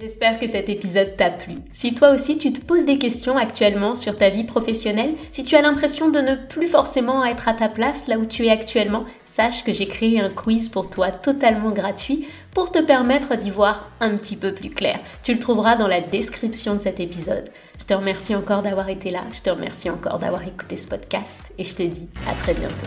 J'espère 0.00 0.38
que 0.38 0.46
cet 0.46 0.70
épisode 0.70 1.14
t'a 1.18 1.28
plu. 1.30 1.56
Si 1.74 1.94
toi 1.94 2.12
aussi 2.12 2.38
tu 2.38 2.54
te 2.54 2.60
poses 2.64 2.86
des 2.86 2.98
questions 2.98 3.36
actuellement 3.36 3.94
sur 3.94 4.16
ta 4.16 4.30
vie 4.30 4.44
professionnelle, 4.44 5.14
si 5.30 5.44
tu 5.44 5.56
as 5.56 5.60
l'impression 5.60 6.08
de 6.08 6.20
ne 6.20 6.36
plus 6.36 6.68
forcément 6.68 7.22
être 7.22 7.48
à 7.48 7.52
ta 7.54 7.68
place 7.68 8.06
là 8.06 8.16
où 8.16 8.24
tu 8.24 8.46
es 8.46 8.50
actuellement, 8.50 9.04
sache 9.26 9.62
que 9.62 9.74
j'ai 9.74 9.88
créé 9.88 10.18
un 10.18 10.30
quiz 10.30 10.70
pour 10.70 10.88
toi 10.88 11.10
totalement 11.10 11.70
gratuit 11.70 12.26
pour 12.54 12.72
te 12.72 12.78
permettre 12.78 13.36
d'y 13.36 13.50
voir 13.50 13.90
un 14.00 14.16
petit 14.16 14.36
peu 14.36 14.54
plus 14.54 14.70
clair. 14.70 14.98
Tu 15.22 15.34
le 15.34 15.38
trouveras 15.38 15.76
dans 15.76 15.88
la 15.88 16.00
description 16.00 16.76
de 16.76 16.80
cet 16.80 16.98
épisode. 16.98 17.50
Je 17.80 17.86
te 17.86 17.94
remercie 17.94 18.36
encore 18.36 18.62
d'avoir 18.62 18.90
été 18.90 19.10
là, 19.10 19.22
je 19.32 19.40
te 19.40 19.48
remercie 19.48 19.88
encore 19.88 20.18
d'avoir 20.18 20.46
écouté 20.46 20.76
ce 20.76 20.86
podcast 20.86 21.52
et 21.58 21.64
je 21.64 21.74
te 21.74 21.82
dis 21.82 22.08
à 22.28 22.34
très 22.34 22.52
bientôt. 22.52 22.86